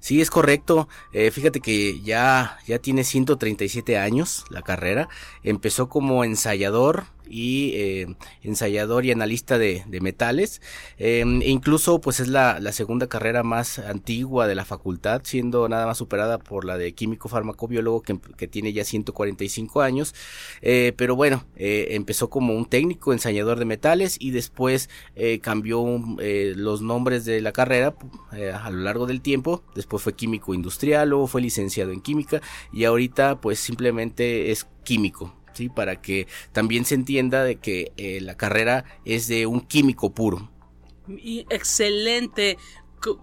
Sí, 0.00 0.20
es 0.20 0.28
correcto. 0.28 0.88
Eh, 1.12 1.30
fíjate 1.30 1.60
que 1.60 2.00
ya, 2.00 2.58
ya 2.66 2.80
tiene 2.80 3.04
137 3.04 3.98
años 3.98 4.44
la 4.50 4.62
carrera. 4.62 5.08
Empezó 5.44 5.88
como 5.88 6.24
ensayador 6.24 7.04
y 7.32 7.72
eh, 7.74 8.16
ensayador 8.42 9.06
y 9.06 9.10
analista 9.10 9.56
de, 9.58 9.84
metales. 10.02 10.60
Em, 10.98 11.40
e 11.40 11.48
incluso 11.48 12.00
pues 12.00 12.20
es 12.20 12.28
la, 12.28 12.60
segunda 12.72 13.06
carrera 13.06 13.42
más 13.42 13.78
antigua 13.78 14.46
de 14.46 14.54
la 14.54 14.64
facultad, 14.64 15.22
siendo 15.24 15.68
nada 15.68 15.86
más 15.86 15.98
superada 15.98 16.38
por 16.38 16.64
la 16.64 16.76
de 16.76 16.92
químico 16.92 17.28
farmacobiólogo 17.28 18.02
que, 18.02 18.18
que 18.36 18.48
tiene 18.48 18.72
ya 18.72 18.84
145 18.84 19.80
años. 19.80 20.14
Eh, 20.60 20.92
pero 20.96 21.16
bueno, 21.16 21.44
empezó 21.94 22.30
como 22.30 22.54
un 22.54 22.66
técnico 22.66 23.12
ensayador 23.12 23.58
de 23.58 23.64
metales 23.64 24.16
y 24.20 24.30
después 24.30 24.88
cambió 25.40 25.84
los 26.18 26.82
nombres 26.82 27.24
de 27.24 27.40
la 27.40 27.52
carrera 27.52 27.94
a 28.30 28.70
lo 28.70 28.78
largo 28.78 29.06
del 29.06 29.20
tiempo 29.20 29.62
después 29.74 30.02
fue 30.02 30.14
químico 30.14 30.54
industrial, 30.54 31.08
luego 31.08 31.26
fue 31.26 31.40
licenciado 31.42 31.92
en 31.92 32.00
química 32.00 32.40
y 32.72 32.84
ahorita 32.84 33.40
pues 33.40 33.58
simplemente 33.58 34.50
es 34.50 34.66
químico. 34.84 35.34
¿sí? 35.52 35.68
Para 35.68 36.00
que 36.00 36.26
también 36.52 36.84
se 36.84 36.94
entienda 36.94 37.44
de 37.44 37.56
que 37.56 37.92
eh, 37.96 38.20
la 38.20 38.36
carrera 38.36 38.84
es 39.04 39.28
de 39.28 39.46
un 39.46 39.60
químico 39.60 40.12
puro. 40.12 40.50
Excelente. 41.50 42.58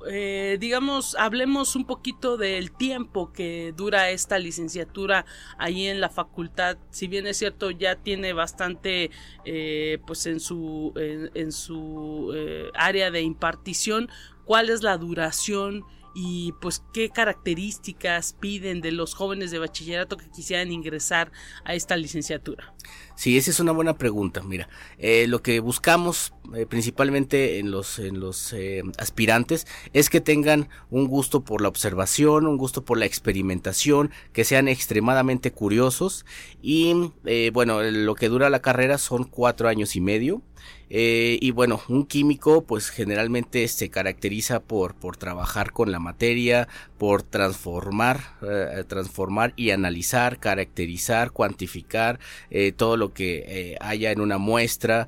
Eh, 0.10 0.58
digamos, 0.60 1.16
hablemos 1.16 1.76
un 1.76 1.86
poquito 1.86 2.38
del 2.38 2.72
tiempo 2.72 3.32
que 3.32 3.74
dura 3.76 4.10
esta 4.10 4.40
licenciatura 4.40 5.26
ahí 5.58 5.88
en 5.88 6.02
la 6.02 6.10
facultad. 6.10 6.78
Si 6.92 7.08
bien 7.08 7.28
es 7.28 7.38
cierto, 7.38 7.72
ya 7.72 7.96
tiene 7.96 8.34
bastante, 8.34 9.12
eh, 9.46 10.00
pues 10.06 10.26
en 10.26 10.40
su, 10.40 10.94
en 10.96 11.52
su 11.52 12.34
área 12.74 13.12
de 13.12 13.22
impartición, 13.22 14.10
¿cuál 14.46 14.70
es 14.70 14.84
la 14.84 14.98
duración? 14.98 15.86
y 16.16 16.54
pues 16.60 16.84
qué 16.94 17.10
características 17.10 18.34
piden 18.34 18.82
de 18.82 18.92
los 18.92 19.14
jóvenes 19.14 19.52
de 19.52 19.60
bachillerato 19.60 20.18
que 20.18 20.30
quisieran 20.30 20.72
ingresar 20.72 21.32
a 21.64 21.74
esta 21.76 21.96
licenciatura. 21.96 22.74
Sí, 23.20 23.36
esa 23.36 23.52
es 23.52 23.60
una 23.60 23.74
buena 23.74 23.98
pregunta. 23.98 24.42
Mira, 24.44 24.70
eh, 24.98 25.28
lo 25.28 25.44
que 25.44 25.60
buscamos 25.60 26.32
eh, 26.56 26.66
principalmente 26.66 27.60
en 27.60 27.70
los, 27.70 28.00
en 28.00 28.22
los 28.22 28.54
eh, 28.54 28.82
aspirantes 28.98 29.68
es 29.92 30.10
que 30.10 30.22
tengan 30.22 30.70
un 30.90 31.06
gusto 31.06 31.44
por 31.44 31.62
la 31.62 31.68
observación, 31.68 32.48
un 32.48 32.56
gusto 32.56 32.86
por 32.86 32.98
la 32.98 33.06
experimentación, 33.06 34.12
que 34.32 34.46
sean 34.46 34.70
extremadamente 34.70 35.52
curiosos 35.52 36.26
y 36.62 37.12
bueno, 37.52 37.84
lo 37.84 38.16
que 38.16 38.30
dura 38.30 38.50
la 38.50 38.62
carrera 38.62 38.98
son 38.98 39.26
cuatro 39.26 39.68
años 39.68 39.98
y 39.98 40.02
medio. 40.02 40.42
Y 40.92 41.52
bueno, 41.52 41.82
un 41.88 42.06
químico 42.06 42.64
pues 42.64 42.90
generalmente 42.90 43.68
se 43.68 43.90
caracteriza 43.90 44.60
por, 44.60 44.96
por 44.96 45.18
trabajar 45.18 45.72
con 45.72 45.92
la 45.92 46.00
materia, 46.00 46.68
por 46.98 47.22
transformar, 47.22 48.40
transformar 48.88 49.54
y 49.56 49.70
analizar, 49.70 50.40
caracterizar, 50.40 51.32
cuantificar 51.32 52.20
todo 52.76 52.98
lo 52.98 53.09
que 53.12 53.78
haya 53.82 54.12
en 54.12 54.22
una 54.22 54.38
muestra. 54.38 55.08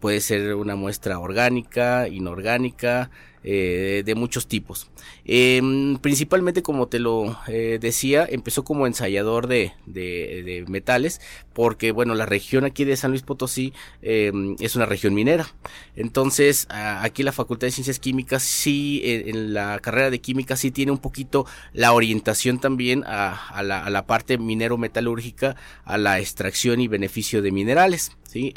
puede 0.00 0.20
ser 0.20 0.54
una 0.54 0.76
muestra 0.76 1.18
orgánica, 1.18 2.08
inorgánica, 2.08 3.10
eh, 3.48 4.02
de 4.04 4.16
muchos 4.16 4.48
tipos. 4.48 4.90
Em, 5.24 5.98
principalmente, 5.98 6.64
como 6.64 6.88
te 6.88 6.98
lo 6.98 7.38
eh, 7.46 7.78
decía, 7.80 8.26
empezó 8.28 8.64
como 8.64 8.88
ensayador 8.88 9.46
de, 9.46 9.72
metales, 10.66 11.20
porque 11.52 11.92
bueno, 11.92 12.16
la 12.16 12.26
región 12.26 12.64
aquí 12.64 12.84
de 12.84 12.96
San 12.96 13.12
Luis 13.12 13.22
Potosí 13.22 13.72
em, 14.02 14.56
es 14.58 14.74
una 14.74 14.84
región 14.84 15.14
minera. 15.14 15.46
Entonces, 15.94 16.66
aquí 16.70 17.22
la 17.22 17.30
Facultad 17.30 17.68
de 17.68 17.70
Ciencias 17.70 18.00
Químicas 18.00 18.42
sí, 18.42 19.00
en, 19.04 19.54
la 19.54 19.78
carrera 19.78 20.10
de 20.10 20.20
química 20.20 20.56
sí 20.56 20.72
tiene 20.72 20.90
un 20.90 20.98
poquito 20.98 21.46
la 21.72 21.92
orientación 21.92 22.58
también 22.58 23.04
a, 23.06 23.62
la, 23.62 23.84
a 23.84 23.90
la 23.90 24.08
parte 24.08 24.38
minero-metalúrgica, 24.38 25.54
a 25.84 25.98
la 25.98 26.18
extracción 26.18 26.80
y 26.80 26.88
beneficio 26.88 27.42
de 27.42 27.52
minerales. 27.52 28.10
¿sí? 28.28 28.52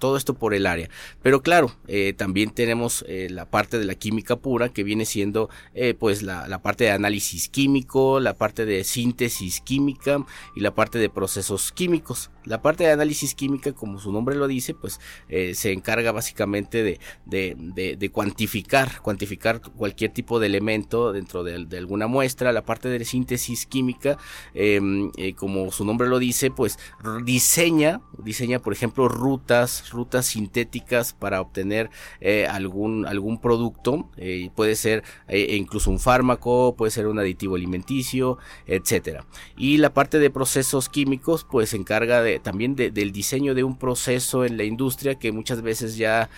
Todo 0.00 0.16
esto 0.16 0.34
por 0.34 0.54
el 0.54 0.66
área. 0.66 0.90
Pero 1.22 1.42
claro, 1.42 1.70
eh, 1.86 2.14
también 2.16 2.50
tenemos 2.50 3.04
eh, 3.06 3.28
la 3.30 3.48
parte 3.48 3.78
de 3.78 3.84
la 3.84 3.94
química 3.94 4.34
pura 4.34 4.70
que 4.70 4.82
viene 4.82 5.04
siendo 5.04 5.48
eh, 5.74 5.94
pues 5.94 6.22
la, 6.22 6.60
parte 6.62 6.84
de 6.84 6.90
análisis 6.90 7.48
químico, 7.48 8.18
la 8.18 8.36
parte 8.36 8.64
de 8.66 8.82
síntesis 8.82 9.60
química 9.60 10.24
y 10.56 10.60
la 10.60 10.74
parte 10.74 10.98
de 10.98 11.08
procesos 11.08 11.70
químicos. 11.70 12.30
La 12.50 12.62
parte 12.62 12.84
de 12.84 12.90
análisis 12.90 13.34
química, 13.34 13.72
como 13.72 13.98
su 13.98 14.12
nombre 14.12 14.34
lo 14.34 14.46
dice, 14.48 14.74
pues 14.74 15.00
se 15.28 15.72
encarga 15.72 16.12
básicamente 16.12 16.82
de, 16.82 17.00
de, 17.26 17.96
de, 17.96 18.10
cuantificar, 18.10 19.00
cuantificar 19.00 19.60
cualquier 19.60 20.12
tipo 20.12 20.40
de 20.40 20.46
elemento 20.46 21.12
dentro 21.12 21.44
de, 21.44 21.78
alguna 21.78 22.06
muestra. 22.06 22.52
La 22.52 22.64
parte 22.64 22.88
de 22.88 23.04
síntesis 23.04 23.66
química, 23.66 24.18
em, 24.54 25.10
como 25.36 25.70
su 25.70 25.84
nombre 25.84 26.08
lo 26.08 26.18
dice, 26.18 26.50
pues 26.50 26.78
diseña, 27.24 28.00
diseña 28.18 28.58
por 28.58 28.72
ejemplo 28.72 29.08
rutas, 29.08 29.90
rutas 29.90 30.26
sintéticas 30.26 31.12
para 31.12 31.40
obtener 31.40 31.90
eh, 32.20 32.46
algún, 32.46 33.06
algún 33.06 33.40
producto. 33.40 34.08
Eh, 34.16 34.50
puede 34.54 34.74
ser 34.76 35.04
eh, 35.28 35.56
incluso 35.56 35.90
un 35.90 35.98
fármaco, 35.98 36.74
puede 36.76 36.90
ser 36.90 37.06
un 37.06 37.18
aditivo 37.18 37.56
alimenticio, 37.56 38.38
etcétera. 38.66 39.26
Y 39.56 39.78
la 39.78 39.92
parte 39.94 40.18
de 40.18 40.30
procesos 40.30 40.88
químicos, 40.88 41.46
pues 41.50 41.70
se 41.70 41.76
encarga 41.76 42.22
de, 42.22 42.39
también 42.40 42.76
del 42.76 43.12
diseño 43.12 43.54
de 43.54 43.64
un 43.64 43.78
proceso 43.78 44.44
en 44.44 44.56
la 44.56 44.64
industria 44.64 45.14
que 45.16 45.32
muchas 45.32 45.62
veces 45.62 45.96
ya 45.96 46.28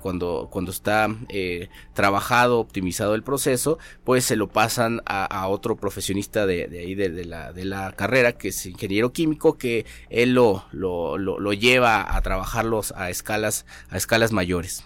cuando, 0.00 0.48
cuando 0.50 0.70
está 0.70 1.08
trabajado, 1.92 2.60
optimizado 2.60 3.14
el 3.14 3.22
proceso, 3.22 3.78
pues 4.04 4.24
se 4.24 4.36
lo 4.36 4.48
pasan 4.48 5.00
a, 5.06 5.48
otro 5.48 5.76
profesionista 5.76 6.46
de, 6.46 6.68
ahí 6.78 6.94
de, 6.94 7.24
la, 7.24 7.52
de 7.52 7.64
la 7.64 7.92
carrera, 7.92 8.32
que 8.32 8.48
es 8.48 8.66
ingeniero 8.66 9.12
químico, 9.12 9.56
que 9.58 9.86
él 10.10 10.34
lo, 10.34 10.64
lo, 10.72 11.18
lo 11.18 11.52
lleva 11.52 12.16
a 12.16 12.20
trabajarlos 12.22 12.92
a 12.92 13.10
escalas, 13.10 13.66
a 13.88 13.96
escalas 13.96 14.32
mayores. 14.32 14.84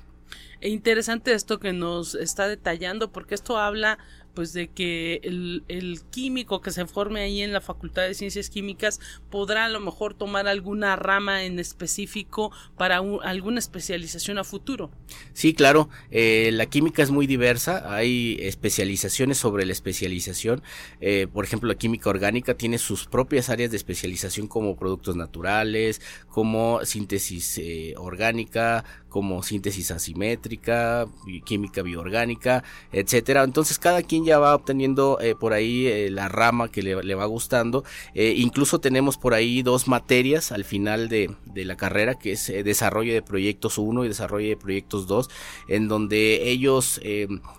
E 0.60 0.70
interesante 0.70 1.32
esto 1.34 1.60
que 1.60 1.72
nos 1.72 2.14
está 2.14 2.48
detallando 2.48 3.12
porque 3.12 3.34
esto 3.34 3.58
habla 3.58 3.98
pues 4.38 4.52
de 4.52 4.68
que 4.68 5.20
el, 5.24 6.00
químico 6.12 6.60
que 6.60 6.70
se 6.70 6.86
forme 6.86 7.22
ahí 7.22 7.42
en 7.42 7.52
la 7.52 7.60
Facultad 7.60 8.02
de 8.02 8.14
Ciencias 8.14 8.50
Químicas 8.50 9.00
podrá 9.32 9.64
a 9.64 9.68
lo 9.68 9.80
mejor 9.80 10.14
tomar 10.14 10.46
alguna 10.46 10.94
rama 10.94 11.42
en 11.42 11.58
específico 11.58 12.52
para 12.76 12.98
alguna 12.98 13.58
especialización 13.58 14.38
a 14.38 14.44
futuro. 14.44 14.92
Sí, 15.32 15.54
claro, 15.54 15.88
eh, 16.12 16.50
la 16.52 16.66
química 16.66 17.02
es 17.02 17.10
muy 17.10 17.26
diversa, 17.26 17.92
hay 17.92 18.38
especializaciones 18.40 19.38
sobre 19.38 19.66
la 19.66 19.72
especialización, 19.72 20.62
eh, 21.00 21.26
por 21.26 21.44
ejemplo 21.44 21.68
la 21.68 21.74
química 21.74 22.08
orgánica 22.08 22.54
tiene 22.54 22.78
sus 22.78 23.06
propias 23.06 23.50
áreas 23.50 23.72
de 23.72 23.76
especialización 23.76 24.46
como 24.46 24.76
productos 24.76 25.16
naturales, 25.16 26.00
como 26.28 26.84
síntesis 26.84 27.58
eh, 27.58 27.94
orgánica, 27.96 28.84
como 29.08 29.42
síntesis 29.42 29.90
asimétrica, 29.90 31.06
química 31.44 31.82
bioorgánica, 31.82 32.64
etcétera. 32.92 33.42
Entonces 33.42 33.78
cada 33.78 34.02
quien 34.02 34.24
ya 34.24 34.38
va 34.38 34.54
obteniendo 34.54 35.18
eh, 35.20 35.34
por 35.34 35.52
ahí 35.52 35.86
eh, 35.86 36.10
la 36.10 36.28
rama 36.28 36.68
que 36.70 36.82
le, 36.82 37.14
va 37.14 37.24
gustando. 37.26 37.84
Eh, 38.14 38.34
incluso 38.36 38.80
tenemos 38.80 39.16
por 39.16 39.34
ahí 39.34 39.62
dos 39.62 39.88
materias 39.88 40.52
al 40.52 40.64
final 40.64 41.08
de, 41.08 41.34
de 41.46 41.64
la 41.64 41.76
carrera, 41.76 42.18
que 42.18 42.32
es 42.32 42.46
desarrollo 42.64 43.12
de 43.12 43.22
proyectos 43.22 43.78
1 43.78 44.04
y 44.04 44.08
desarrollo 44.08 44.48
de 44.48 44.56
proyectos 44.56 45.06
2, 45.06 45.28
en 45.68 45.88
donde 45.88 46.50
ellos 46.50 47.00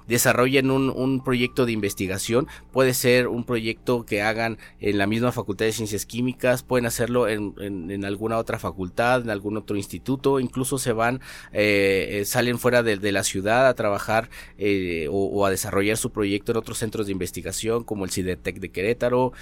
desarrollan 0.08 0.72
un, 0.72 0.90
un, 0.90 1.24
proyecto 1.24 1.66
de 1.66 1.72
investigación. 1.72 2.48
Puede 2.72 2.94
ser 2.94 3.28
un 3.28 3.44
proyecto 3.44 4.06
que 4.06 4.22
hagan 4.22 4.58
en 4.80 4.98
la 4.98 5.08
misma 5.08 5.32
Facultad 5.32 5.66
de 5.66 5.74
Ciencias 5.74 6.06
Químicas, 6.06 6.64
pueden 6.64 6.86
hacerlo 6.86 7.28
en, 7.28 7.54
en, 7.60 7.92
en 7.92 8.06
alguna 8.06 8.38
otra 8.38 8.60
facultad, 8.60 9.22
en 9.22 9.30
algún 9.30 9.58
otro 9.58 9.76
instituto, 9.76 10.40
incluso 10.40 10.78
se 10.78 10.94
van 10.94 11.22
eh, 11.52 12.20
eh, 12.20 12.26
salen 12.26 12.60
fuera 12.60 12.84
de, 12.84 13.12
la 13.12 13.24
ciudad 13.24 13.68
a 13.68 13.74
trabajar 13.74 14.30
eh, 14.58 15.08
o, 15.10 15.46
a 15.46 15.50
desarrollar 15.50 15.98
su 15.98 16.12
proyecto 16.12 16.52
en 16.52 16.58
otros 16.58 16.78
centros 16.78 17.08
de 17.08 17.12
investigación 17.12 17.84
como 17.84 18.06
el 18.06 18.12
CIDETEC 18.12 18.60
de 18.60 18.70
Querétaro, 18.70 19.34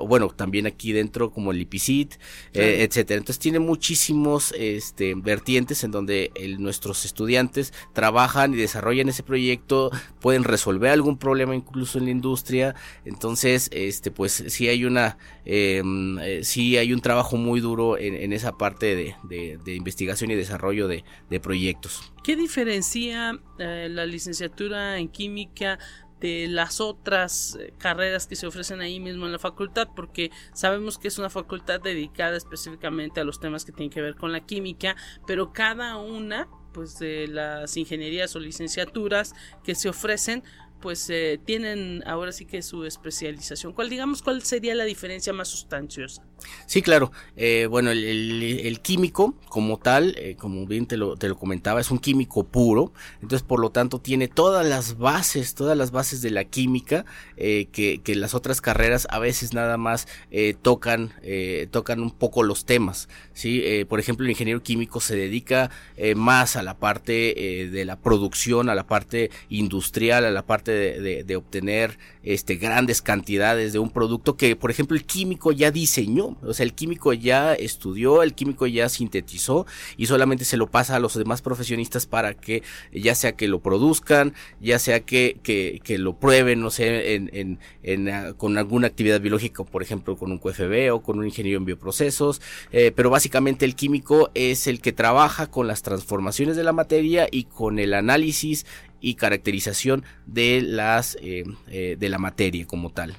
o 0.00 0.06
bueno, 0.06 0.28
también 0.28 0.66
aquí 0.66 0.92
dentro 0.92 1.30
como 1.30 1.52
el 1.52 1.60
IPICIT, 1.60 2.14
etcétera. 2.52 3.18
Entonces 3.18 3.38
tiene 3.38 3.58
muchísimos 3.58 4.52
este, 4.58 5.14
vertientes 5.14 5.84
en 5.84 5.90
donde 5.90 6.32
nuestros 6.58 7.04
estudiantes 7.04 7.72
trabajan 7.92 8.54
y 8.54 8.56
desarrollan 8.56 9.08
ese 9.08 9.22
proyecto, 9.22 9.90
pueden 10.20 10.44
resolver 10.44 10.90
algún 10.90 11.18
problema 11.18 11.54
incluso 11.54 11.98
en 11.98 12.06
la 12.06 12.10
industria, 12.10 12.74
entonces 13.04 13.70
este 13.72 14.10
pues 14.10 14.44
sí 14.48 14.68
hay 14.68 14.84
una 14.84 15.18
em, 15.44 16.18
sí 16.42 16.76
hay 16.76 16.92
un 16.92 17.00
trabajo 17.00 17.36
muy 17.36 17.60
duro 17.60 17.98
en, 17.98 18.32
esa 18.32 18.56
parte 18.56 18.96
de, 18.96 19.74
investigación 19.74 20.30
y 20.30 20.34
desarrollo 20.34 20.88
de 20.88 21.04
proyectos. 21.40 22.12
¿Qué 22.22 22.36
diferencia 22.36 23.38
eh, 23.58 23.88
la 23.90 24.06
licenciatura 24.06 24.98
en 24.98 25.08
química 25.08 25.78
de 26.20 26.46
las 26.48 26.80
otras 26.80 27.56
eh, 27.60 27.74
carreras 27.76 28.26
que 28.26 28.34
se 28.34 28.46
ofrecen 28.46 28.80
ahí 28.80 28.98
mismo 28.98 29.26
en 29.26 29.32
la 29.32 29.38
facultad, 29.38 29.88
porque 29.94 30.30
sabemos 30.54 30.98
que 30.98 31.08
es 31.08 31.18
una 31.18 31.28
facultad 31.28 31.82
dedicada 31.82 32.36
específicamente 32.36 33.20
a 33.20 33.24
los 33.24 33.40
temas 33.40 33.64
que 33.64 33.72
tienen 33.72 33.90
que 33.90 34.00
ver 34.00 34.14
con 34.14 34.32
la 34.32 34.40
química, 34.40 34.96
pero 35.26 35.52
cada 35.52 35.98
una 35.98 36.48
pues 36.72 36.98
de 36.98 37.28
las 37.28 37.76
ingenierías 37.76 38.34
o 38.34 38.40
licenciaturas 38.40 39.34
que 39.62 39.74
se 39.74 39.88
ofrecen 39.88 40.42
pues 40.80 41.08
eh, 41.08 41.40
tienen 41.42 42.02
ahora 42.06 42.30
sí 42.30 42.44
que 42.44 42.60
su 42.60 42.84
especialización. 42.84 43.72
¿Cuál 43.72 43.88
digamos 43.88 44.22
cuál 44.22 44.42
sería 44.42 44.74
la 44.74 44.84
diferencia 44.84 45.32
más 45.32 45.48
sustanciosa? 45.48 46.22
Sí, 46.66 46.82
claro. 46.82 47.12
Eh, 47.36 47.66
bueno, 47.70 47.90
el, 47.90 48.80
químico 48.82 49.34
como 49.48 49.78
tal, 49.78 50.14
eh, 50.18 50.36
como 50.36 50.66
bien 50.66 50.86
te 50.86 50.96
lo, 50.96 51.16
te 51.16 51.28
lo 51.28 51.36
comentaba, 51.36 51.80
es 51.80 51.90
un 51.90 51.98
químico 51.98 52.44
puro. 52.44 52.92
Entonces, 53.22 53.42
por 53.42 53.60
lo 53.60 53.70
tanto, 53.70 54.00
tiene 54.00 54.28
todas 54.28 54.66
las 54.66 54.98
bases, 54.98 55.54
todas 55.54 55.76
las 55.76 55.90
bases 55.90 56.22
de 56.22 56.30
la 56.30 56.44
química 56.44 57.04
que, 57.36 58.00
que, 58.02 58.14
las 58.14 58.34
otras 58.34 58.60
carreras 58.60 59.06
a 59.10 59.18
veces 59.18 59.52
nada 59.52 59.76
más 59.76 60.06
tocan, 60.62 61.12
tocan 61.70 62.00
un 62.00 62.10
poco 62.10 62.42
los 62.42 62.64
temas. 62.64 63.08
¿sí? 63.32 63.84
por 63.88 64.00
ejemplo, 64.00 64.24
el 64.24 64.30
ingeniero 64.30 64.62
químico 64.62 65.00
se 65.00 65.16
dedica 65.16 65.70
más 66.16 66.56
a 66.56 66.62
la 66.62 66.78
parte 66.78 67.68
de 67.70 67.84
la 67.84 67.96
producción, 67.96 68.68
a 68.68 68.74
la 68.74 68.86
parte 68.86 69.30
industrial, 69.48 70.24
a 70.24 70.30
la 70.30 70.46
parte 70.46 70.72
de, 70.72 71.36
obtener 71.36 71.98
este, 72.22 72.56
grandes 72.56 73.02
cantidades 73.02 73.72
de 73.72 73.78
un 73.78 73.90
producto 73.90 74.36
que, 74.36 74.56
por 74.56 74.70
ejemplo, 74.70 74.96
el 74.96 75.04
químico 75.04 75.52
ya 75.52 75.70
diseñó, 75.70 76.33
o 76.42 76.54
sea, 76.54 76.64
el 76.64 76.74
químico 76.74 77.12
ya 77.12 77.54
estudió, 77.54 78.22
el 78.22 78.34
químico 78.34 78.66
ya 78.66 78.88
sintetizó 78.88 79.66
y 79.96 80.06
solamente 80.06 80.44
se 80.44 80.56
lo 80.56 80.70
pasa 80.70 80.96
a 80.96 80.98
los 80.98 81.14
demás 81.14 81.42
profesionistas 81.42 82.06
para 82.06 82.34
que 82.34 82.62
ya 82.92 83.14
sea 83.14 83.36
que 83.36 83.48
lo 83.48 83.60
produzcan, 83.60 84.34
ya 84.60 84.78
sea 84.78 85.00
que, 85.00 85.38
que, 85.42 85.98
lo 85.98 86.18
prueben, 86.18 86.60
no 86.60 86.70
sé, 86.70 87.14
en, 87.14 87.58
en, 87.82 88.08
ah, 88.08 88.34
con 88.36 88.58
alguna 88.58 88.88
actividad 88.88 89.20
biológica, 89.20 89.64
por 89.64 89.82
ejemplo, 89.82 90.16
con 90.16 90.32
un 90.32 90.38
QFB 90.38 90.92
o 90.92 91.02
con 91.02 91.18
un 91.18 91.26
ingeniero 91.26 91.58
en 91.58 91.64
bioprocesos, 91.64 92.40
eh, 92.72 92.92
pero 92.94 93.10
básicamente 93.10 93.64
el 93.64 93.74
químico 93.74 94.30
es 94.34 94.66
el 94.66 94.80
que 94.80 94.92
trabaja 94.92 95.50
con 95.50 95.66
las 95.66 95.82
transformaciones 95.82 96.56
de 96.56 96.64
la 96.64 96.72
materia 96.72 97.28
y 97.30 97.44
con 97.44 97.78
el 97.78 97.94
análisis 97.94 98.66
y 99.00 99.14
caracterización 99.14 100.04
de 100.26 100.62
las 100.62 101.16
eh, 101.20 101.44
eh, 101.68 101.96
de 101.98 102.08
la 102.08 102.18
materia 102.18 102.66
como 102.66 102.90
tal. 102.90 103.16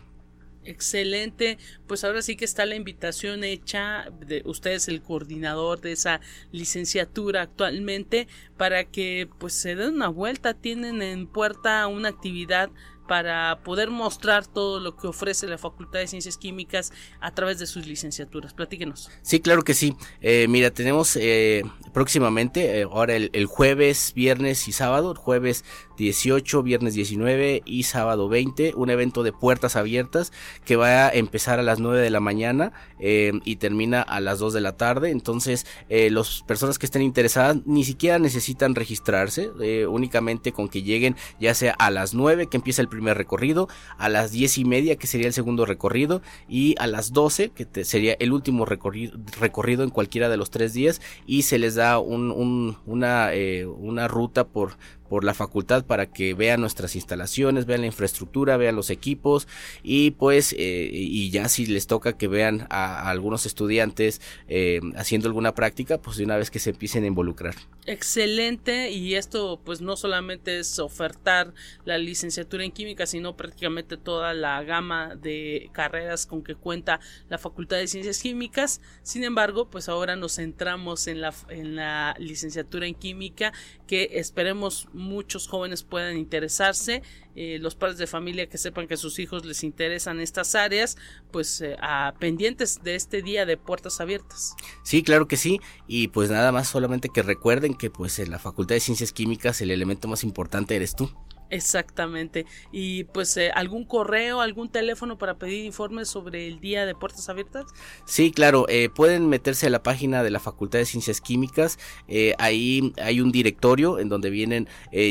Excelente, 0.68 1.60
pues 1.86 2.04
ahora 2.04 2.24
sí 2.24 2.36
que 2.36 2.44
está 2.44 2.66
la 2.66 2.74
invitación 2.74 3.44
hecha 3.44 4.10
de 4.20 4.42
ustedes 4.46 4.88
el 4.88 5.04
coordinador 5.04 5.80
de 5.80 5.92
esa 5.92 6.22
licenciatura 6.52 7.44
actualmente 7.44 8.28
para 8.58 8.84
que 8.84 9.30
pues 9.38 9.54
se 9.54 9.76
den 9.76 9.94
una 9.94 10.08
vuelta, 10.08 10.56
tienen 10.56 11.04
en 11.04 11.28
puerta 11.28 11.86
una 11.86 12.10
actividad 12.10 12.72
para 13.08 13.60
poder 13.64 13.90
mostrar 13.90 14.48
todo 14.48 14.80
lo 14.80 14.96
que 14.96 15.08
ofrece 15.08 15.48
la 15.48 15.58
Facultad 15.58 16.00
de 16.00 16.08
Ciencias 16.08 16.38
Químicas 16.38 16.92
a 17.20 17.32
través 17.32 17.60
de 17.60 17.66
sus 17.66 17.86
licenciaturas. 17.86 18.54
Platíquenos. 18.54 19.10
Sí, 19.22 19.40
claro 19.40 19.64
que 19.64 19.74
sí. 19.74 19.96
Eh, 20.22 20.48
mira, 20.50 20.72
tenemos 20.72 21.16
eh, 21.16 21.64
próximamente, 21.94 22.80
eh, 22.80 22.84
ahora 22.84 23.16
el, 23.16 23.46
jueves, 23.46 24.14
viernes 24.16 24.68
y 24.68 24.72
sábado, 24.72 25.14
jueves 25.16 25.64
18, 25.98 26.64
viernes 26.64 26.94
19 26.94 27.62
y 27.66 27.84
sábado 27.84 28.28
20, 28.28 28.74
un 28.76 28.90
evento 28.90 29.24
de 29.24 29.32
puertas 29.32 29.76
abiertas 29.76 30.34
que 30.66 30.76
va 30.76 31.08
a 31.08 31.10
empezar 31.10 31.60
a 31.60 31.64
las 31.64 31.80
9 31.80 32.02
de 32.02 32.10
la 32.10 32.20
mañana 32.20 32.74
y 33.00 33.56
termina 33.58 34.02
a 34.02 34.20
las 34.20 34.40
2 34.40 34.54
de 34.54 34.62
la 34.62 34.76
tarde. 34.78 35.12
Entonces, 35.12 35.66
las 35.90 36.42
personas 36.44 36.80
que 36.80 36.86
estén 36.86 37.02
interesadas 37.02 37.58
ni 37.66 37.86
siquiera 37.86 38.20
necesitan 38.20 38.76
registrarse, 38.76 39.52
únicamente 39.88 40.52
con 40.52 40.68
que 40.68 40.84
lleguen 40.84 41.16
ya 41.40 41.54
sea 41.54 41.74
a 41.74 41.92
las 41.92 42.14
9 42.14 42.48
que 42.48 42.58
empieza 42.58 42.82
el 42.82 42.90
primer 42.96 43.18
recorrido, 43.18 43.68
a 43.98 44.10
las 44.10 44.32
10 44.32 44.58
y 44.58 44.66
media 44.66 44.96
que 44.96 45.08
sería 45.08 45.28
el 45.28 45.34
segundo 45.34 45.66
recorrido 45.66 46.22
y 46.48 46.76
a 46.80 46.88
las 46.88 47.14
12 47.14 47.52
que 47.52 47.86
sería 47.86 48.16
el 48.20 48.34
último 48.34 48.66
recorrido, 48.66 49.84
en 49.84 49.90
cualquiera 49.90 50.30
de 50.30 50.38
los 50.38 50.50
tres 50.50 50.74
días 50.74 51.02
y 51.26 51.44
se 51.44 51.60
les 51.60 51.76
da 51.76 52.00
un, 52.00 52.78
una, 52.86 53.34
eh, 53.34 53.66
una 53.66 54.08
ruta 54.08 54.46
por 54.46 54.78
por 55.10 55.24
la 55.24 55.34
facultad 55.34 55.86
para 55.86 56.08
que 56.08 56.34
vean 56.34 56.62
nuestras 56.62 56.96
instalaciones, 56.96 57.66
vean 57.66 57.82
la 57.82 57.88
infraestructura, 57.88 58.58
vean 58.58 58.76
los 58.76 58.90
equipos 58.90 59.48
y 59.84 60.12
pues 60.12 60.54
eh, 60.54 60.90
y 60.92 61.30
ya 61.30 61.50
si 61.50 61.66
les 61.66 61.88
toca 61.88 62.18
que 62.18 62.28
vean 62.28 62.68
a, 62.70 63.10
algunos 63.10 63.46
estudiantes 63.46 64.22
eh, 64.48 64.82
haciendo 64.96 65.28
alguna 65.28 65.54
práctica, 65.54 66.00
pues 66.00 66.18
de 66.18 66.24
una 66.24 66.38
vez 66.38 66.52
que 66.52 66.60
se 66.60 66.72
empiecen 66.72 67.04
a 67.04 67.08
involucrar. 67.08 67.56
Excelente 67.86 68.92
y 68.92 69.16
esto 69.16 69.62
pues 69.64 69.82
no 69.82 69.96
solamente 69.96 70.60
es 70.60 70.80
ofertar 70.80 71.54
la 71.84 71.98
licenciatura 71.98 72.64
en 72.64 72.72
química, 72.72 73.06
sino 73.06 73.38
prácticamente 73.38 73.98
toda 73.98 74.34
la 74.34 74.64
gama 74.64 75.16
de 75.16 75.70
carreras 75.72 76.26
con 76.26 76.44
que 76.44 76.56
cuenta 76.56 77.00
la 77.30 77.38
Facultad 77.38 77.78
de 77.78 77.88
Ciencias 77.88 78.20
Químicas. 78.20 78.82
Sin 79.04 79.24
embargo, 79.24 79.70
pues 79.70 79.90
ahora 79.90 80.16
nos 80.16 80.36
centramos 80.36 81.08
en 81.08 81.22
la, 81.22 81.34
en 81.50 81.76
la 81.76 82.16
licenciatura 82.20 82.88
en 82.88 82.96
química 82.96 83.54
que 83.88 84.10
esperemos 84.14 84.88
muchos 84.96 85.48
jóvenes 85.48 85.84
puedan 85.84 86.18
interesarse, 86.18 87.04
eh, 87.36 87.58
los 87.60 87.76
padres 87.76 87.98
de 87.98 88.08
familia 88.08 88.48
que 88.48 88.58
sepan 88.58 88.88
que 88.88 88.96
a 88.96 88.98
sus 88.98 89.20
hijos 89.20 89.46
les 89.46 89.64
interesan 89.64 90.20
estas 90.20 90.56
áreas, 90.56 90.98
pues 91.32 91.62
eh, 91.62 91.76
a 91.82 92.14
pendientes 92.20 92.82
de 92.84 92.96
este 92.96 93.22
día 93.22 93.46
de 93.46 93.58
puertas 93.58 94.02
abiertas. 94.02 94.56
Sí, 94.84 95.04
claro 95.04 95.28
que 95.28 95.38
sí, 95.38 95.60
y 95.88 96.08
pues 96.08 96.30
nada 96.32 96.52
más 96.52 96.68
solamente 96.68 97.10
que 97.14 97.22
recuerden 97.22 97.76
que 97.76 97.90
pues 97.90 98.20
en 98.20 98.32
la 98.32 98.40
Facultad 98.40 98.76
de 98.76 98.80
Ciencias 98.80 99.12
Químicas 99.12 99.62
el 99.62 99.72
elemento 99.72 100.08
más 100.08 100.24
importante 100.24 100.76
eres 100.76 100.96
tú. 100.96 101.12
Exactamente. 101.50 102.46
Y 102.72 103.06
pues 103.06 103.36
eh, 103.38 103.52
algún 103.54 103.86
correo, 103.86 104.42
algún 104.42 104.70
teléfono 104.70 105.18
para 105.18 105.38
pedir 105.38 105.66
informes 105.66 106.08
sobre 106.08 106.48
el 106.48 106.60
día 106.60 106.86
de 106.86 106.96
puertas 106.96 107.30
abiertas. 107.30 107.66
Sí, 108.06 108.32
claro. 108.32 108.66
Eh, 108.68 108.90
pueden 108.90 109.30
meterse 109.30 109.68
a 109.68 109.70
la 109.70 109.84
página 109.84 110.24
de 110.24 110.32
la 110.32 110.40
Facultad 110.40 110.80
de 110.80 110.86
Ciencias 110.86 111.22
Químicas. 111.22 111.78
Eh, 112.08 112.34
ahí 112.40 112.94
hay 113.02 113.22
un 113.22 113.32
directorio 113.32 114.00
en 114.00 114.10
donde 114.10 114.30
vienen 114.30 114.68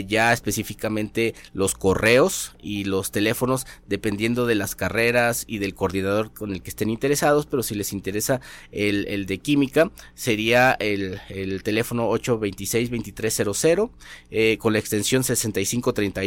ya 0.07 0.32
específicamente 0.32 1.35
los 1.53 1.74
correos 1.74 2.57
y 2.62 2.85
los 2.85 3.11
teléfonos 3.11 3.66
dependiendo 3.87 4.47
de 4.47 4.55
las 4.55 4.74
carreras 4.74 5.45
y 5.47 5.59
del 5.59 5.74
coordinador 5.74 6.32
con 6.32 6.53
el 6.53 6.62
que 6.62 6.70
estén 6.70 6.91
interesados. 6.91 7.47
Pero 7.47 7.62
si 7.62 7.74
les 7.74 7.93
interesa 7.93 8.41
el, 8.72 9.07
el 9.09 9.26
de 9.26 9.39
química 9.39 9.91
sería 10.14 10.72
el, 10.72 11.20
el 11.28 11.62
teléfono 11.62 12.11
826-2300 12.11 14.59
con 14.59 14.72
la 14.72 14.78
extensión 14.78 15.22
6532 15.22 16.24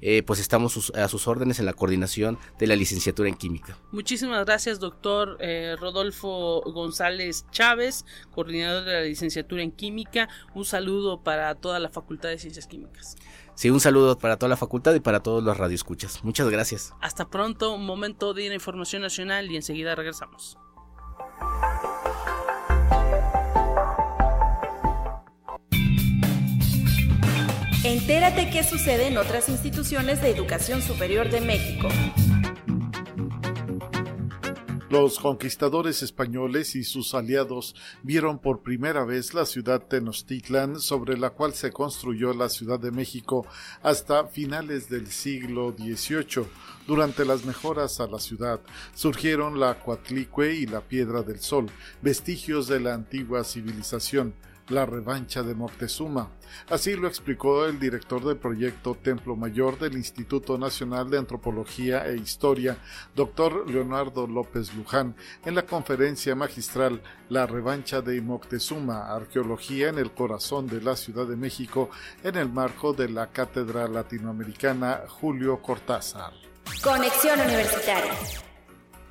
eh, 0.00 0.22
pues 0.22 0.40
estamos 0.40 0.92
a 0.94 1.08
sus 1.08 1.28
órdenes 1.28 1.58
en 1.58 1.66
la 1.66 1.72
coordinación 1.72 2.38
de 2.58 2.66
la 2.66 2.76
licenciatura 2.76 3.28
en 3.28 3.34
química. 3.34 3.78
Muchísimas 3.92 4.44
gracias, 4.44 4.80
doctor 4.80 5.36
eh, 5.40 5.76
Rodolfo 5.78 6.62
González 6.72 7.46
Chávez, 7.50 8.04
coordinador 8.32 8.84
de 8.84 8.92
la 8.92 9.02
licenciatura 9.02 9.62
en 9.62 9.72
química. 9.72 10.28
Un 10.54 10.64
saludo 10.64 11.22
para 11.22 11.54
toda 11.54 11.78
la 11.78 11.88
Facultad 11.88 12.28
de 12.28 12.38
Ciencias 12.38 12.66
Químicas. 12.66 13.16
Sí, 13.54 13.70
un 13.70 13.80
saludo 13.80 14.18
para 14.18 14.38
toda 14.38 14.48
la 14.48 14.56
facultad 14.56 14.94
y 14.94 15.00
para 15.00 15.20
todos 15.20 15.42
los 15.42 15.56
radioescuchas. 15.56 16.24
Muchas 16.24 16.48
gracias. 16.48 16.94
Hasta 17.00 17.28
pronto, 17.28 17.74
un 17.74 17.84
momento 17.84 18.34
de 18.34 18.52
información 18.52 19.02
nacional 19.02 19.50
y 19.50 19.56
enseguida 19.56 19.94
regresamos. 19.94 20.56
Entérate 27.92 28.48
qué 28.48 28.64
sucede 28.64 29.08
en 29.08 29.18
otras 29.18 29.50
instituciones 29.50 30.22
de 30.22 30.30
educación 30.30 30.80
superior 30.80 31.28
de 31.28 31.42
México. 31.42 31.90
Los 34.88 35.18
conquistadores 35.18 36.02
españoles 36.02 36.74
y 36.74 36.84
sus 36.84 37.12
aliados 37.12 37.74
vieron 38.02 38.38
por 38.38 38.62
primera 38.62 39.04
vez 39.04 39.34
la 39.34 39.44
ciudad 39.44 39.82
Tenochtitlan, 39.82 40.80
sobre 40.80 41.18
la 41.18 41.30
cual 41.30 41.52
se 41.52 41.70
construyó 41.70 42.32
la 42.32 42.48
Ciudad 42.48 42.80
de 42.80 42.92
México 42.92 43.46
hasta 43.82 44.26
finales 44.26 44.88
del 44.88 45.08
siglo 45.08 45.74
XVIII. 45.76 46.46
Durante 46.86 47.26
las 47.26 47.44
mejoras 47.44 48.00
a 48.00 48.06
la 48.06 48.20
ciudad 48.20 48.60
surgieron 48.94 49.60
la 49.60 49.78
Coatlicue 49.78 50.54
y 50.54 50.64
la 50.64 50.80
Piedra 50.80 51.20
del 51.22 51.40
Sol, 51.40 51.66
vestigios 52.00 52.68
de 52.68 52.80
la 52.80 52.94
antigua 52.94 53.44
civilización 53.44 54.32
la 54.68 54.86
revancha 54.86 55.42
de 55.42 55.54
Moctezuma. 55.54 56.30
Así 56.68 56.94
lo 56.94 57.08
explicó 57.08 57.66
el 57.66 57.78
director 57.78 58.24
del 58.24 58.36
proyecto 58.36 58.96
Templo 59.02 59.36
Mayor 59.36 59.78
del 59.78 59.96
Instituto 59.96 60.58
Nacional 60.58 61.10
de 61.10 61.18
Antropología 61.18 62.06
e 62.06 62.16
Historia, 62.16 62.76
doctor 63.14 63.68
Leonardo 63.70 64.26
López 64.26 64.74
Luján, 64.74 65.16
en 65.44 65.54
la 65.54 65.62
conferencia 65.62 66.34
magistral 66.34 67.02
La 67.28 67.46
revancha 67.46 68.00
de 68.00 68.20
Moctezuma, 68.20 69.14
arqueología 69.14 69.88
en 69.88 69.98
el 69.98 70.12
corazón 70.12 70.66
de 70.66 70.80
la 70.80 70.96
Ciudad 70.96 71.26
de 71.26 71.36
México, 71.36 71.90
en 72.22 72.36
el 72.36 72.48
marco 72.48 72.92
de 72.92 73.08
la 73.08 73.28
Cátedra 73.28 73.88
Latinoamericana 73.88 75.02
Julio 75.08 75.60
Cortázar. 75.62 76.32
Conexión 76.82 77.40
Universitaria. 77.40 78.12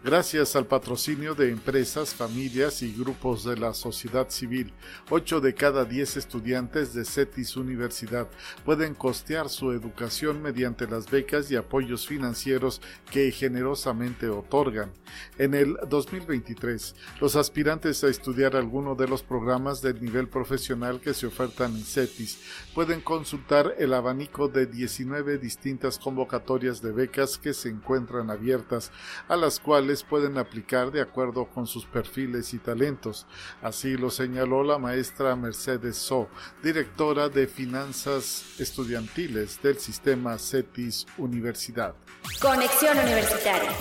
Gracias 0.03 0.55
al 0.55 0.65
patrocinio 0.65 1.35
de 1.35 1.51
empresas, 1.51 2.15
familias 2.15 2.81
y 2.81 2.91
grupos 2.91 3.43
de 3.43 3.55
la 3.55 3.73
sociedad 3.73 4.29
civil. 4.29 4.73
Ocho 5.09 5.39
de 5.41 5.53
cada 5.53 5.85
diez 5.85 6.17
estudiantes 6.17 6.93
de 6.93 7.05
CETIS 7.05 7.55
Universidad 7.55 8.27
pueden 8.65 8.95
costear 8.95 9.49
su 9.49 9.71
educación 9.71 10.41
mediante 10.41 10.87
las 10.87 11.09
becas 11.09 11.51
y 11.51 11.55
apoyos 11.55 12.07
financieros 12.07 12.81
que 13.11 13.31
generosamente 13.31 14.27
otorgan. 14.27 14.91
En 15.37 15.53
el 15.53 15.77
2023, 15.87 16.95
los 17.19 17.35
aspirantes 17.35 18.03
a 18.03 18.07
estudiar 18.07 18.55
alguno 18.55 18.95
de 18.95 19.07
los 19.07 19.21
programas 19.21 19.81
del 19.81 20.01
nivel 20.01 20.27
profesional 20.27 20.99
que 20.99 21.13
se 21.13 21.27
ofertan 21.27 21.75
en 21.75 21.83
CETIS 21.83 22.39
pueden 22.73 23.01
consultar 23.01 23.75
el 23.77 23.93
abanico 23.93 24.47
de 24.47 24.65
19 24.65 25.37
distintas 25.37 25.99
convocatorias 25.99 26.81
de 26.81 26.91
becas 26.91 27.37
que 27.37 27.53
se 27.53 27.69
encuentran 27.69 28.31
abiertas, 28.31 28.91
a 29.27 29.35
las 29.35 29.59
cuales 29.59 29.90
pueden 30.07 30.37
aplicar 30.37 30.91
de 30.91 31.01
acuerdo 31.01 31.45
con 31.45 31.67
sus 31.67 31.85
perfiles 31.85 32.53
y 32.53 32.59
talentos. 32.59 33.27
Así 33.61 33.97
lo 33.97 34.09
señaló 34.09 34.63
la 34.63 34.77
maestra 34.77 35.35
Mercedes 35.35 35.97
So, 35.97 36.29
directora 36.63 37.27
de 37.29 37.47
Finanzas 37.47 38.59
Estudiantiles 38.59 39.61
del 39.61 39.77
sistema 39.77 40.37
CETIS 40.37 41.05
Universidad. 41.17 41.93
Conexión 42.39 42.97
Universitaria. 42.97 43.71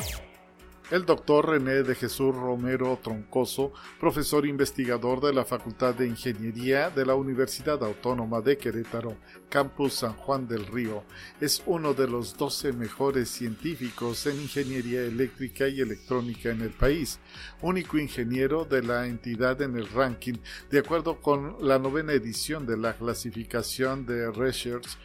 El 0.91 1.07
doctor 1.07 1.49
René 1.49 1.85
de 1.85 1.95
Jesús 1.95 2.35
Romero 2.35 2.99
Troncoso, 3.01 3.73
profesor 4.01 4.45
investigador 4.45 5.21
de 5.21 5.33
la 5.33 5.45
Facultad 5.45 5.95
de 5.95 6.09
Ingeniería 6.09 6.91
de 6.91 7.07
la 7.07 7.15
Universidad 7.15 7.81
Autónoma 7.85 8.41
de 8.41 8.59
Querétaro, 8.59 9.17
Campus 9.49 9.93
San 9.93 10.15
Juan 10.15 10.49
del 10.49 10.67
Río, 10.67 11.05
es 11.41 11.63
uno 11.67 11.95
de 11.95 12.09
los 12.09 12.37
12 12.37 12.73
mejores 12.73 13.29
científicos 13.29 14.27
en 14.27 14.41
ingeniería 14.41 15.03
eléctrica 15.03 15.69
y 15.69 15.81
electrónica 15.81 16.51
en 16.51 16.63
el 16.63 16.71
país, 16.71 17.21
único 17.63 17.97
ingeniero 17.97 18.65
de 18.65 18.83
la 18.83 19.07
entidad 19.07 19.63
en 19.63 19.77
el 19.77 19.89
ranking, 19.91 20.39
de 20.73 20.81
acuerdo 20.81 21.21
con 21.21 21.55
la 21.61 21.79
novena 21.79 22.15
edición 22.15 22.67
de 22.67 22.77
la 22.77 22.95
clasificación 22.95 24.07
de 24.07 24.33
Research 24.33 24.99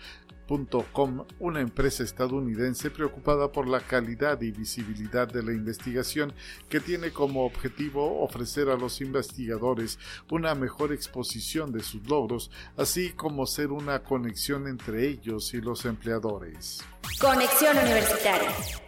Una 1.40 1.60
empresa 1.60 2.04
estadounidense 2.04 2.92
preocupada 2.92 3.52
por 3.52 3.68
la 3.68 3.80
calidad 3.80 4.42
y 4.42 4.52
visibilidad 4.52 5.28
de 5.28 5.44
la 5.44 5.52
investigación 5.52 6.34
que 6.70 6.80
tiene 6.80 7.12
como 7.12 7.46
objetivo 7.46 8.22
ofrecer 8.22 8.70
a 8.70 8.78
los 8.78 9.02
investigadores 9.02 9.98
una 10.30 10.54
mejor 10.54 10.94
exposición 10.94 11.72
de 11.72 11.82
sus 11.82 12.08
logros, 12.08 12.52
así 12.78 13.12
como 13.12 13.46
ser 13.46 13.72
una 13.72 14.04
conexión 14.04 14.68
entre 14.68 15.08
ellos 15.08 15.54
y 15.54 15.62
los 15.62 15.86
empleadores. 15.86 16.84
Conexión 17.20 17.78
Universitaria. 17.78 18.85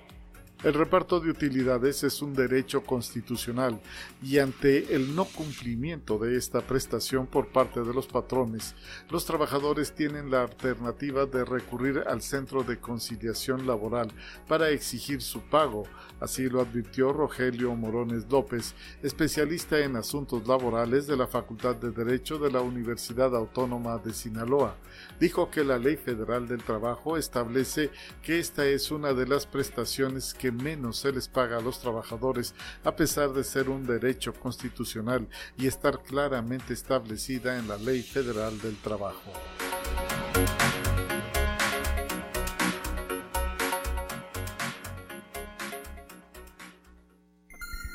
El 0.63 0.73
reparto 0.73 1.19
de 1.19 1.29
utilidades 1.29 2.03
es 2.03 2.19
un 2.23 2.33
derecho 2.33 2.81
constitucional 2.81 3.79
y 4.23 4.39
ante 4.39 4.95
el 4.95 5.15
no 5.15 5.25
cumplimiento 5.25 6.17
de 6.17 6.35
esta 6.35 6.61
prestación 6.61 7.27
por 7.27 7.49
parte 7.49 7.83
de 7.83 7.93
los 7.93 8.07
patrones, 8.07 8.73
los 9.11 9.23
trabajadores 9.23 9.93
tienen 9.93 10.31
la 10.31 10.41
alternativa 10.41 11.27
de 11.27 11.45
recurrir 11.45 12.03
al 12.07 12.23
Centro 12.23 12.63
de 12.63 12.79
Conciliación 12.79 13.67
Laboral 13.67 14.11
para 14.47 14.71
exigir 14.71 15.21
su 15.21 15.41
pago, 15.41 15.83
así 16.19 16.49
lo 16.49 16.59
advirtió 16.59 17.13
Rogelio 17.13 17.75
Morones 17.75 18.25
López, 18.27 18.73
especialista 19.03 19.77
en 19.77 19.95
asuntos 19.95 20.47
laborales 20.47 21.05
de 21.05 21.17
la 21.17 21.27
Facultad 21.27 21.75
de 21.75 21.91
Derecho 21.91 22.39
de 22.39 22.49
la 22.49 22.61
Universidad 22.61 23.35
Autónoma 23.35 23.99
de 23.99 24.11
Sinaloa. 24.11 24.75
Dijo 25.19 25.49
que 25.49 25.63
la 25.63 25.79
Ley 25.79 25.95
Federal 25.95 26.47
del 26.47 26.63
Trabajo 26.63 27.17
establece 27.17 27.89
que 28.21 28.39
esta 28.39 28.65
es 28.65 28.91
una 28.91 29.13
de 29.13 29.25
las 29.25 29.47
prestaciones 29.47 30.33
que 30.33 30.51
menos 30.51 30.97
se 30.97 31.11
les 31.11 31.27
paga 31.27 31.57
a 31.57 31.61
los 31.61 31.79
trabajadores, 31.79 32.53
a 32.83 32.95
pesar 32.95 33.33
de 33.33 33.43
ser 33.43 33.69
un 33.69 33.85
derecho 33.85 34.33
constitucional 34.33 35.27
y 35.57 35.65
estar 35.65 36.03
claramente 36.03 36.73
establecida 36.73 37.57
en 37.57 37.67
la 37.67 37.77
Ley 37.77 38.03
Federal 38.03 38.59
del 38.61 38.77
Trabajo. 38.77 39.33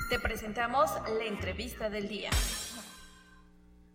Te 0.08 0.18
presentamos 0.18 0.90
la 1.18 1.24
entrevista 1.24 1.88
del 1.88 2.08
día. 2.08 2.30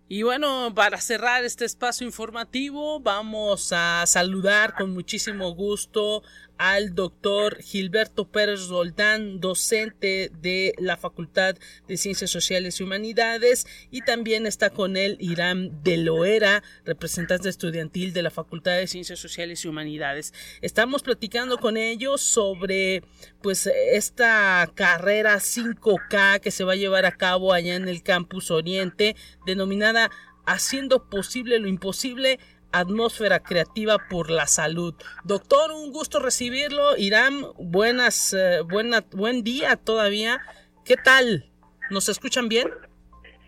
Y 0.10 0.24
bueno, 0.24 0.74
para 0.74 1.02
cerrar 1.02 1.44
este 1.44 1.66
espacio 1.66 2.08
informativo, 2.08 3.02
vamos 3.02 3.74
a 3.74 4.06
saludar 4.06 4.74
con 4.76 4.94
muchísimo 4.94 5.54
gusto 5.54 6.24
al 6.58 6.96
doctor 6.96 7.62
Gilberto 7.62 8.30
Pérez 8.30 8.68
Roldán, 8.68 9.40
docente 9.40 10.32
de 10.42 10.74
la 10.78 10.98
Facultad 10.98 11.56
de 11.88 11.98
Ciencias 11.98 12.32
Sociales 12.32 12.80
y 12.80 12.84
Humanidades, 12.84 13.68
y 13.92 14.02
también 14.02 14.46
está 14.46 14.70
con 14.70 14.98
él 14.98 15.18
Irán 15.20 15.84
de 15.84 15.98
Loera, 15.98 16.64
representante 16.86 17.50
estudiantil 17.50 18.14
de 18.14 18.24
la 18.24 18.32
Facultad 18.32 18.78
de 18.78 18.88
Ciencias 18.88 19.20
Sociales 19.20 19.64
y 19.64 19.68
Humanidades. 19.68 20.34
Estamos 20.62 21.04
platicando 21.04 21.58
con 21.58 21.78
ellos 21.78 22.22
sobre 22.22 23.04
pues 23.42 23.68
esta 23.68 24.72
carrera 24.76 25.36
5K 25.36 26.40
que 26.40 26.52
se 26.52 26.64
va 26.64 26.74
a 26.74 26.78
llevar 26.78 27.06
a 27.06 27.16
cabo 27.16 27.54
allá 27.54 27.76
en 27.76 27.88
el 27.88 28.04
campus 28.04 28.52
Oriente, 28.52 29.16
denominada 29.46 30.10
Haciendo 30.50 31.10
posible 31.10 31.60
lo 31.60 31.68
imposible 31.68 32.40
Atmósfera 32.72 33.40
Creativa 33.40 33.98
por 34.10 34.30
la 34.30 34.48
Salud. 34.48 34.94
Doctor, 35.24 35.72
un 35.72 35.92
gusto 35.92 36.20
recibirlo. 36.20 36.98
Irán, 36.98 37.46
buenas, 37.58 38.34
eh, 38.34 38.62
buena, 38.62 39.04
buen 39.12 39.44
día 39.44 39.76
todavía. 39.76 40.42
¿Qué 40.86 40.96
tal? 40.96 41.50
¿Nos 41.90 42.10
escuchan 42.10 42.50
bien? 42.50 42.70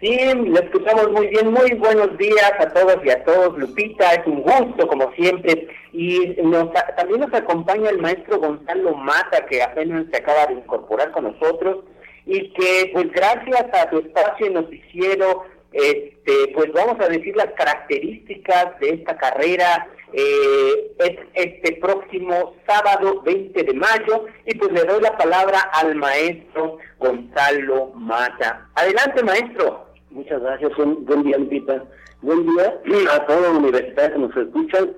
Sí, 0.02 0.18
lo 0.34 0.60
escuchamos 0.60 1.12
muy 1.12 1.28
bien. 1.28 1.52
Muy 1.52 1.74
buenos 1.74 2.18
días 2.18 2.54
a 2.60 2.70
todos 2.70 2.98
y 3.04 3.10
a 3.10 3.24
todos. 3.24 3.58
Lupita, 3.58 4.14
es 4.14 4.26
un 4.26 4.42
gusto 4.42 4.88
como 4.88 5.12
siempre. 5.14 5.68
Y 5.92 6.38
nos, 6.44 6.72
también 6.96 7.20
nos 7.20 7.34
acompaña 7.34 7.90
el 7.90 8.00
maestro 8.00 8.40
Gonzalo 8.40 8.96
Mata, 8.96 9.46
que 9.48 9.62
apenas 9.62 10.06
se 10.12 10.18
acaba 10.18 10.48
de 10.48 10.54
incorporar 10.54 11.12
con 11.12 11.26
nosotros 11.26 11.84
y 12.26 12.54
que 12.54 12.92
pues 12.94 13.12
gracias 13.12 13.66
a 13.74 13.90
su 13.90 13.98
espacio 14.00 14.46
y 14.46 14.54
noticiero 14.54 15.46
este, 15.72 16.52
pues 16.56 16.72
vamos 16.74 17.00
a 17.00 17.10
decir 17.10 17.36
las 17.36 17.52
características 17.54 18.80
de 18.80 18.90
esta 18.90 19.18
carrera 19.18 19.88
eh, 20.12 20.92
este 21.36 21.74
próximo 21.74 22.56
sábado 22.68 23.22
20 23.22 23.64
de 23.64 23.74
mayo 23.74 24.26
y 24.46 24.56
pues 24.58 24.72
le 24.72 24.84
doy 24.84 25.02
la 25.02 25.16
palabra 25.16 25.60
al 25.74 25.96
maestro 25.96 26.80
Gonzalo 26.98 27.92
Mata. 27.96 28.68
Adelante 28.76 29.24
maestro. 29.24 29.86
Muchas 30.10 30.42
gracias, 30.42 30.72
buen, 30.76 31.24
día 31.24 31.38
Lupita. 31.38 31.84
Buen 32.22 32.46
día 32.48 32.80
a 33.14 33.26
todos 33.28 33.42
los 33.42 33.58
universitarios 33.60 34.14
que 34.14 34.20
nos 34.20 34.48
escuchan, 34.48 34.92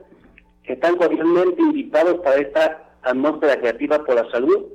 que 0.63 0.73
están 0.73 0.95
cordialmente 0.95 1.61
invitados 1.61 2.21
para 2.21 2.37
esta 2.37 2.81
atmósfera 3.03 3.59
creativa 3.59 4.03
por 4.05 4.15
la 4.15 4.31
salud, 4.31 4.65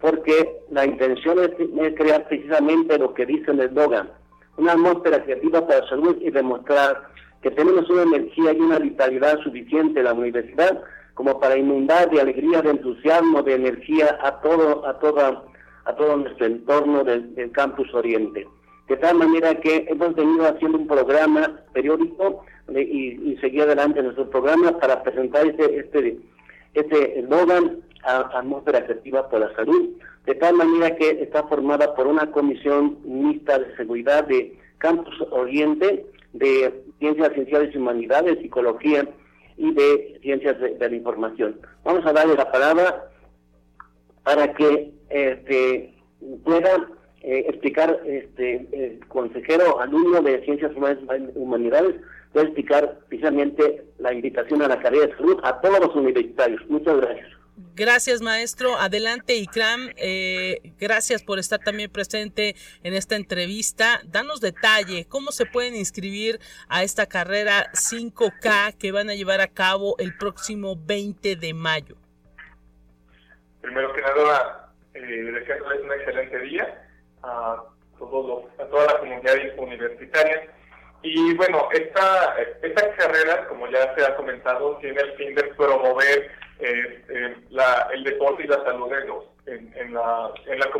porque 0.00 0.62
la 0.70 0.86
intención 0.86 1.38
es, 1.38 1.50
es 1.50 1.94
crear 1.94 2.26
precisamente 2.26 2.98
lo 2.98 3.12
que 3.12 3.26
dice 3.26 3.50
el 3.50 3.60
eslogan, 3.60 4.10
una 4.56 4.72
atmósfera 4.72 5.22
creativa 5.22 5.66
para 5.66 5.88
salud 5.88 6.16
y 6.20 6.30
demostrar 6.30 7.08
que 7.42 7.50
tenemos 7.50 7.88
una 7.90 8.02
energía 8.02 8.52
y 8.52 8.60
una 8.60 8.78
vitalidad 8.78 9.38
suficiente 9.40 10.00
en 10.00 10.04
la 10.04 10.14
universidad 10.14 10.82
como 11.14 11.40
para 11.40 11.56
inundar 11.56 12.10
de 12.10 12.20
alegría, 12.20 12.60
de 12.60 12.70
entusiasmo, 12.70 13.42
de 13.42 13.54
energía 13.54 14.18
a 14.22 14.40
todo, 14.42 14.86
a 14.86 14.98
toda, 14.98 15.44
a 15.86 15.96
todo 15.96 16.16
nuestro 16.18 16.46
entorno 16.46 17.04
del, 17.04 17.50
campus 17.52 17.92
Oriente. 17.94 18.46
De 18.86 18.96
tal 18.98 19.16
manera 19.16 19.54
que 19.54 19.86
hemos 19.88 20.14
venido 20.14 20.46
haciendo 20.46 20.78
un 20.78 20.86
programa 20.86 21.58
periódico 21.72 22.44
y, 22.68 23.32
y, 23.32 23.38
seguir 23.40 23.62
adelante 23.62 24.02
nuestro 24.02 24.28
programa 24.28 24.78
para 24.78 25.02
presentar 25.02 25.46
este, 25.46 25.80
este, 25.80 26.18
este 26.74 27.20
eslogan, 27.20 27.78
atmósfera 28.06 28.84
creativa 28.84 29.28
por 29.28 29.40
la 29.40 29.54
salud, 29.54 29.90
de 30.24 30.34
tal 30.34 30.54
manera 30.54 30.96
que 30.96 31.22
está 31.22 31.44
formada 31.44 31.94
por 31.94 32.06
una 32.06 32.30
comisión 32.30 32.98
mixta 33.04 33.58
de 33.58 33.76
seguridad 33.76 34.24
de 34.24 34.58
Campus 34.78 35.14
Oriente, 35.30 36.06
de 36.32 36.84
Ciencias 36.98 37.32
Sociales 37.34 37.70
y 37.74 37.78
Humanidades, 37.78 38.38
Psicología 38.40 39.08
y 39.56 39.72
de 39.72 40.18
Ciencias 40.22 40.58
de, 40.60 40.76
la 40.78 40.94
Información. 40.94 41.60
Vamos 41.84 42.04
a 42.06 42.12
darle 42.12 42.34
la 42.34 42.50
palabra 42.50 43.08
para 44.22 44.52
que 44.54 44.92
este, 45.08 45.94
pueda 46.44 46.88
eh, 47.22 47.46
explicar 47.48 48.00
este 48.04 48.68
el 48.72 49.06
consejero 49.08 49.80
alumno 49.80 50.20
de 50.22 50.44
Ciencias 50.44 50.72
Humanidades, 51.34 51.96
pueda 52.32 52.46
explicar 52.46 52.98
precisamente 53.08 53.84
la 53.98 54.12
invitación 54.12 54.62
a 54.62 54.68
la 54.68 54.78
carrera 54.78 55.06
de 55.06 55.16
salud 55.16 55.40
a 55.42 55.60
todos 55.60 55.80
los 55.80 55.94
universitarios. 55.94 56.60
Muchas 56.68 56.96
gracias. 56.98 57.35
Gracias, 57.56 58.20
maestro. 58.20 58.76
Adelante, 58.76 59.34
Ikram. 59.34 59.90
Eh, 59.96 60.72
gracias 60.78 61.22
por 61.22 61.38
estar 61.38 61.58
también 61.58 61.90
presente 61.90 62.54
en 62.82 62.92
esta 62.92 63.16
entrevista. 63.16 64.00
Danos 64.04 64.42
detalle, 64.42 65.06
¿cómo 65.08 65.32
se 65.32 65.46
pueden 65.46 65.74
inscribir 65.74 66.38
a 66.68 66.82
esta 66.82 67.06
carrera 67.06 67.70
5K 67.72 68.76
que 68.76 68.92
van 68.92 69.08
a 69.08 69.14
llevar 69.14 69.40
a 69.40 69.48
cabo 69.48 69.96
el 69.98 70.14
próximo 70.18 70.76
20 70.76 71.36
de 71.36 71.54
mayo? 71.54 71.96
Primero 73.62 73.90
que 73.94 74.02
nada, 74.02 74.72
eh, 74.92 75.00
deseándoles 75.00 75.82
un 75.82 75.92
excelente 75.92 76.38
día 76.40 76.88
a, 77.22 77.62
todos 77.98 78.26
los, 78.26 78.60
a 78.60 78.70
toda 78.70 78.84
la 78.84 78.98
comunidad 78.98 79.34
universitaria. 79.56 80.50
Y 81.02 81.34
bueno, 81.34 81.68
esta, 81.72 82.36
esta 82.62 82.94
carrera, 82.96 83.48
como 83.48 83.66
ya 83.68 83.94
se 83.94 84.04
ha 84.04 84.14
comentado, 84.14 84.76
tiene 84.78 85.00
el 85.00 85.12
fin 85.14 85.34
de 85.34 85.44
promover 85.54 86.30
eh, 86.58 87.36
la, 87.50 87.88
el 87.92 88.04
deporte 88.04 88.44
y 88.44 88.46
la 88.46 88.62
salud 88.64 88.92
en, 88.92 89.08
los, 89.08 89.24
en, 89.46 89.72
en, 89.76 89.94
la, 89.94 90.32
en, 90.46 90.58
la 90.58 90.70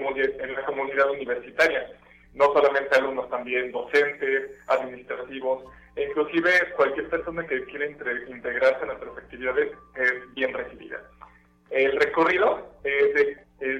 en 0.44 0.54
la 0.54 0.64
comunidad 0.64 1.10
universitaria. 1.10 1.90
No 2.34 2.52
solamente 2.52 2.96
alumnos, 2.96 3.28
también 3.30 3.72
docentes, 3.72 4.58
administrativos, 4.66 5.64
e 5.96 6.04
inclusive 6.04 6.50
cualquier 6.76 7.08
persona 7.08 7.46
que 7.46 7.64
quiera 7.64 7.86
integrarse 7.86 8.82
a 8.82 8.86
nuestras 8.86 9.16
actividades 9.16 9.72
es 9.94 10.34
bien 10.34 10.52
recibida. 10.52 11.00
El 11.70 11.98
recorrido 11.98 12.68
es 12.84 13.14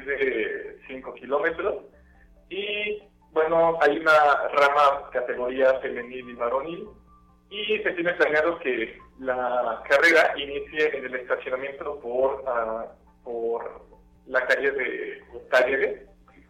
de 0.07 0.78
5 0.88 1.14
kilómetros 1.14 1.84
y 2.49 3.03
bueno, 3.32 3.78
hay 3.82 3.99
una 3.99 4.49
rama 4.49 5.11
categoría 5.12 5.78
femenil 5.80 6.30
y 6.30 6.32
varonil 6.32 6.88
y 7.51 7.78
se 7.78 7.90
tiene 7.92 8.12
planeado 8.14 8.59
que 8.59 8.99
la 9.20 9.82
carrera 9.88 10.32
inicie 10.36 10.97
en 10.97 11.07
el 11.07 11.14
estacionamiento 11.14 12.01
por, 12.01 12.42
uh, 12.42 13.24
por 13.24 13.82
la 14.26 14.44
calle 14.47 14.70
de 14.72 15.22
Talleres, 15.51 16.03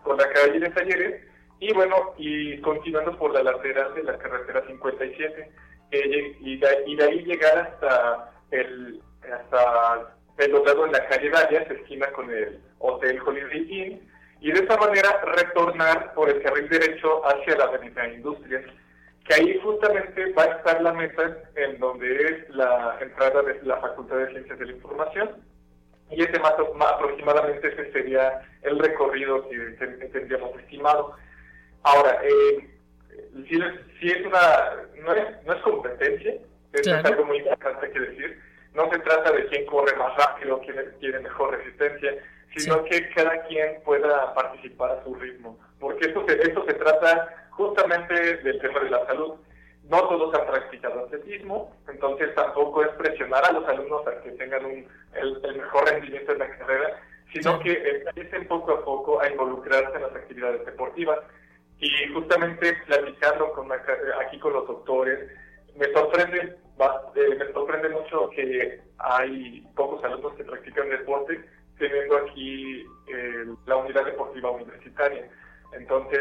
por 0.02 0.16
la 0.20 0.28
calle 0.30 0.58
de 0.58 0.70
Talleres 0.70 1.22
y 1.58 1.72
bueno, 1.72 2.14
y 2.18 2.60
continuando 2.60 3.16
por 3.18 3.32
la 3.32 3.42
lateral 3.42 3.94
de 3.94 4.02
la 4.04 4.18
carretera 4.18 4.64
57 4.66 5.50
eh, 5.90 6.36
y, 6.40 6.58
de, 6.58 7.04
ahí 7.04 7.24
llegar 7.24 7.58
hasta 7.58 8.32
el 8.50 9.00
hasta 9.22 10.16
el 10.38 10.54
en 10.54 10.92
la 10.92 11.08
calle 11.08 11.30
Dalias, 11.30 11.70
esquina 11.70 12.06
con 12.12 12.30
el 12.30 12.60
Hotel 12.78 13.20
Holiday 13.24 13.66
Inn, 13.70 14.10
y 14.40 14.52
de 14.52 14.60
esa 14.60 14.76
manera 14.76 15.22
retornar 15.24 16.12
por 16.14 16.28
el 16.28 16.42
carril 16.42 16.68
derecho 16.68 17.22
hacia 17.26 17.56
la 17.56 17.64
Avenida 17.64 18.06
Industrias, 18.06 18.64
que 19.26 19.34
ahí 19.34 19.60
justamente 19.62 20.32
va 20.32 20.44
a 20.44 20.56
estar 20.56 20.82
la 20.82 20.92
mesa 20.92 21.36
en 21.56 21.78
donde 21.78 22.14
es 22.14 22.48
la 22.50 22.96
entrada 23.00 23.42
de 23.42 23.60
la 23.62 23.76
Facultad 23.78 24.16
de 24.18 24.30
Ciencias 24.30 24.58
de 24.58 24.66
la 24.66 24.72
Información, 24.72 25.30
y 26.10 26.22
ese 26.22 26.38
más, 26.38 26.54
aproximadamente 26.54 27.68
ese 27.68 27.90
sería 27.92 28.40
el 28.62 28.78
recorrido 28.78 29.48
que, 29.48 29.58
tendríamos 30.12 30.56
estimado. 30.60 31.16
Ahora, 31.82 32.20
eh, 32.22 32.70
si, 33.48 33.58
si, 33.98 34.08
es 34.08 34.24
una, 34.24 34.86
no 35.02 35.12
es, 35.12 35.44
no 35.44 35.52
es 35.52 35.62
competencia, 35.62 36.34
es 36.72 36.88
algo 36.88 37.24
muy 37.24 37.38
importante 37.38 37.90
que 37.90 38.00
decir, 38.00 38.40
no 38.74 38.88
se 38.90 38.98
trata 39.00 39.32
de 39.32 39.46
quién 39.46 39.66
corre 39.66 39.96
más 39.96 40.16
rápido, 40.16 40.60
quién 40.60 40.76
tiene 41.00 41.20
mejor 41.20 41.56
resistencia, 41.56 42.14
sino 42.54 42.84
que 42.84 43.08
cada 43.10 43.42
quien 43.46 43.80
pueda 43.84 44.32
participar 44.34 44.92
a 44.92 45.04
su 45.04 45.14
ritmo. 45.14 45.58
Porque 45.80 46.06
esto 46.06 46.24
se, 46.26 46.34
esto 46.40 46.64
se 46.66 46.74
trata 46.74 47.45
justamente 47.56 48.36
del 48.38 48.60
tema 48.60 48.80
de 48.80 48.90
la 48.90 49.06
salud. 49.06 49.34
No 49.88 50.00
todos 50.08 50.34
han 50.34 50.46
practicado 50.46 51.04
atletismo, 51.04 51.72
entonces 51.88 52.34
tampoco 52.34 52.82
es 52.82 52.88
presionar 52.96 53.44
a 53.44 53.52
los 53.52 53.68
alumnos 53.68 54.06
a 54.06 54.20
que 54.20 54.32
tengan 54.32 54.64
un, 54.64 54.86
el, 55.14 55.56
mejor 55.56 55.88
rendimiento 55.88 56.32
en 56.32 56.38
la 56.40 56.58
carrera, 56.58 57.00
sino 57.32 57.60
que 57.60 58.02
empiecen 58.06 58.48
poco 58.48 58.72
a 58.72 58.84
poco 58.84 59.20
a 59.20 59.30
involucrarse 59.30 59.94
en 59.94 60.02
las 60.02 60.14
actividades 60.14 60.66
deportivas. 60.66 61.20
Y 61.78 61.90
justamente 62.14 62.76
platicando 62.86 63.52
con 63.52 63.70
aquí 63.70 64.38
con 64.40 64.54
los 64.54 64.66
doctores, 64.66 65.30
me 65.76 65.86
sorprende, 65.92 66.56
eh, 67.14 67.36
me 67.38 67.52
sorprende 67.52 67.88
mucho 67.90 68.30
que 68.30 68.80
hay 68.98 69.64
pocos 69.76 70.02
alumnos 70.02 70.34
que 70.34 70.44
practican 70.44 70.88
deporte 70.88 71.44
teniendo 71.78 72.16
aquí 72.16 72.86
eh, 73.08 73.44
la 73.66 73.76
unidad 73.76 74.04
deportiva 74.04 74.50
universitaria. 74.50 75.30
Entonces, 75.72 76.20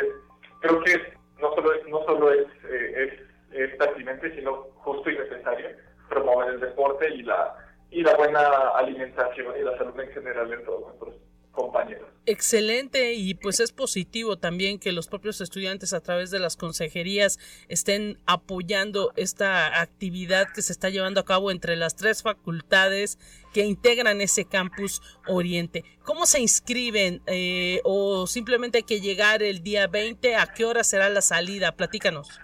creo 0.59 0.83
que 0.83 1.13
no 1.39 1.53
solo 1.53 1.73
es, 1.73 1.87
no 1.87 2.03
solo 2.05 2.31
es, 2.31 2.47
eh, 2.69 3.19
es, 3.51 3.59
es 3.59 3.75
pertinente, 3.77 4.35
sino 4.35 4.53
justo 4.83 5.09
y 5.09 5.17
necesario 5.17 5.69
promover 6.09 6.55
el 6.55 6.59
deporte 6.59 7.09
y 7.13 7.23
la, 7.23 7.55
y 7.89 8.01
la 8.03 8.15
buena 8.15 8.39
alimentación 8.75 9.53
y 9.59 9.63
la 9.63 9.77
salud 9.77 9.99
en 9.99 10.09
general 10.09 10.53
en 10.53 10.63
todos 10.65 10.81
nuestros 10.81 11.15
compañeros. 11.55 12.07
Excelente 12.27 13.13
y 13.13 13.35
pues 13.35 13.59
es 13.59 13.71
positivo 13.71 14.37
también 14.37 14.79
que 14.79 14.91
los 14.91 15.07
propios 15.07 15.41
estudiantes 15.41 15.93
a 15.93 16.01
través 16.01 16.31
de 16.31 16.39
las 16.39 16.57
consejerías 16.57 17.39
estén 17.69 18.17
apoyando 18.25 19.11
esta 19.15 19.79
actividad 19.81 20.47
que 20.53 20.61
se 20.61 20.73
está 20.73 20.89
llevando 20.89 21.19
a 21.19 21.25
cabo 21.25 21.51
entre 21.51 21.75
las 21.75 21.95
tres 21.95 22.23
facultades 22.23 23.19
que 23.53 23.61
integran 23.61 24.21
ese 24.21 24.45
campus 24.45 25.01
oriente. 25.27 25.83
¿Cómo 26.03 26.25
se 26.25 26.39
inscriben 26.39 27.21
eh, 27.27 27.79
o 27.83 28.27
simplemente 28.27 28.79
hay 28.79 28.83
que 28.83 29.01
llegar 29.01 29.43
el 29.43 29.63
día 29.63 29.87
20? 29.87 30.35
¿A 30.35 30.47
qué 30.47 30.65
hora 30.65 30.83
será 30.83 31.09
la 31.09 31.21
salida? 31.21 31.71
Platícanos. 31.71 32.41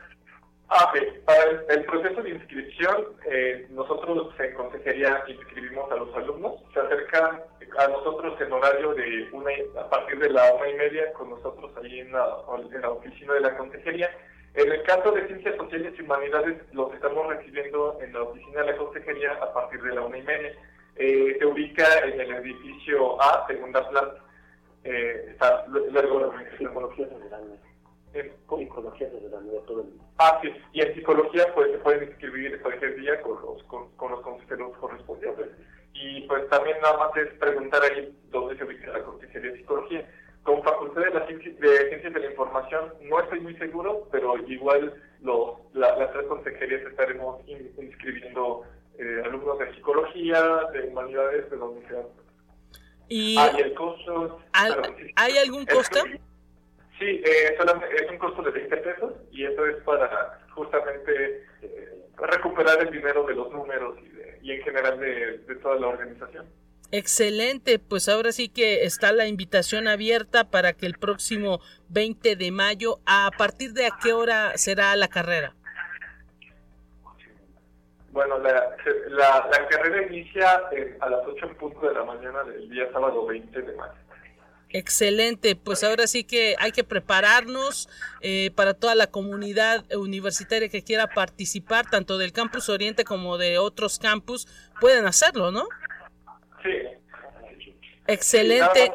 Ah, 0.73 0.93
Para 1.25 1.43
el, 1.69 1.83
proceso 1.83 2.23
de 2.23 2.29
inscripción, 2.29 3.07
eh, 3.29 3.67
nosotros 3.71 4.33
en 4.39 4.53
consejería 4.53 5.21
inscribimos 5.27 5.91
a 5.91 5.95
los 5.97 6.15
alumnos. 6.15 6.61
Se 6.73 6.79
acercan 6.79 7.41
a 7.77 7.87
nosotros 7.87 8.39
en 8.41 8.51
horario 8.51 8.93
de 8.93 9.29
una, 9.31 9.51
a 9.79 9.89
partir 9.89 10.19
de 10.19 10.29
la 10.29 10.53
una 10.53 10.69
y 10.69 10.73
media 10.75 11.11
con 11.13 11.29
nosotros 11.29 11.71
ahí 11.81 11.99
en 11.99 12.11
la, 12.11 12.37
en 12.73 12.81
la 12.81 12.89
oficina 12.89 13.33
de 13.33 13.39
la 13.41 13.57
consejería. 13.57 14.09
En 14.53 14.71
el 14.71 14.83
caso 14.83 15.11
de 15.11 15.27
Ciencias 15.27 15.55
Sociales 15.55 15.93
y 15.97 16.01
Humanidades, 16.01 16.57
los 16.73 16.93
estamos 16.93 17.27
recibiendo 17.27 17.97
en 18.01 18.11
la 18.13 18.23
oficina 18.23 18.61
de 18.61 18.71
la 18.71 18.77
consejería 18.77 19.33
a 19.33 19.53
partir 19.53 19.81
de 19.81 19.95
la 19.95 20.01
una 20.01 20.17
y 20.17 20.23
media. 20.23 20.53
Eh, 20.97 21.37
se 21.39 21.45
ubica 21.45 21.85
en 22.03 22.19
el 22.19 22.31
edificio 22.33 23.21
A, 23.21 23.47
segunda 23.47 23.87
planta. 23.89 24.21
Eh, 24.83 25.27
está 25.29 25.65
luego 25.67 26.19
la 26.19 26.57
Psicología 26.57 27.07
General. 27.07 27.59
En 28.13 28.29
psicología 28.49 29.09
general, 29.09 29.49
todo 29.65 29.81
el 29.81 29.87
Ah, 30.17 30.37
sí, 30.41 30.53
y 30.73 30.81
en 30.81 30.93
psicología 30.93 31.45
pues 31.55 31.71
se 31.71 31.77
pueden 31.77 32.09
inscribir 32.09 32.61
cualquier 32.61 32.95
día 32.97 33.21
con 33.21 33.41
los, 33.41 33.63
con, 33.63 33.89
con 33.95 34.11
los 34.11 34.19
consejeros 34.19 34.77
correspondientes. 34.77 35.47
Y 35.93 36.21
pues 36.21 36.47
también 36.49 36.77
nada 36.81 36.97
más 36.97 37.17
es 37.17 37.33
preguntar 37.35 37.81
ahí 37.83 38.15
dónde 38.29 38.57
se 38.57 38.63
ubica 38.63 38.91
la 38.91 39.03
Consejería 39.03 39.51
de 39.51 39.57
Psicología. 39.57 40.09
Con 40.43 40.63
Facultad 40.63 41.01
de, 41.01 41.11
la 41.11 41.27
Ciencias 41.27 42.13
de 42.13 42.19
la 42.19 42.31
Información 42.31 42.93
no 43.01 43.19
estoy 43.19 43.41
muy 43.41 43.55
seguro, 43.57 44.07
pero 44.11 44.37
igual 44.47 44.93
los, 45.21 45.57
las 45.73 46.11
tres 46.11 46.25
consejerías 46.25 46.81
estaremos 46.81 47.41
inscribiendo 47.47 48.63
eh, 48.97 49.21
alumnos 49.25 49.59
de 49.59 49.73
Psicología, 49.75 50.41
de 50.73 50.83
Humanidades, 50.87 51.49
de 51.49 51.57
donde 51.57 51.87
sea. 51.87 52.03
¿Y 53.07 53.37
ah, 53.37 53.51
el 53.57 53.73
costo? 53.73 54.39
¿Hay 55.15 55.37
algún 55.37 55.65
costo? 55.65 55.99
Sí, 56.97 57.21
eh, 57.25 57.57
es 57.57 58.11
un 58.11 58.17
costo 58.19 58.41
de 58.43 58.51
20 58.51 58.77
pesos 58.77 59.13
y 59.31 59.43
eso 59.43 59.65
es 59.65 59.77
para 59.83 60.39
justamente 60.51 61.43
eh, 61.61 62.03
recuperar 62.15 62.79
el 62.79 62.91
dinero 62.91 63.23
de 63.25 63.33
los 63.33 63.51
números 63.51 63.97
y, 63.99 64.10
y 64.41 64.51
en 64.51 64.61
general 64.63 64.99
de, 64.99 65.37
de, 65.39 65.55
toda 65.55 65.75
la 65.75 65.87
organización. 65.87 66.45
Excelente, 66.91 67.79
pues 67.79 68.09
ahora 68.09 68.31
sí 68.31 68.49
que 68.49 68.83
está 68.83 69.13
la 69.13 69.27
invitación 69.27 69.87
abierta 69.87 70.49
para 70.49 70.73
que 70.73 70.85
el 70.85 70.97
próximo 70.97 71.61
20 71.89 72.35
de 72.35 72.51
mayo, 72.51 72.99
¿a 73.05 73.31
partir 73.37 73.71
de 73.73 73.85
a 73.85 73.91
qué 74.01 74.13
hora 74.13 74.57
será 74.57 74.95
la 74.95 75.07
carrera? 75.07 75.53
Bueno, 78.11 78.37
la, 78.39 78.75
la, 79.07 79.47
la 79.49 79.67
carrera 79.69 80.05
inicia 80.07 80.63
eh, 80.73 80.97
a 80.99 81.09
las 81.09 81.21
8 81.25 81.45
en 81.45 81.55
punto 81.55 81.87
de 81.87 81.93
la 81.93 82.03
mañana 82.03 82.43
del 82.43 82.69
día 82.69 82.91
sábado 82.91 83.25
20 83.25 83.61
de 83.61 83.73
mayo. 83.73 83.93
Excelente, 84.73 85.55
pues 85.55 85.83
ahora 85.83 86.07
sí 86.07 86.23
que 86.23 86.55
hay 86.57 86.71
que 86.71 86.83
prepararnos 86.83 87.89
eh, 88.21 88.51
para 88.55 88.73
toda 88.73 88.95
la 88.95 89.07
comunidad 89.07 89.83
universitaria 89.93 90.69
que 90.69 90.81
quiera 90.81 91.07
participar, 91.07 91.89
tanto 91.89 92.17
del 92.17 92.31
campus 92.31 92.69
Oriente 92.69 93.03
como 93.03 93.37
de 93.37 93.57
otros 93.57 93.99
campus, 93.99 94.47
pueden 94.79 95.05
hacerlo, 95.05 95.51
¿no? 95.51 95.67
Sí. 96.63 96.71
Excelente. 98.07 98.91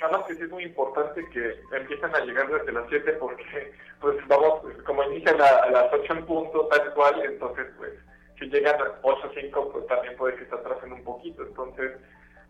nada, 0.00 0.18
más 0.18 0.26
que, 0.26 0.34
sí 0.34 0.42
es 0.42 0.50
muy 0.50 0.64
importante 0.64 1.24
que 1.32 1.76
empiecen 1.76 2.14
a 2.14 2.24
llegar 2.24 2.50
desde 2.50 2.72
las 2.72 2.88
7 2.88 3.12
porque, 3.12 3.72
pues 4.00 4.16
vamos, 4.26 4.62
como 4.84 5.04
inician 5.04 5.40
a, 5.40 5.70
las 5.70 5.92
8 5.92 6.12
en 6.14 6.26
punto, 6.26 6.66
tal 6.66 6.94
cual, 6.94 7.22
entonces, 7.24 7.66
pues, 7.78 7.92
si 8.38 8.46
llegan 8.46 8.80
a 8.80 8.98
8 9.02 9.28
o 9.28 9.34
5, 9.40 9.72
pues 9.72 9.86
también 9.86 10.16
puede 10.16 10.36
que 10.36 10.46
se 10.46 10.54
atrasen 10.54 10.92
un 10.92 11.04
poquito. 11.04 11.42
Entonces, 11.42 11.92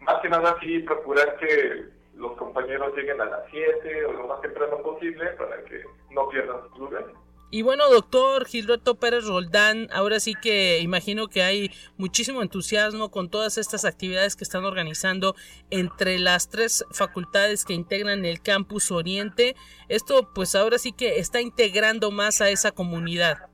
más 0.00 0.20
que 0.22 0.30
nada, 0.30 0.56
sí, 0.60 0.78
procurar 0.80 1.36
que 1.36 2.01
los 2.14 2.36
compañeros 2.36 2.94
lleguen 2.96 3.20
a 3.20 3.24
las 3.26 3.42
7 3.50 4.06
o 4.06 4.12
lo 4.12 4.26
más 4.28 4.40
temprano 4.40 4.78
posible 4.82 5.26
para 5.38 5.62
que 5.64 5.82
no 6.10 6.28
pierdan 6.28 6.68
sus 6.68 6.78
lugares. 6.78 7.14
Y 7.54 7.60
bueno, 7.60 7.90
doctor 7.90 8.46
Gilberto 8.46 8.94
Pérez 8.94 9.26
Roldán, 9.26 9.88
ahora 9.92 10.20
sí 10.20 10.32
que 10.40 10.78
imagino 10.78 11.28
que 11.28 11.42
hay 11.42 11.70
muchísimo 11.98 12.40
entusiasmo 12.40 13.10
con 13.10 13.28
todas 13.28 13.58
estas 13.58 13.84
actividades 13.84 14.36
que 14.36 14.44
están 14.44 14.64
organizando 14.64 15.36
entre 15.68 16.18
las 16.18 16.48
tres 16.48 16.82
facultades 16.92 17.66
que 17.66 17.74
integran 17.74 18.24
el 18.24 18.40
campus 18.40 18.90
Oriente. 18.90 19.54
Esto 19.90 20.30
pues 20.34 20.54
ahora 20.54 20.78
sí 20.78 20.92
que 20.92 21.18
está 21.18 21.42
integrando 21.42 22.10
más 22.10 22.40
a 22.40 22.48
esa 22.48 22.72
comunidad. 22.72 23.51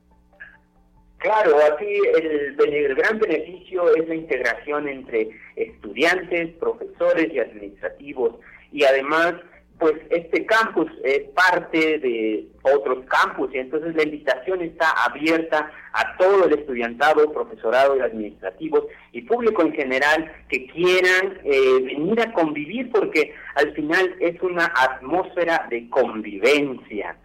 Claro, 1.18 1.56
el, 1.80 2.56
el 2.60 2.94
gran 2.94 3.18
beneficio 3.18 3.94
es 3.94 4.08
la 4.08 4.14
integración 4.14 4.88
entre 4.88 5.30
estudiantes, 5.56 6.54
profesores 6.60 7.32
y 7.32 7.40
administrativos 7.40 8.36
y 8.72 8.84
además 8.84 9.34
pues 9.78 9.94
este 10.10 10.44
campus 10.44 10.90
es 11.04 11.20
parte 11.30 11.98
de 11.98 12.48
otros 12.62 13.04
campus 13.06 13.50
y 13.54 13.58
entonces 13.58 13.94
la 13.94 14.02
invitación 14.02 14.60
está 14.60 14.90
abierta 14.90 15.70
a 15.92 16.16
todo 16.16 16.46
el 16.46 16.58
estudiantado, 16.58 17.32
profesorado 17.32 17.96
y 17.96 18.00
administrativos 18.00 18.84
y 19.12 19.22
público 19.22 19.62
en 19.62 19.72
general 19.72 20.32
que 20.48 20.66
quieran 20.66 21.38
eh, 21.44 21.80
venir 21.84 22.20
a 22.20 22.32
convivir 22.32 22.90
porque 22.90 23.34
al 23.54 23.72
final 23.72 24.14
es 24.20 24.40
una 24.42 24.72
atmósfera 24.74 25.66
de 25.70 25.88
convivencia. 25.88 27.16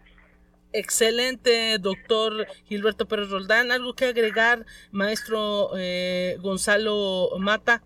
Excelente, 0.74 1.78
doctor 1.80 2.48
Gilberto 2.66 3.08
Pérez 3.08 3.30
Roldán. 3.30 3.72
¿Algo 3.72 3.94
que 3.94 4.06
agregar, 4.06 4.66
maestro 4.92 5.70
eh, 5.78 6.38
Gonzalo 6.42 7.30
Mata? 7.38 7.84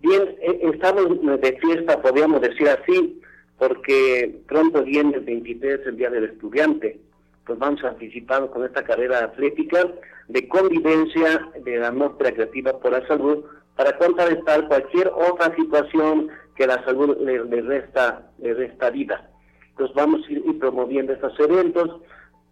Bien, 0.00 0.22
eh, 0.40 0.60
estamos 0.74 1.06
de 1.40 1.58
fiesta, 1.58 2.02
podríamos 2.02 2.40
decir 2.40 2.68
así, 2.68 3.20
porque 3.58 4.40
pronto 4.48 4.82
viene 4.82 5.18
el 5.18 5.24
23, 5.24 5.86
el 5.86 5.96
Día 5.96 6.10
del 6.10 6.24
Estudiante. 6.24 6.98
Pues 7.46 7.58
vamos 7.60 7.82
anticipando 7.84 8.50
con 8.50 8.64
esta 8.64 8.82
carrera 8.82 9.24
atlética 9.24 9.86
de 10.26 10.48
convivencia 10.48 11.48
de 11.64 11.76
la 11.78 11.92
muestra 11.92 12.32
creativa 12.32 12.76
por 12.80 12.90
la 12.90 13.06
salud 13.06 13.44
para 13.76 13.96
contrarrestar 13.96 14.66
cualquier 14.66 15.12
otra 15.14 15.54
situación 15.54 16.28
que 16.56 16.66
la 16.66 16.84
salud 16.84 17.16
le, 17.20 17.62
resta, 17.62 18.30
le 18.38 18.54
resta 18.54 18.90
vida. 18.90 19.30
Entonces 19.76 19.94
vamos 19.94 20.26
a 20.26 20.32
ir, 20.32 20.58
promoviendo 20.58 21.12
estos 21.12 21.38
eventos 21.38 22.00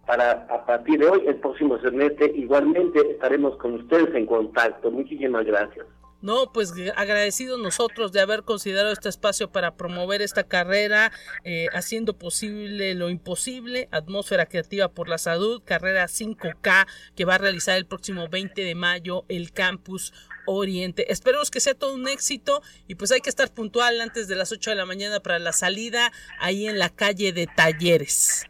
para 0.07 0.33
a 0.51 0.67
partir 0.67 1.01
de 1.01 1.09
hoy, 1.09 1.23
el 1.27 1.37
próximo 1.37 1.79
semestre, 1.81 2.31
igualmente 2.35 3.01
estaremos 3.13 3.57
con 3.57 3.77
ustedes 3.77 4.15
en 4.15 4.27
contacto. 4.27 4.91
Muchísimas 4.91 5.47
gracias. 5.47 5.87
No, 6.21 6.53
pues 6.53 6.75
agradecidos 6.97 7.59
nosotros 7.59 8.13
de 8.13 8.21
haber 8.21 8.43
considerado 8.43 8.93
este 8.93 9.09
espacio 9.09 9.51
para 9.51 9.77
promover 9.77 10.21
esta 10.21 10.45
carrera, 10.45 11.13
eh, 11.45 11.69
haciendo 11.73 12.13
posible 12.15 12.95
lo 12.95 13.09
imposible, 13.09 13.89
Atmósfera 13.91 14.45
Creativa 14.47 14.89
por 14.89 15.09
la 15.09 15.17
Salud, 15.17 15.63
carrera 15.65 16.07
5K 16.09 16.87
que 17.15 17.25
va 17.25 17.37
a 17.37 17.39
realizar 17.39 17.79
el 17.79 17.87
próximo 17.87 18.29
20 18.29 18.63
de 18.63 18.75
mayo 18.75 19.25
el 19.29 19.53
campus 19.53 20.13
Oriente. 20.47 21.11
Esperemos 21.13 21.51
que 21.51 21.61
sea 21.61 21.75
todo 21.75 21.95
un 21.95 22.09
éxito 22.09 22.63
y 22.87 22.95
pues 22.95 23.13
hay 23.13 23.21
que 23.21 23.31
estar 23.31 23.53
puntual 23.53 24.01
antes 24.01 24.29
de 24.29 24.37
las 24.37 24.53
8 24.53 24.71
de 24.71 24.77
la 24.77 24.87
mañana 24.87 25.21
para 25.21 25.39
la 25.39 25.53
salida 25.53 26.13
ahí 26.39 26.67
en 26.67 26.79
la 26.79 26.91
calle 26.91 27.33
de 27.33 27.47
Talleres. 27.47 28.47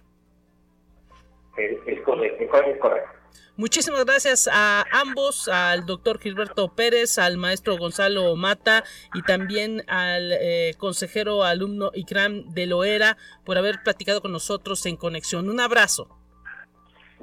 Es, 1.56 2.00
correcto, 2.04 2.44
es 2.44 2.50
correcto. 2.80 3.14
Muchísimas 3.56 4.04
gracias 4.04 4.48
a 4.50 4.84
ambos, 4.90 5.46
al 5.46 5.86
doctor 5.86 6.18
Gilberto 6.18 6.74
Pérez, 6.74 7.18
al 7.18 7.36
maestro 7.36 7.76
Gonzalo 7.78 8.34
Mata 8.34 8.82
y 9.14 9.22
también 9.22 9.84
al 9.86 10.32
eh, 10.32 10.74
consejero 10.76 11.44
alumno 11.44 11.92
Ikram 11.94 12.52
de 12.52 12.66
Loera 12.66 13.16
por 13.44 13.56
haber 13.56 13.80
platicado 13.84 14.20
con 14.20 14.32
nosotros 14.32 14.84
en 14.86 14.96
Conexión. 14.96 15.48
Un 15.48 15.60
abrazo. 15.60 16.08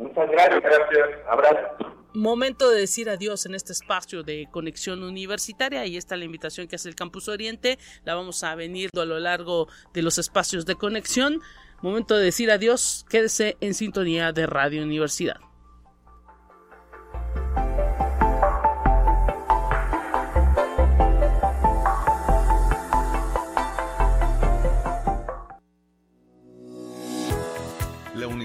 Muchas 0.01 0.29
gracias, 0.31 0.61
gracias. 0.61 1.09
Abrazo. 1.29 1.91
Momento 2.13 2.69
de 2.69 2.79
decir 2.81 3.09
adiós 3.09 3.45
en 3.45 3.55
este 3.55 3.71
espacio 3.71 4.23
de 4.23 4.47
conexión 4.51 5.01
universitaria. 5.03 5.81
Ahí 5.81 5.95
está 5.95 6.17
la 6.17 6.25
invitación 6.25 6.67
que 6.67 6.75
hace 6.75 6.89
el 6.89 6.95
Campus 6.95 7.29
Oriente. 7.29 7.77
La 8.03 8.15
vamos 8.15 8.43
a 8.43 8.55
venir 8.55 8.89
a 8.93 9.05
lo 9.05 9.19
largo 9.19 9.67
de 9.93 10.01
los 10.01 10.17
espacios 10.17 10.65
de 10.65 10.75
conexión. 10.75 11.39
Momento 11.81 12.17
de 12.17 12.25
decir 12.25 12.51
adiós. 12.51 13.05
Quédese 13.09 13.55
en 13.61 13.73
sintonía 13.73 14.33
de 14.33 14.45
Radio 14.45 14.83
Universidad. 14.83 15.37